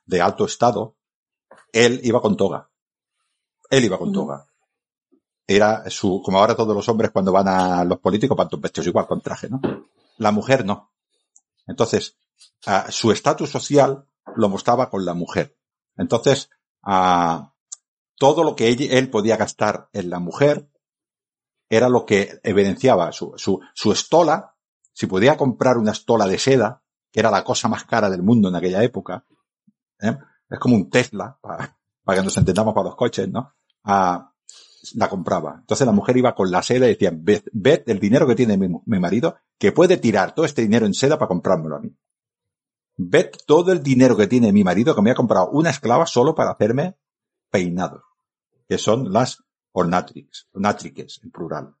[0.05, 0.95] de alto estado,
[1.71, 2.69] él iba con toga.
[3.69, 4.45] Él iba con toga.
[5.47, 9.07] Era su, como ahora todos los hombres cuando van a los políticos van vestidos igual
[9.07, 9.59] con traje, ¿no?
[10.17, 10.91] La mujer no.
[11.67, 12.15] Entonces,
[12.67, 14.05] uh, su estatus social
[14.35, 15.57] lo mostraba con la mujer.
[15.97, 16.49] Entonces,
[16.85, 17.47] uh,
[18.15, 20.69] todo lo que él, él, podía gastar en la mujer
[21.75, 24.55] era lo que evidenciaba su, su, su estola.
[24.93, 28.49] Si podía comprar una estola de seda, que era la cosa más cara del mundo
[28.49, 29.25] en aquella época,
[29.99, 30.17] ¿eh?
[30.49, 33.53] es como un Tesla, para, para, que nos entendamos para los coches, ¿no?
[33.85, 34.23] Uh,
[34.95, 35.57] la compraba.
[35.59, 38.67] Entonces la mujer iba con la seda y decía, ved, el dinero que tiene mi,
[38.85, 41.95] mi, marido, que puede tirar todo este dinero en seda para comprármelo a mí.
[42.97, 46.35] Ved todo el dinero que tiene mi marido que me ha comprado una esclava solo
[46.35, 46.97] para hacerme
[47.49, 48.03] peinados,
[48.67, 49.42] que son las
[49.73, 51.75] ornatrix, ornatriques en plural.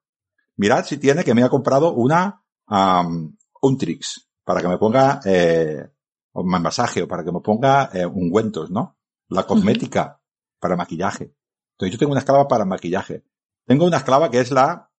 [0.57, 5.19] Mirad si tiene que me ha comprado una um, un trix para que me ponga
[5.25, 5.89] eh,
[6.33, 8.97] un masaje o para que me ponga eh, ungüentos, ¿no?
[9.29, 10.19] La cosmética
[10.59, 11.35] para maquillaje.
[11.73, 13.23] Entonces yo tengo una esclava para maquillaje.
[13.65, 14.91] Tengo una esclava que es la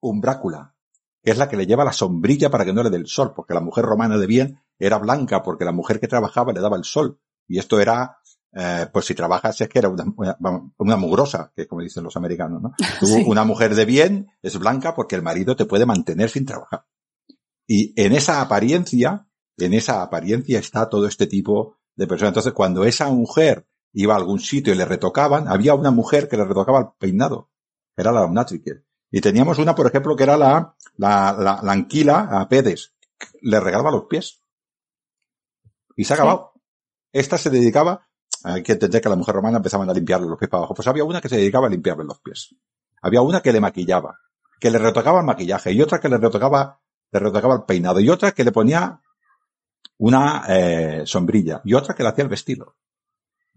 [0.00, 0.74] umbrácula,
[1.22, 3.32] que es la que le lleva la sombrilla para que no le dé el sol,
[3.34, 6.76] porque la mujer romana de bien era blanca porque la mujer que trabajaba le daba
[6.76, 7.20] el sol.
[7.46, 8.18] Y esto era,
[8.54, 10.36] eh, pues si trabajas es que era una, una,
[10.78, 12.74] una mugrosa, que como dicen los americanos, ¿no?
[13.00, 13.24] Tú, sí.
[13.26, 16.86] Una mujer de bien es blanca porque el marido te puede mantener sin trabajar.
[17.66, 19.26] Y en esa apariencia,
[19.56, 22.30] en esa apariencia está todo este tipo de personas.
[22.30, 26.36] Entonces, cuando esa mujer iba a algún sitio y le retocaban, había una mujer que
[26.36, 27.50] le retocaba el peinado.
[27.96, 28.84] Era la omnatrique.
[29.10, 32.94] Y teníamos una, por ejemplo, que era la, la, la, la anquila a Pedes.
[33.40, 34.42] Le regalaba los pies.
[35.96, 36.52] Y se ha acabado.
[36.54, 36.60] Sí.
[37.12, 38.08] Esta se dedicaba,
[38.44, 40.74] hay que entender que la mujer romana empezaban a limpiarle los pies para abajo.
[40.74, 42.54] Pues había una que se dedicaba a limpiarle los pies.
[43.00, 44.18] Había una que le maquillaba,
[44.60, 46.78] que le retocaba el maquillaje, y otra que le retocaba,
[47.10, 49.00] le retocaba el peinado, y otra que le ponía
[49.98, 52.76] una eh, sombrilla, y otra que le hacía el vestido.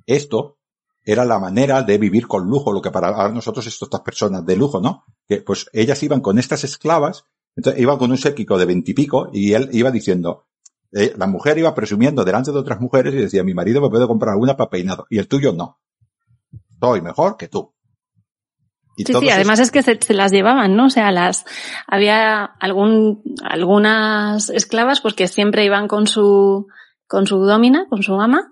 [0.06, 0.58] Esto
[1.04, 4.80] era la manera de vivir con lujo, lo que para nosotros estas personas de lujo,
[4.80, 5.06] ¿no?
[5.28, 9.54] Que pues ellas iban con estas esclavas, entonces iban con un séquico de veintipico y
[9.54, 10.48] él iba diciendo,
[10.92, 14.08] eh, la mujer iba presumiendo delante de otras mujeres y decía, mi marido me puede
[14.08, 15.80] comprar una para peinado y el tuyo no.
[16.80, 17.74] Soy mejor que tú.
[18.96, 20.86] Y sí, sí, además es que se, se, las llevaban, ¿no?
[20.86, 21.46] O sea, las,
[21.86, 26.68] había algún, algunas esclavas pues que siempre iban con su,
[27.06, 28.50] con su domina, con su ama,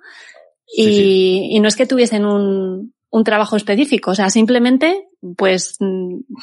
[0.67, 1.47] y, sí, sí.
[1.51, 5.77] y no es que tuviesen un, un trabajo específico, o sea, simplemente, pues,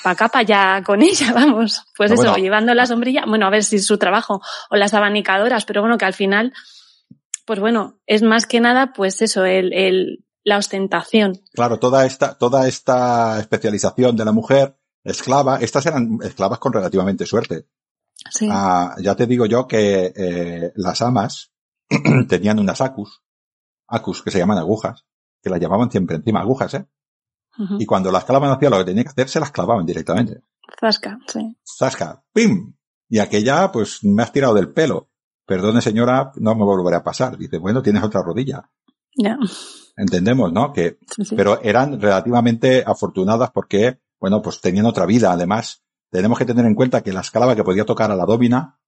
[0.03, 1.85] para acá, para allá con ella, vamos.
[1.95, 2.39] Pues eso, bueno.
[2.39, 4.41] llevando la sombrilla, bueno, a ver si es su trabajo,
[4.71, 6.55] o las abanicadoras, pero bueno, que al final,
[7.45, 11.43] pues bueno, es más que nada, pues eso, el, el, la ostentación.
[11.53, 17.27] Claro, toda esta, toda esta especialización de la mujer esclava, estas eran esclavas con relativamente
[17.27, 17.67] suerte.
[18.31, 18.49] Sí.
[18.51, 21.53] Ah, ya te digo yo que eh, las amas
[22.31, 23.23] tenían unas acus,
[23.89, 25.05] acus que se llaman agujas,
[25.43, 26.87] que las llamaban siempre encima agujas, ¿eh?
[27.79, 30.43] Y cuando la esclava no hacía lo que tenía que hacer, se las clavaban directamente.
[30.81, 31.55] Zasca, sí.
[31.79, 32.75] Zasca, ¡pim!
[33.11, 35.11] Y aquella, pues, me has tirado del pelo.
[35.45, 37.37] Perdone señora, no me volverá a pasar.
[37.37, 38.71] Dice, bueno, tienes otra rodilla.
[39.15, 39.37] Ya.
[39.99, 40.73] Entendemos, ¿no?
[40.73, 41.37] Que, Sí, sí.
[41.37, 45.31] pero eran relativamente afortunadas porque, bueno, pues tenían otra vida.
[45.31, 48.79] Además, tenemos que tener en cuenta que la esclava que podía tocar a la domina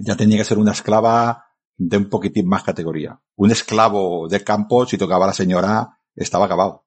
[0.00, 1.45] ya tenía que ser una esclava
[1.76, 3.20] de un poquitín más categoría.
[3.36, 6.86] Un esclavo de campo, si tocaba a la señora, estaba acabado.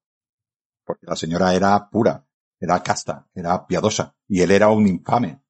[0.85, 2.25] Porque la señora era pura,
[2.59, 5.41] era casta, era piadosa, y él era un infame.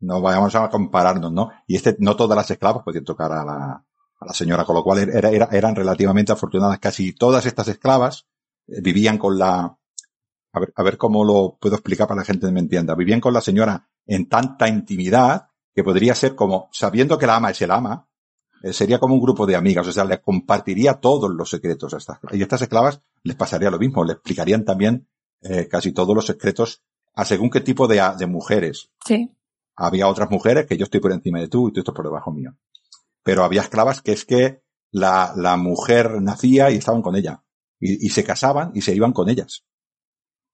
[0.00, 1.50] No vayamos a compararnos, ¿no?
[1.66, 3.86] Y este, no todas las esclavas podían tocar a la,
[4.20, 6.78] a la señora, con lo cual era, era- eran relativamente afortunadas.
[6.80, 8.26] Casi todas estas esclavas
[8.66, 9.78] eh, vivían con la,
[10.52, 12.96] a ver, a ver cómo lo puedo explicar para que la gente me entienda.
[12.96, 17.50] Vivían con la señora en tanta intimidad que podría ser como, sabiendo que la ama
[17.50, 18.08] es el ama,
[18.62, 21.96] eh, sería como un grupo de amigas, o sea, le compartiría todos los secretos a
[21.96, 22.18] estas.
[22.32, 25.08] Y a estas esclavas les pasaría lo mismo, le explicarían también
[25.40, 26.82] eh, casi todos los secretos
[27.14, 28.90] a según qué tipo de, de mujeres.
[29.04, 29.30] Sí.
[29.74, 32.30] Había otras mujeres que yo estoy por encima de tú y tú estás por debajo
[32.30, 32.54] mío.
[33.24, 37.42] Pero había esclavas que es que la, la mujer nacía y estaban con ella.
[37.80, 39.64] Y, y se casaban y se iban con ellas.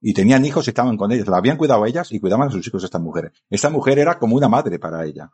[0.01, 1.29] Y tenían hijos y estaban con ellas.
[1.29, 3.33] La habían cuidado a ellas y cuidaban a sus hijos estas mujeres.
[3.51, 5.31] Esta mujer era como una madre para ella.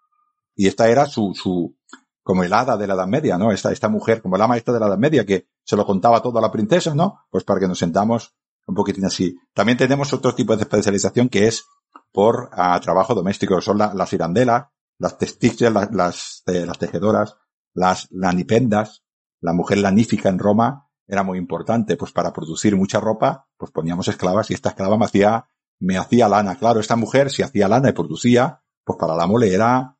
[0.56, 1.76] Y esta era su, su,
[2.24, 3.52] como el hada de la Edad Media, ¿no?
[3.52, 6.38] Esta, esta mujer, como la maestra de la Edad Media, que se lo contaba todo
[6.38, 7.20] a la princesa, ¿no?
[7.30, 8.34] Pues para que nos sentamos
[8.66, 9.36] un poquitín así.
[9.52, 11.64] También tenemos otro tipo de especialización que es
[12.12, 14.66] por ah, trabajo doméstico, son la- las irandelas,
[14.98, 17.36] las testiches, las, las, eh, las tejedoras,
[17.74, 19.04] las lanipendas,
[19.40, 24.08] la mujer lanífica en Roma era muy importante, pues para producir mucha ropa, pues poníamos
[24.08, 25.46] esclavas y esta esclava me hacía,
[25.78, 26.56] me hacía lana.
[26.56, 29.98] Claro, esta mujer si hacía lana y producía, pues para la mole era,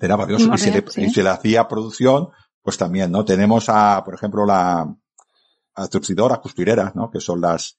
[0.00, 0.52] era valioso.
[0.54, 1.02] Y si, le, Morrer, sí.
[1.04, 2.28] y si le hacía producción,
[2.62, 3.24] pues también, ¿no?
[3.24, 4.80] Tenemos a, por ejemplo, la,
[5.74, 5.88] a
[6.40, 7.10] costureras, ¿no?
[7.10, 7.78] Que son las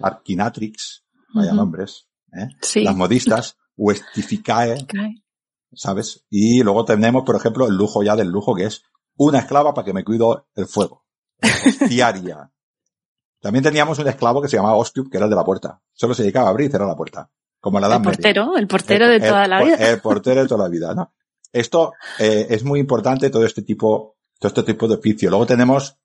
[0.00, 1.04] arquinatrix,
[1.34, 1.56] vaya Ujú.
[1.56, 2.48] nombres, ¿eh?
[2.60, 2.82] Sí.
[2.82, 5.22] Las modistas, Westificae, Cae.
[5.72, 6.24] ¿sabes?
[6.30, 8.82] Y luego tenemos, por ejemplo, el lujo ya del lujo, que es
[9.16, 11.04] una esclava para que me cuido el fuego.
[11.42, 12.50] Hostiaria.
[13.40, 15.80] También teníamos un esclavo que se llamaba Ostium, que era el de la puerta.
[15.92, 17.30] Solo se dedicaba a abrir y cerrar la puerta.
[17.60, 19.76] Como la El portero, el portero de toda el- la vida.
[19.76, 21.12] El portero de toda la vida, ¿no?
[21.54, 25.30] Esto eh, es muy importante, todo este tipo, todo este tipo de oficio.
[25.30, 25.96] Luego tenemos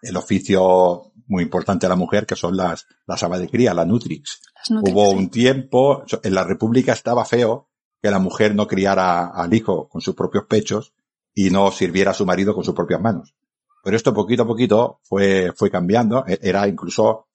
[0.00, 3.84] el oficio muy importante de la mujer, que son las, las amas de cría, la
[3.84, 4.40] nutrix.
[4.92, 5.16] Hubo sí.
[5.16, 7.68] un tiempo, en la República estaba feo
[8.00, 10.92] que la mujer no criara al hijo con sus propios pechos
[11.34, 13.34] y no sirviera a su marido con sus propias manos.
[13.84, 16.24] Pero esto poquito a poquito fue, fue cambiando.
[16.26, 17.26] E- Era incluso,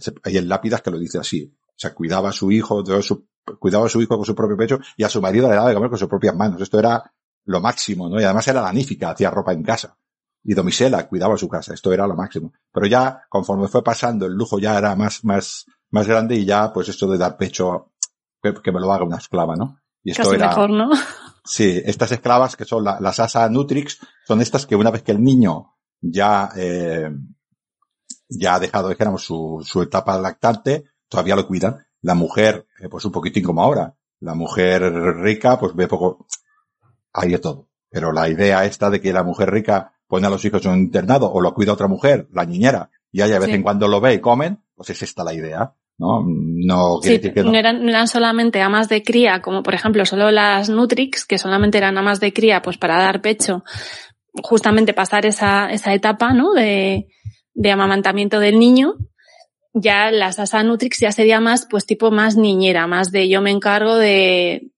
[0.00, 1.52] se- hay en lápidas que lo dice así.
[1.68, 3.26] O sea, cuidaba a su hijo, de su,
[3.58, 5.74] cuidaba a su hijo con su propio pecho y a su marido le daba de
[5.74, 6.60] comer con sus propias manos.
[6.60, 7.02] Esto era
[7.44, 8.20] lo máximo, ¿no?
[8.20, 9.96] Y además era lanífica, hacía ropa en casa.
[10.42, 11.74] Y domisela, cuidaba su casa.
[11.74, 12.52] Esto era lo máximo.
[12.72, 16.72] Pero ya, conforme fue pasando, el lujo ya era más, más, más grande y ya,
[16.72, 17.92] pues esto de dar pecho,
[18.42, 19.80] que, que me lo haga una esclava, ¿no?
[20.02, 20.90] Y esto Casi era, mejor, ¿no?
[21.44, 25.12] Sí, estas esclavas que son la- las asa nutrix, son estas que una vez que
[25.12, 27.10] el niño ya, eh,
[28.28, 31.85] ya ha dejado, dijéramos, su, su etapa lactante, todavía lo cuidan.
[32.06, 33.94] La mujer, eh, pues un poquitín como ahora.
[34.20, 34.80] La mujer
[35.16, 36.26] rica, pues ve poco,
[37.12, 37.68] hay de todo.
[37.90, 40.78] Pero la idea esta de que la mujer rica pone a los hijos en un
[40.78, 43.54] internado o lo cuida otra mujer, la niñera, y ella de vez Sí.
[43.56, 46.22] en cuando lo ve y comen, pues es esta la idea, ¿no?
[46.24, 47.50] No Sí, decir que no.
[47.50, 51.38] no eran, no eran solamente amas de cría, como por ejemplo solo las Nutrix, que
[51.38, 53.64] solamente eran amas de cría, pues para dar pecho,
[54.44, 56.52] justamente pasar esa, esa etapa, ¿no?
[56.52, 57.08] De,
[57.54, 58.94] de amamantamiento del niño.
[59.78, 63.50] Ya las Asa Nutrix ya sería más, pues tipo más niñera, más de yo me
[63.50, 64.70] encargo de,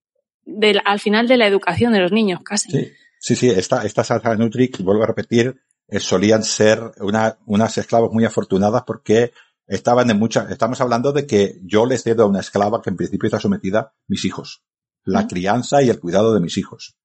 [0.44, 2.70] de al final de la educación de los niños, casi.
[2.72, 7.78] Sí, sí, sí, esta, estas Asa Nutrix, vuelvo a repetir, eh, solían ser una, unas
[7.78, 9.32] esclavas muy afortunadas porque
[9.68, 12.96] estaban en muchas, estamos hablando de que yo le cedo a una esclava que en
[12.96, 14.64] principio está sometida a mis hijos,
[15.04, 16.96] la crianza y el cuidado de mis hijos.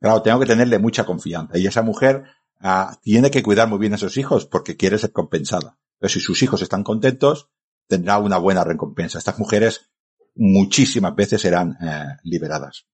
[0.00, 2.24] Claro, tengo que tenerle mucha confianza y esa mujer
[2.60, 5.76] ah, tiene que cuidar muy bien a sus hijos porque quiere ser compensada.
[6.02, 7.48] Pero si sus hijos están contentos,
[7.86, 9.18] tendrá una buena recompensa.
[9.18, 9.92] Estas mujeres
[10.34, 12.86] muchísimas veces eran eh, liberadas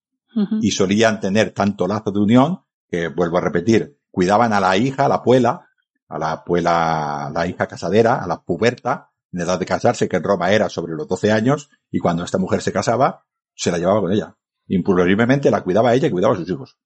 [0.61, 5.05] y solían tener tanto lazo de unión que, vuelvo a repetir, cuidaban a la hija,
[5.05, 5.69] a la abuela,
[6.07, 10.23] a la abuela, la hija casadera, a la puberta, en edad de casarse, que en
[10.23, 13.25] Roma era sobre los 12 años, y cuando esta mujer se casaba,
[13.55, 14.37] se la llevaba con ella.
[14.67, 16.77] Impulsivamente la cuidaba ella y cuidaba a sus hijos.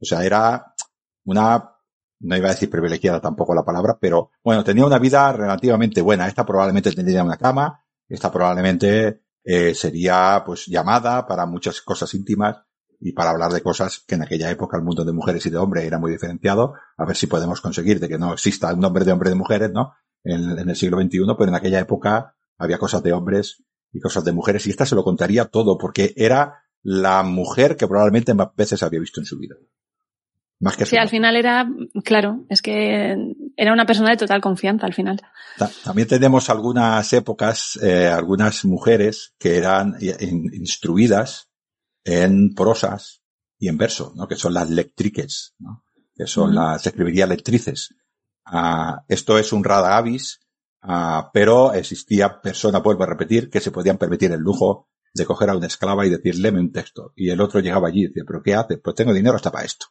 [0.00, 0.74] O sea, era
[1.24, 1.71] una,
[2.22, 6.28] no iba a decir privilegiada tampoco la palabra, pero bueno, tenía una vida relativamente buena.
[6.28, 12.62] Esta probablemente tendría una cama, esta probablemente eh, sería pues llamada para muchas cosas íntimas
[13.00, 15.56] y para hablar de cosas que en aquella época el mundo de mujeres y de
[15.56, 19.04] hombres era muy diferenciado, a ver si podemos conseguir de que no exista un nombre
[19.04, 19.94] de hombre de mujeres, ¿no?
[20.22, 24.24] En, en el siglo XXI, pero en aquella época había cosas de hombres y cosas
[24.24, 28.54] de mujeres y esta se lo contaría todo porque era la mujer que probablemente más
[28.56, 29.56] veces había visto en su vida.
[30.62, 31.68] Más que sí, al final era,
[32.04, 33.16] claro, es que
[33.56, 35.20] era una persona de total confianza al final.
[35.82, 41.50] También tenemos algunas épocas, eh, algunas mujeres que eran instruidas
[42.04, 43.22] en prosas
[43.58, 44.28] y en verso, ¿no?
[44.28, 45.82] que son las lectriques, ¿no?
[46.14, 47.96] que son las, se escribiría lectrices.
[48.44, 50.42] Ah, esto es un rada avis,
[50.80, 55.50] ah, pero existía persona, vuelvo a repetir, que se podían permitir el lujo de coger
[55.50, 57.12] a una esclava y decirle un texto.
[57.16, 58.78] Y el otro llegaba allí y decía, ¿pero qué haces?
[58.80, 59.86] Pues tengo dinero hasta para esto.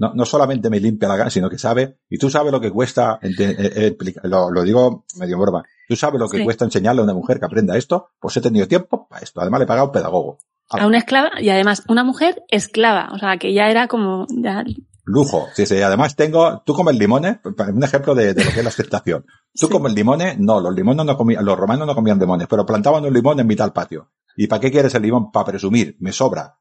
[0.00, 2.70] No, no solamente me limpia la gana, sino que sabe, y tú sabes lo que
[2.70, 6.44] cuesta, eh, eh, lo, lo, digo medio broma, tú sabes lo que sí.
[6.44, 9.42] cuesta enseñarle a una mujer que aprenda esto, pues he tenido tiempo para esto.
[9.42, 10.38] Además le he pagado un pedagogo.
[10.70, 14.64] A una esclava y además una mujer esclava, o sea, que ya era como, ya...
[15.04, 15.82] Lujo, sí, sí.
[15.82, 19.26] Además tengo, tú comes limones, un ejemplo de, de lo que es la aceptación.
[19.52, 19.68] Tú sí.
[19.68, 23.12] comes limones, no, los limones no comían, los romanos no comían limones, pero plantaban un
[23.12, 24.12] limón en mitad del patio.
[24.34, 25.30] ¿Y para qué quieres el limón?
[25.30, 26.56] Para presumir, me sobra.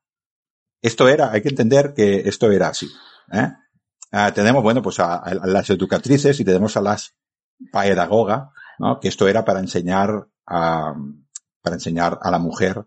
[0.81, 2.87] Esto era, hay que entender que esto era así.
[3.31, 3.51] ¿eh?
[4.11, 7.15] Ah, tenemos, bueno, pues a, las educatrices y tenemos a las
[7.71, 8.49] pedagogas,
[8.79, 8.99] ¿no?
[8.99, 10.95] Que esto era para enseñar a,
[11.61, 12.85] para enseñar a la mujer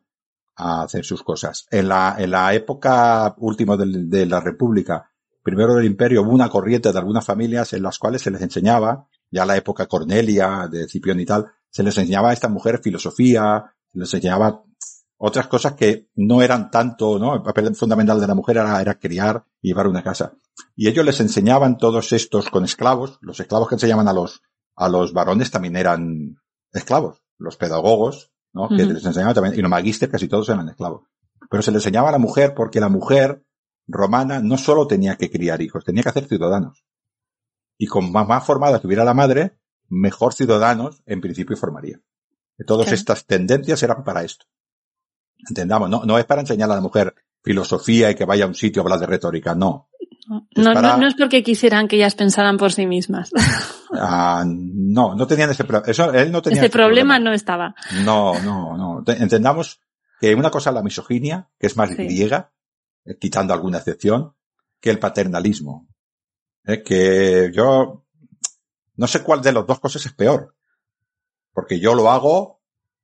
[0.57, 1.67] a hacer sus cosas.
[1.71, 5.11] En la, en la época última de, de la República,
[5.43, 9.07] primero del Imperio, hubo una corriente de algunas familias en las cuales se les enseñaba,
[9.31, 13.75] ya la época Cornelia, de Cipión y tal, se les enseñaba a esta mujer filosofía,
[13.93, 14.63] se les enseñaba
[15.25, 17.37] otras cosas que no eran tanto, ¿no?
[17.37, 20.35] El papel fundamental de la mujer era, era criar y llevar una casa.
[20.75, 23.19] Y ellos les enseñaban todos estos con esclavos.
[23.21, 24.43] Los esclavos que enseñaban a los,
[24.75, 26.41] a los varones también eran
[26.73, 27.23] esclavos.
[27.39, 28.65] Los pedagogos, ¿no?
[28.65, 28.77] Uh -huh.
[28.77, 31.07] Que les enseñaban también, y los magísteres casi todos eran esclavos.
[31.49, 33.45] Pero se les enseñaba a la mujer porque la mujer
[33.87, 36.85] romana no solo tenía que criar hijos, tenía que hacer ciudadanos.
[37.79, 39.57] Y con más, formada que hubiera la madre,
[39.89, 42.01] mejor ciudadanos en principio formaría.
[42.67, 42.95] Todas okay.
[42.95, 44.47] estas tendencias eran para esto.
[45.49, 48.55] Entendamos, no, no es para enseñar a la mujer filosofía y que vaya a un
[48.55, 49.89] sitio a hablar de retórica, no.
[50.29, 50.93] No, para...
[50.93, 53.31] no, no, es porque quisieran que ellas pensaran por sí mismas.
[53.95, 55.91] Ah, no, no tenían ese problema.
[55.91, 57.75] Eso, él no tenía ese, ese problema, problema, no estaba.
[58.07, 59.05] No, no, no.
[59.07, 59.83] Entendamos
[60.19, 61.97] que una cosa es la misoginia, que es más sí.
[61.97, 62.53] griega,
[63.05, 64.33] eh, quitando alguna excepción,
[64.81, 65.89] que el paternalismo.
[66.65, 68.07] Eh, que yo
[68.97, 70.55] no sé cuál de las dos cosas es peor.
[71.53, 72.63] Porque yo lo hago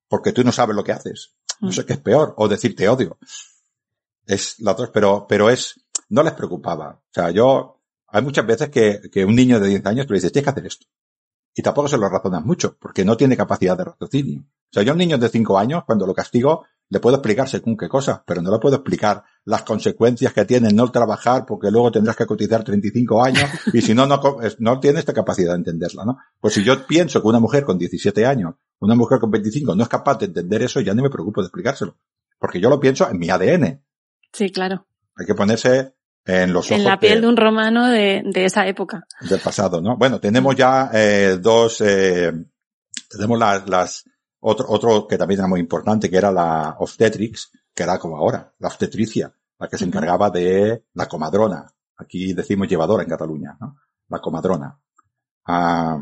[0.09, 1.35] porque tú no sabes lo que haces.
[1.61, 2.35] No sé qué es peor.
[2.37, 3.19] O decir te odio.
[4.27, 5.81] Es la otra, pero, pero es,
[6.11, 6.91] no les preocupaba.
[6.91, 10.19] O sea, yo, hay muchas veces que, que un niño de 10 años tú le
[10.19, 10.87] dices, tienes que hacer esto.
[11.55, 14.41] Y tampoco se lo razonas mucho, porque no tiene capacidad de raciocinio.
[14.41, 17.49] O sea, yo a un niño de 5 años, cuando lo castigo, le puedo explicar
[17.49, 21.71] según qué cosas, pero no le puedo explicar las consecuencias que tiene no trabajar porque
[21.71, 24.21] luego tendrás que cotizar 35 años y si no, no,
[24.59, 26.19] no tiene esta capacidad de entenderla, ¿no?
[26.41, 29.83] Pues si yo pienso que una mujer con 17 años, una mujer con 25 no
[29.83, 31.97] es capaz de entender eso, ya no me preocupo de explicárselo.
[32.39, 33.83] Porque yo lo pienso en mi ADN.
[34.33, 34.87] Sí, claro.
[35.17, 35.95] Hay que ponerse
[36.25, 36.79] en los ojos.
[36.79, 39.07] En la piel de, de un romano de, de, esa época.
[39.21, 39.97] Del pasado, ¿no?
[39.97, 42.33] Bueno, tenemos ya eh, dos, eh,
[43.09, 44.05] tenemos las, las,
[44.41, 48.53] otro, otro que también era muy importante, que era la obstetrics, que era como ahora,
[48.59, 51.67] la obstetricia, la que se encargaba de la comadrona.
[51.97, 53.77] Aquí decimos llevadora en Cataluña, ¿no?
[54.09, 54.79] La comadrona.
[55.47, 56.01] Ah,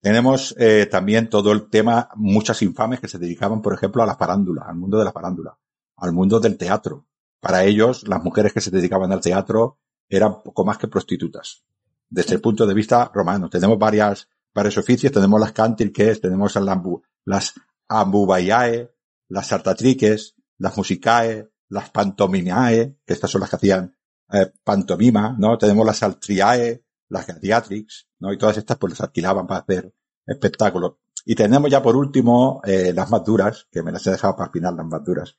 [0.00, 4.16] tenemos eh, también todo el tema, muchas infames que se dedicaban, por ejemplo, a la
[4.16, 5.58] farándula, al mundo de la farándula,
[5.96, 7.06] al mundo del teatro.
[7.40, 9.78] Para ellos, las mujeres que se dedicaban al teatro
[10.08, 11.64] eran poco más que prostitutas.
[12.08, 16.78] Desde el punto de vista romano, tenemos varias, varios oficios, tenemos las cantilques, tenemos las,
[17.24, 17.54] las
[17.88, 18.94] ambubaiae,
[19.28, 23.96] las sartatriques, las musicae, las pantominae, que estas son las que hacían
[24.32, 25.58] eh, pantomima, ¿no?
[25.58, 28.32] Tenemos las altriae, las gladiatrix, ¿no?
[28.32, 29.92] Y todas estas pues las alquilaban para hacer
[30.26, 30.94] espectáculos.
[31.24, 34.50] Y tenemos ya por último eh, las más duras, que me las he dejado para
[34.50, 35.36] final las más duras,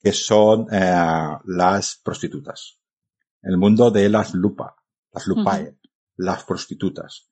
[0.00, 2.78] que son eh, las prostitutas.
[3.42, 4.74] El mundo de las lupa,
[5.12, 5.78] las lupae, uh -huh.
[6.16, 7.28] las prostitutas.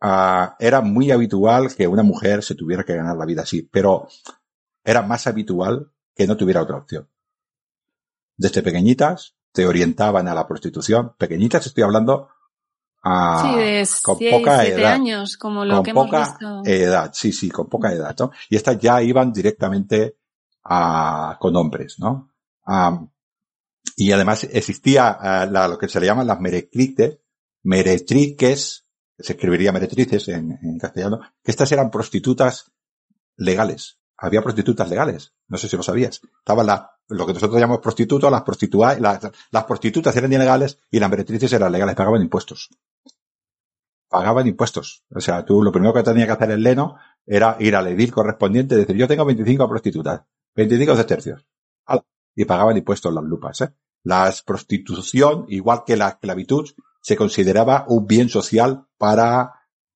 [0.00, 4.08] Uh, era muy habitual que una mujer se tuviera que ganar la vida así, pero
[4.84, 7.08] era más habitual que no tuviera otra opción.
[8.36, 11.14] Desde pequeñitas te orientaban a la prostitución.
[11.18, 12.28] Pequeñitas estoy hablando
[13.00, 14.92] con poca edad.
[14.92, 16.62] años, como lo con que poca hemos visto.
[16.64, 18.30] edad, sí, sí, con poca edad, ¿no?
[18.50, 20.16] Y estas ya iban directamente
[20.64, 22.30] a, con hombres, ¿no?
[23.96, 27.18] y además existía lo que se le llaman las meretrices,
[27.62, 28.84] meretriques,
[29.18, 32.70] se escribiría meretrices en, en, castellano, que estas eran prostitutas
[33.36, 33.98] legales.
[34.18, 35.32] Había prostitutas legales.
[35.46, 36.20] No sé si lo sabías.
[36.40, 40.98] Estaban las, lo que nosotros llamamos prostitutas, las prostitutas, las, las prostitutas eran ilegales y
[40.98, 42.68] las meretrices eran legales, pagaban impuestos.
[44.08, 45.04] Pagaban impuestos.
[45.14, 48.12] O sea, tú lo primero que tenía que hacer el leno era ir al edil
[48.12, 50.22] correspondiente y decir, yo tengo 25 prostitutas,
[50.56, 51.46] 25 de tercios.
[52.34, 53.74] Y pagaban impuestos las lupas, ¿eh?
[54.04, 56.70] La prostitución, igual que la esclavitud,
[57.00, 59.54] se consideraba un bien social para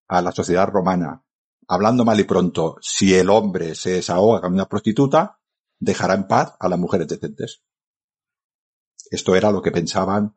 [0.08, 1.22] a la sociedad romana.
[1.68, 5.38] Hablando mal y pronto, si el hombre se desahoga con una prostituta,
[5.78, 7.62] dejará en paz a las mujeres decentes.
[9.10, 10.34] Esto era lo que pensaban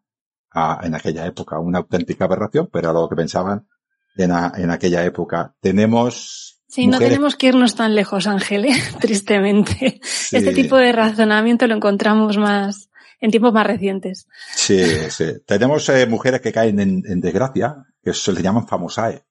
[0.81, 3.67] en aquella época, una auténtica aberración, pero era lo que pensaban
[4.15, 5.53] en, en aquella época.
[5.59, 8.75] Tenemos Sí, no tenemos que irnos tan lejos, Ángel, ¿eh?
[8.99, 10.01] tristemente.
[10.31, 12.89] Este tipo de razonamiento lo encontramos más
[13.21, 14.27] en tiempos más recientes.
[14.53, 15.25] Sí, sí.
[15.45, 19.23] Tenemos eh, mujeres que caen en, desgracia, que se les llaman famosae.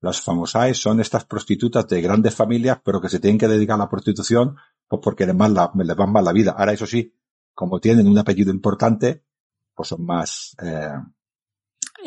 [0.00, 3.84] Las famosae son estas prostitutas de grandes familias, pero que se tienen que dedicar a
[3.84, 4.56] la prostitución
[4.88, 6.54] pues porque les, más la, les van mal la vida.
[6.56, 7.12] Ahora, eso sí,
[7.54, 9.24] como tienen un apellido importante,
[9.74, 10.92] pues son más, eh,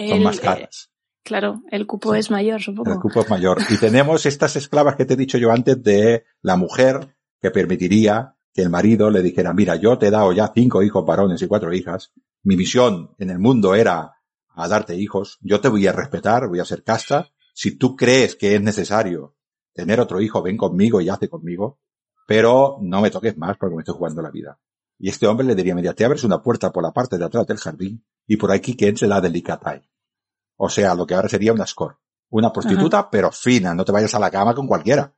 [0.07, 0.91] son más caras.
[1.23, 2.91] Claro, el cupo es mayor, supongo.
[2.91, 3.59] El cupo es mayor.
[3.69, 8.35] Y tenemos estas esclavas que te he dicho yo antes de la mujer que permitiría
[8.53, 11.47] que el marido le dijera, mira, yo te he dado ya cinco hijos varones y
[11.47, 12.13] cuatro hijas.
[12.43, 14.15] Mi misión en el mundo era
[14.49, 15.37] a darte hijos.
[15.41, 17.29] Yo te voy a respetar, voy a ser casta.
[17.61, 19.35] Si tú crees que es necesario
[19.73, 21.81] tener otro hijo, ven conmigo y hace conmigo.
[22.25, 24.57] Pero no me toques más porque me estoy jugando la vida.
[24.97, 27.45] Y este hombre le diría, mira, te abres una puerta por la parte de atrás
[27.47, 29.89] del jardín y por aquí que entre la delicatae.
[30.55, 31.97] O sea, lo que ahora sería una score.
[32.29, 33.75] Una prostituta, pero fina.
[33.75, 35.13] No te vayas a la cama con cualquiera.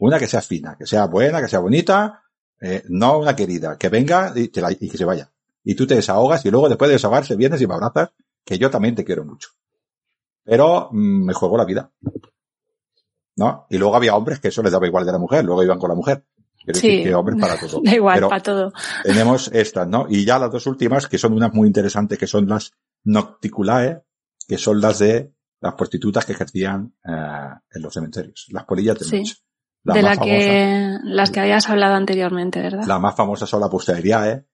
[0.00, 2.24] Una que sea fina, que sea buena, que sea bonita.
[2.60, 3.78] Eh, no una querida.
[3.78, 5.30] Que venga y, que se vaya.
[5.62, 8.10] Y tú te desahogas y luego después de desahogarse vienes y me abrazas,
[8.44, 9.50] que yo también te quiero mucho.
[10.44, 11.90] Pero mm, me juego la vida.
[13.36, 13.66] ¿No?
[13.70, 15.88] Y luego había hombres que eso les daba igual de la mujer, luego iban con
[15.88, 16.24] la mujer.
[16.74, 17.80] sí, que hombres para todo.
[17.84, 18.72] Da igual, para todo.
[19.02, 20.06] Tenemos estas, ¿no?
[20.08, 22.72] Y ya las dos últimas, que son unas muy interesantes, que son las
[23.04, 24.02] nocticulae,
[24.46, 29.18] que son las de las prostitutas que ejercían eh, en los cementerios, las polillas de
[29.18, 29.34] noche.
[29.84, 32.84] de la que, las que habías hablado anteriormente, ¿verdad?
[32.86, 34.46] La más famosa son la posteriae,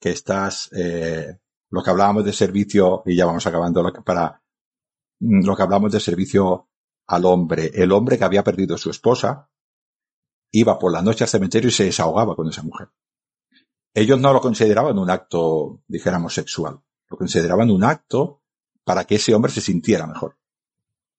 [0.00, 1.38] que estas, eh,
[1.70, 4.42] lo que hablábamos de servicio, y ya vamos acabando para,
[5.20, 6.68] lo que hablamos de servicio
[7.06, 7.70] al hombre.
[7.74, 9.50] El hombre que había perdido su esposa,
[10.50, 12.88] iba por la noche al cementerio y se desahogaba con esa mujer.
[13.94, 16.80] Ellos no lo consideraban un acto, dijéramos, sexual.
[17.08, 18.42] Lo consideraban un acto
[18.84, 20.38] para que ese hombre se sintiera mejor.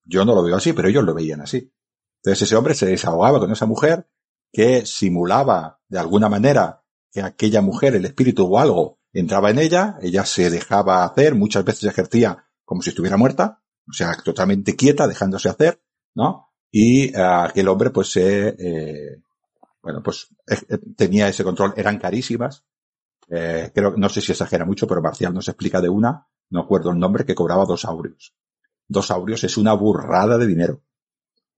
[0.04, 1.72] Yo no lo veo así, pero ellos lo veían así.
[2.18, 4.08] Entonces ese hombre se desahogaba con esa mujer
[4.52, 9.98] que simulaba de alguna manera que aquella mujer, el espíritu o algo, entraba en ella,
[10.02, 15.08] ella se dejaba hacer, muchas veces ejercía como si estuviera muerta, o sea, totalmente quieta,
[15.08, 15.82] dejándose hacer,
[16.16, 16.52] ¿no?
[16.72, 19.22] Y uh, aquel hombre, pues, eh,
[19.82, 22.64] bueno, pues eh, tenía ese control, eran carísimas,
[23.30, 26.92] eh, creo, no sé si exagera mucho, pero Marcial nos explica de una, no acuerdo
[26.92, 28.36] el nombre, que cobraba dos aurios.
[28.88, 30.82] Dos aurios es una burrada de dinero.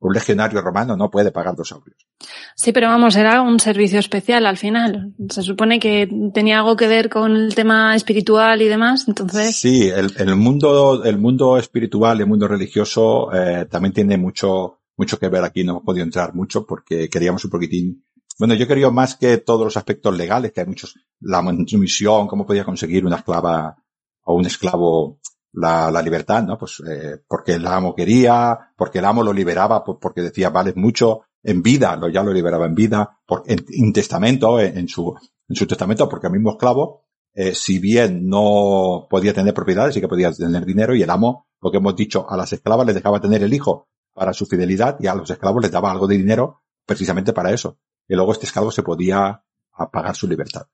[0.02, 2.07] Un legionario romano no puede pagar dos aurios.
[2.56, 5.14] Sí, pero vamos, era un servicio especial al final.
[5.30, 9.56] Se supone que tenía algo que ver con el tema espiritual y demás, entonces.
[9.56, 15.19] Sí, el, el mundo, el mundo espiritual el mundo religioso eh, también tiene mucho, mucho
[15.19, 15.64] que ver aquí.
[15.64, 18.06] No hemos podido entrar mucho porque queríamos un poquitín.
[18.40, 22.45] Bueno, yo quería más que todos los aspectos legales, que hay muchos, la misión, cómo
[22.45, 23.76] podía conseguir una esclava
[24.23, 25.19] o un esclavo
[25.53, 26.57] la, libertad, ¿no?
[26.57, 31.22] Pues eh, porque el amo quería, porque el amo lo liberaba, porque decía, vale mucho
[31.44, 35.15] en vida, lo, ya lo liberaba en vida, por, en, testamento, en, su,
[35.48, 40.02] en su testamento, porque el mismo esclavo, eh, si bien no podía tener propiedades, sí
[40.02, 42.95] que podía tener dinero, y el amo, lo que hemos dicho, a las esclavas les
[42.95, 46.18] dejaba tener el hijo para su fidelidad, y a los esclavos les daba algo de
[46.18, 47.78] dinero precisamente para eso.
[48.07, 49.44] Y luego este esclavo se podía
[49.91, 50.68] pagar su libertad.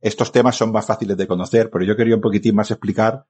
[0.00, 3.26] Estos temas son más fáciles de conocer, pero yo quería un poquitín más explicar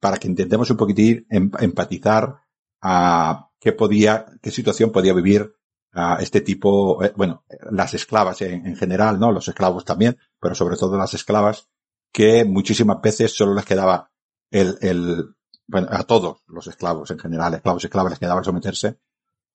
[0.00, 2.42] para que intentemos un poquitín em, empatizar
[2.80, 5.54] a qué podía, qué situación podía vivir
[5.92, 9.32] a este tipo, eh, bueno, las esclavas en, general, ¿no?
[9.32, 11.68] Los esclavos también, pero sobre todo las esclavas,
[12.12, 14.10] que muchísimas veces solo les quedaba
[14.50, 15.34] el, el,
[15.66, 18.98] bueno, a todos los esclavos en general, esclavos esclavas les quedaba someterse,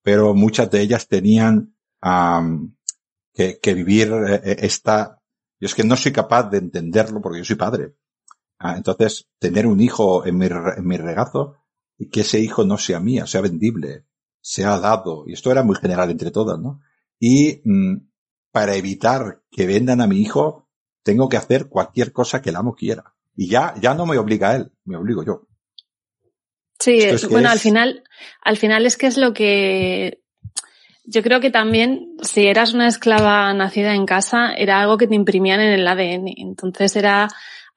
[0.01, 1.75] pero muchas de ellas tenían
[3.33, 5.19] que, que, vivir eh, esta
[5.59, 7.95] yo es que no soy capaz de entenderlo porque yo soy padre.
[8.59, 11.55] Ah, entonces, tener un hijo en mi, en mi regazo
[11.97, 14.05] y que ese hijo no sea mío, sea vendible,
[14.41, 15.23] sea dado.
[15.27, 16.81] Y esto era muy general entre todas, ¿no?
[17.19, 18.09] Y mm,
[18.51, 20.67] para evitar que vendan a mi hijo,
[21.03, 23.15] tengo que hacer cualquier cosa que el amo quiera.
[23.35, 25.47] Y ya, ya no me obliga a él, me obligo yo.
[26.79, 26.99] Sí,
[27.29, 28.03] bueno, al final,
[28.41, 30.21] al final es que es lo que
[31.03, 35.15] yo creo que también si eras una esclava nacida en casa era algo que te
[35.15, 36.27] imprimían en el ADN.
[36.37, 37.27] Entonces era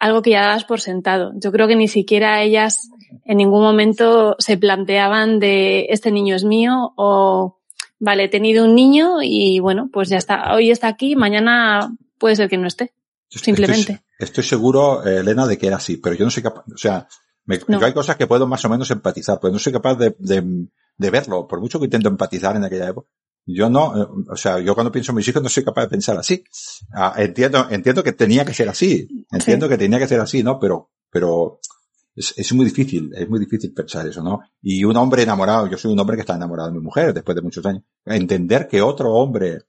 [0.02, 1.32] algo que ya dabas por sentado.
[1.36, 2.90] Yo creo que ni siquiera ellas
[3.24, 7.60] en ningún momento se planteaban de este niño es mío o
[8.00, 10.54] vale, he tenido un niño y bueno, pues ya está.
[10.54, 12.92] Hoy está aquí, mañana puede ser que no esté.
[13.28, 14.02] simplemente.
[14.18, 17.06] Estoy, seguro, eh, Elena, de que era así, pero yo no soy capaz, o sea,
[17.44, 20.66] me, hay cosas que puedo más o menos empatizar, pero no soy capaz de, de,
[20.96, 23.08] de, verlo, por mucho que intento empatizar en aquella época.
[23.44, 25.88] Yo no, eh, o sea, yo cuando pienso en mis hijos no soy capaz de
[25.88, 26.44] pensar así.
[26.92, 30.58] Ah, entiendo, entiendo que tenía que ser así, entiendo que tenía que ser así, ¿no?
[30.58, 31.60] Pero, pero
[32.14, 34.40] es, es, muy difícil, es muy difícil pensar eso, ¿no?
[34.60, 37.34] Y un hombre enamorado, yo soy un hombre que está enamorado de mi mujer después
[37.34, 39.62] de muchos años, entender que otro hombre,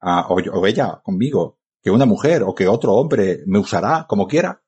[0.00, 4.28] ah, o, o ella conmigo, que una mujer o que otro hombre me usará como
[4.28, 4.62] quiera,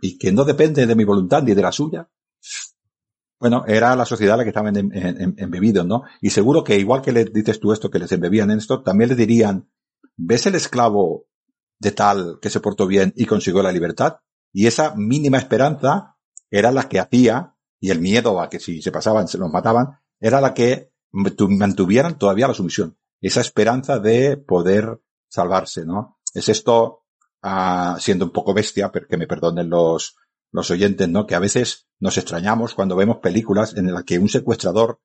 [0.00, 2.08] y que no depende de mi voluntad ni de la suya.
[3.40, 6.02] Bueno, era la sociedad la que estaba embebidos, ¿no?
[6.20, 9.08] Y seguro que igual que le dices tú esto, que les embebían en esto, también
[9.08, 9.70] le dirían,
[10.14, 11.24] ¿ves el esclavo
[11.78, 14.18] de tal que se portó bien y consiguió la libertad?
[14.52, 16.18] Y esa mínima esperanza
[16.50, 20.00] era la que hacía, y el miedo a que si se pasaban se los mataban,
[20.20, 22.98] era la que mantuvieran todavía la sumisión.
[23.22, 26.18] Esa esperanza de poder salvarse, ¿no?
[26.34, 27.04] Es esto
[27.98, 30.16] siendo un poco bestia, pero que me perdonen los,
[30.52, 31.26] los oyentes, ¿no?
[31.26, 35.00] Que a veces nos extrañamos cuando vemos películas en las que un secuestrador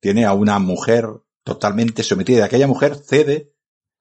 [0.00, 1.06] tiene a una mujer
[1.42, 2.44] totalmente sometida.
[2.44, 3.52] Aquella mujer cede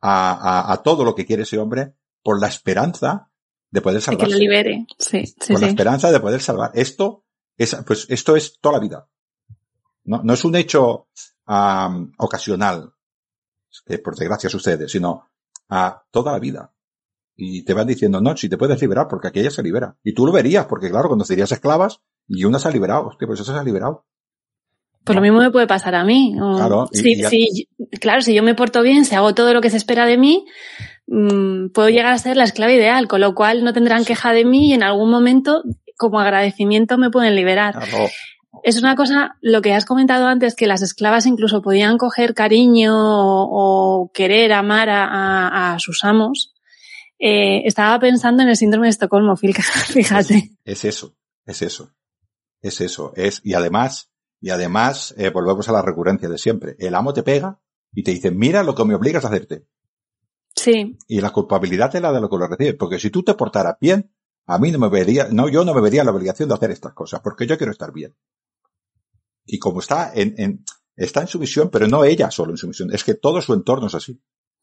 [0.01, 1.93] a, a, todo lo que quiere ese hombre
[2.23, 3.31] por la esperanza
[3.69, 4.27] de poder salvarse.
[4.27, 6.71] que lo libere, sí, sí Por la esperanza de poder salvar.
[6.73, 7.25] Esto
[7.57, 9.09] es, pues esto es toda la vida.
[10.05, 11.07] No, no es un hecho
[12.17, 12.93] ocasional,
[13.85, 15.29] que por desgracia sucede, sino
[15.69, 16.73] a toda la vida
[17.39, 19.95] y te van diciendo, no, si te puedes liberar, porque aquella se libera.
[20.03, 23.27] Y tú lo verías, porque claro, cuando serías esclavas, y una se ha liberado, hostia,
[23.27, 24.05] pues esa se ha liberado.
[25.05, 26.35] Pues lo mismo me puede pasar a mí.
[26.37, 26.89] Claro,
[28.01, 30.45] claro, si yo me porto bien, si hago todo lo que se espera de mí,
[31.07, 34.45] mm, puedo llegar a ser la esclava ideal, con lo cual no tendrán queja de
[34.45, 35.63] mí y en algún momento,
[35.97, 37.79] como agradecimiento, me pueden liberar.
[38.63, 42.93] Es una cosa, lo que has comentado antes, que las esclavas incluso podían coger cariño
[42.95, 46.53] o, querer amar a, sus amos.
[47.19, 50.57] Eh, estaba pensando en el síndrome de Estocolmo, fíjate.
[50.63, 51.93] Es, eso, es eso,
[52.61, 54.09] es eso, es, y además,
[54.39, 56.75] y además, eh, volvemos a la recurrencia de siempre.
[56.79, 57.59] El amo te pega
[57.91, 59.65] y te dice, mira lo que me obligas a hacerte.
[60.55, 60.97] Sí.
[61.07, 63.75] Y la culpabilidad es la de lo que lo recibes, porque si tú te portaras
[63.81, 64.11] bien,
[64.45, 66.93] a mí no me vería, no, yo no me vería la obligación de hacer estas
[66.93, 68.15] cosas, porque yo quiero estar bien.
[69.45, 70.63] Y como está en, en
[70.95, 73.53] está en su misión, pero no ella solo en su misión, es que todo su
[73.53, 74.21] entorno es así.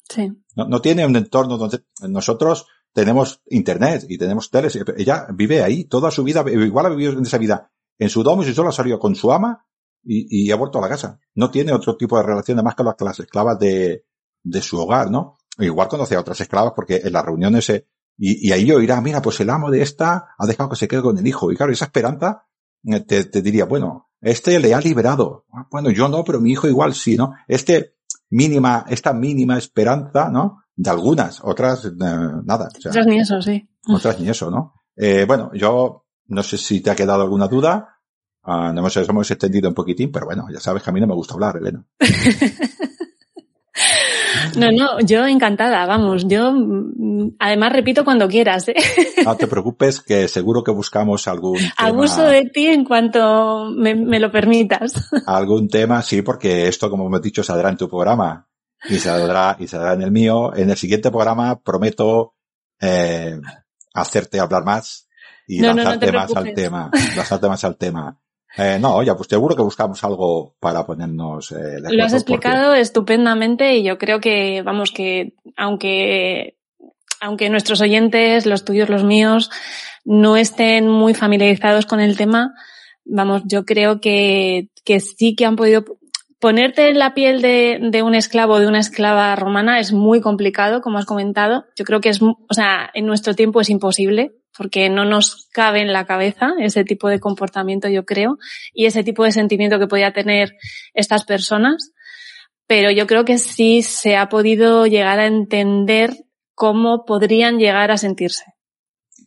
[0.08, 0.32] Sí.
[0.54, 4.78] No, no, tiene un entorno donde nosotros tenemos internet y tenemos teles.
[4.96, 8.42] Ella vive ahí toda su vida, igual ha vivido en esa vida en su domo
[8.42, 9.66] y solo ha salido con su ama
[10.02, 11.18] y, ha vuelto a la casa.
[11.34, 14.04] No tiene otro tipo de relación más que las, esclavas de,
[14.60, 15.36] su hogar, ¿no?
[15.58, 17.68] Igual conoce a otras esclavas porque en las reuniones
[18.18, 21.02] y, y ahí oirá, mira, pues el amo de esta ha dejado que se quede
[21.02, 21.50] con el hijo.
[21.52, 22.46] Y claro, esa esperanza
[22.84, 25.44] eh, te, te diría, bueno, este le ha liberado.
[25.52, 27.34] Ah, bueno, yo no, pero mi hijo igual sí, ¿no?
[27.46, 27.95] Este
[28.30, 30.62] mínima, esta mínima esperanza, ¿no?
[30.74, 32.68] De algunas, otras eh, nada.
[32.76, 33.68] otras ni eso, sí.
[33.88, 34.74] Otras ni eso, ¿no?
[34.96, 37.92] Eh, bueno, yo no sé si te ha quedado alguna duda.
[38.44, 41.14] Uh, nos hemos extendido un poquitín, pero bueno, ya sabes que a mí no me
[41.14, 41.84] gusta hablar, Elena.
[44.56, 48.68] No, no, yo encantada, vamos, yo mm, además repito cuando quieras.
[48.68, 48.74] ¿eh?
[49.24, 51.74] No te preocupes que seguro que buscamos algún tema.
[51.76, 54.92] Abuso de ti en cuanto me, lo permitas.
[55.26, 58.48] Algún tema, sí, porque esto, como hemos dicho, saldrá en tu programa
[58.88, 60.54] y saldrá, y saldrá en el mío.
[60.54, 62.34] En el siguiente programa prometo
[62.80, 63.38] eh,
[63.94, 65.08] hacerte hablar más
[65.46, 68.18] y lanzarte más al tema, lanzarte más al tema.
[68.56, 71.52] Eh, no, ya, pues seguro que buscamos algo para ponernos.
[71.52, 76.56] Eh, Lo has explicado estupendamente y yo creo que, vamos, que aunque,
[77.20, 79.50] aunque nuestros oyentes, los tuyos, los míos,
[80.04, 82.54] no estén muy familiarizados con el tema,
[83.04, 85.84] vamos, yo creo que, que sí que han podido
[86.38, 90.22] ponerte en la piel de, de, un esclavo o de una esclava romana es muy
[90.22, 91.66] complicado, como has comentado.
[91.76, 95.80] Yo creo que es, o sea, en nuestro tiempo es imposible porque no nos cabe
[95.80, 98.38] en la cabeza ese tipo de comportamiento, yo creo,
[98.72, 100.56] y ese tipo de sentimiento que podía tener
[100.94, 101.92] estas personas.
[102.66, 106.24] Pero yo creo que sí se ha podido llegar a entender
[106.54, 108.44] cómo podrían llegar a sentirse.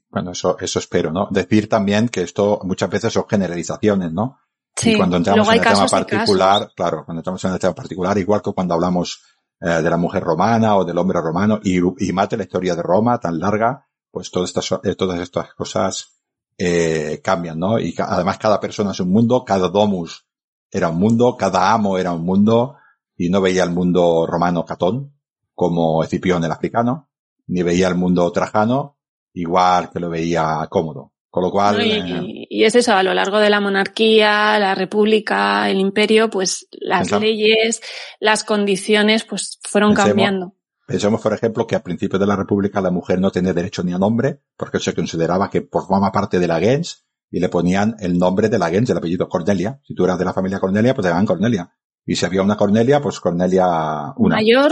[0.10, 1.28] Bueno, eso, eso espero, ¿no?
[1.30, 4.40] Decir también que esto muchas veces son generalizaciones, ¿no?
[4.82, 8.42] y cuando entramos en el tema particular, claro, cuando entramos en el tema particular, igual
[8.42, 9.22] que cuando hablamos
[9.60, 12.82] eh, de la mujer romana o del hombre romano y, y mate la historia de
[12.82, 16.20] Roma tan larga, pues todas estas, eh, todas estas cosas
[16.58, 17.80] eh, cambian, ¿no?
[17.80, 20.26] Y además cada persona es un mundo, cada domus
[20.72, 22.76] era un mundo, cada amo era un mundo,
[23.16, 25.14] y no veía el mundo romano Catón,
[25.54, 27.10] como Escipión el africano,
[27.48, 28.98] ni veía el mundo trajano,
[29.34, 31.14] igual que lo veía cómodo.
[31.30, 31.86] Con lo cual.
[31.86, 36.68] y, eh, es eso, a lo largo de la monarquía, la república, el imperio, pues
[36.72, 37.82] las leyes,
[38.20, 40.56] las condiciones, pues fueron cambiando.
[40.90, 43.94] Pensemos, por ejemplo, que a principios de la república la mujer no tenía derecho ni
[43.94, 48.18] a nombre, porque se consideraba que formaba parte de la gens y le ponían el
[48.18, 49.80] nombre de la gens, el apellido Cornelia.
[49.84, 51.72] Si tú eras de la familia Cornelia, pues te llamaban Cornelia.
[52.08, 54.38] Y si había una Cornelia, pues Cornelia una.
[54.38, 54.72] Mayor.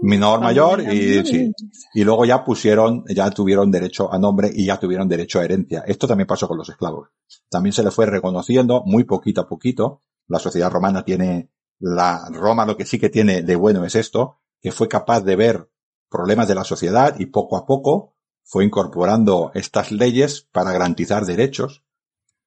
[0.00, 1.52] Menor, mayor, y sí.
[1.94, 5.84] Y luego ya pusieron, ya tuvieron derecho a nombre y ya tuvieron derecho a herencia.
[5.86, 7.10] Esto también pasó con los esclavos.
[7.48, 10.02] También se le fue reconociendo muy poquito a poquito.
[10.26, 14.41] La sociedad romana tiene, la Roma lo que sí que tiene de bueno es esto,
[14.62, 15.70] que fue capaz de ver
[16.08, 18.14] problemas de la sociedad y poco a poco
[18.44, 21.82] fue incorporando estas leyes para garantizar derechos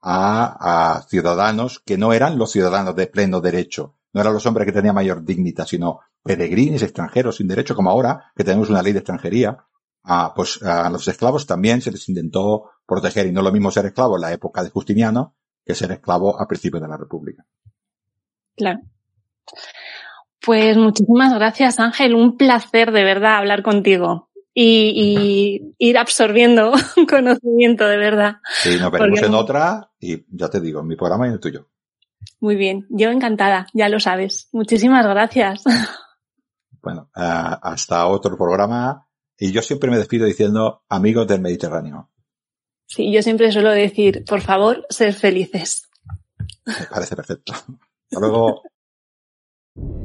[0.01, 4.65] a, a ciudadanos que no eran los ciudadanos de pleno derecho, no eran los hombres
[4.65, 8.93] que tenían mayor dignidad, sino peregrinos extranjeros sin derecho, como ahora, que tenemos una ley
[8.93, 9.57] de extranjería.
[10.03, 13.87] Ah, pues a los esclavos también se les intentó proteger, y no lo mismo ser
[13.87, 15.35] esclavo en la época de Justiniano
[15.65, 17.45] que ser esclavo a principios de la República.
[18.55, 18.79] Claro.
[20.45, 22.13] Pues muchísimas gracias, Ángel.
[22.13, 26.71] Un placer de verdad hablar contigo y, ir absorbiendo
[27.09, 28.37] conocimiento de verdad.
[28.61, 31.39] Sí, nos veremos en otra y ya te digo, en mi programa y en el
[31.39, 31.67] tuyo.
[32.39, 34.49] Muy bien, yo encantada, ya lo sabes.
[34.51, 35.63] Muchísimas gracias.
[36.81, 39.07] Bueno, eh, hasta otro programa.
[39.39, 42.11] Y yo siempre me despido diciendo amigos del Mediterráneo.
[42.85, 45.89] Sí, yo siempre suelo decir, por favor, ser felices.
[46.63, 47.53] Me parece perfecto.
[47.53, 48.61] Hasta luego.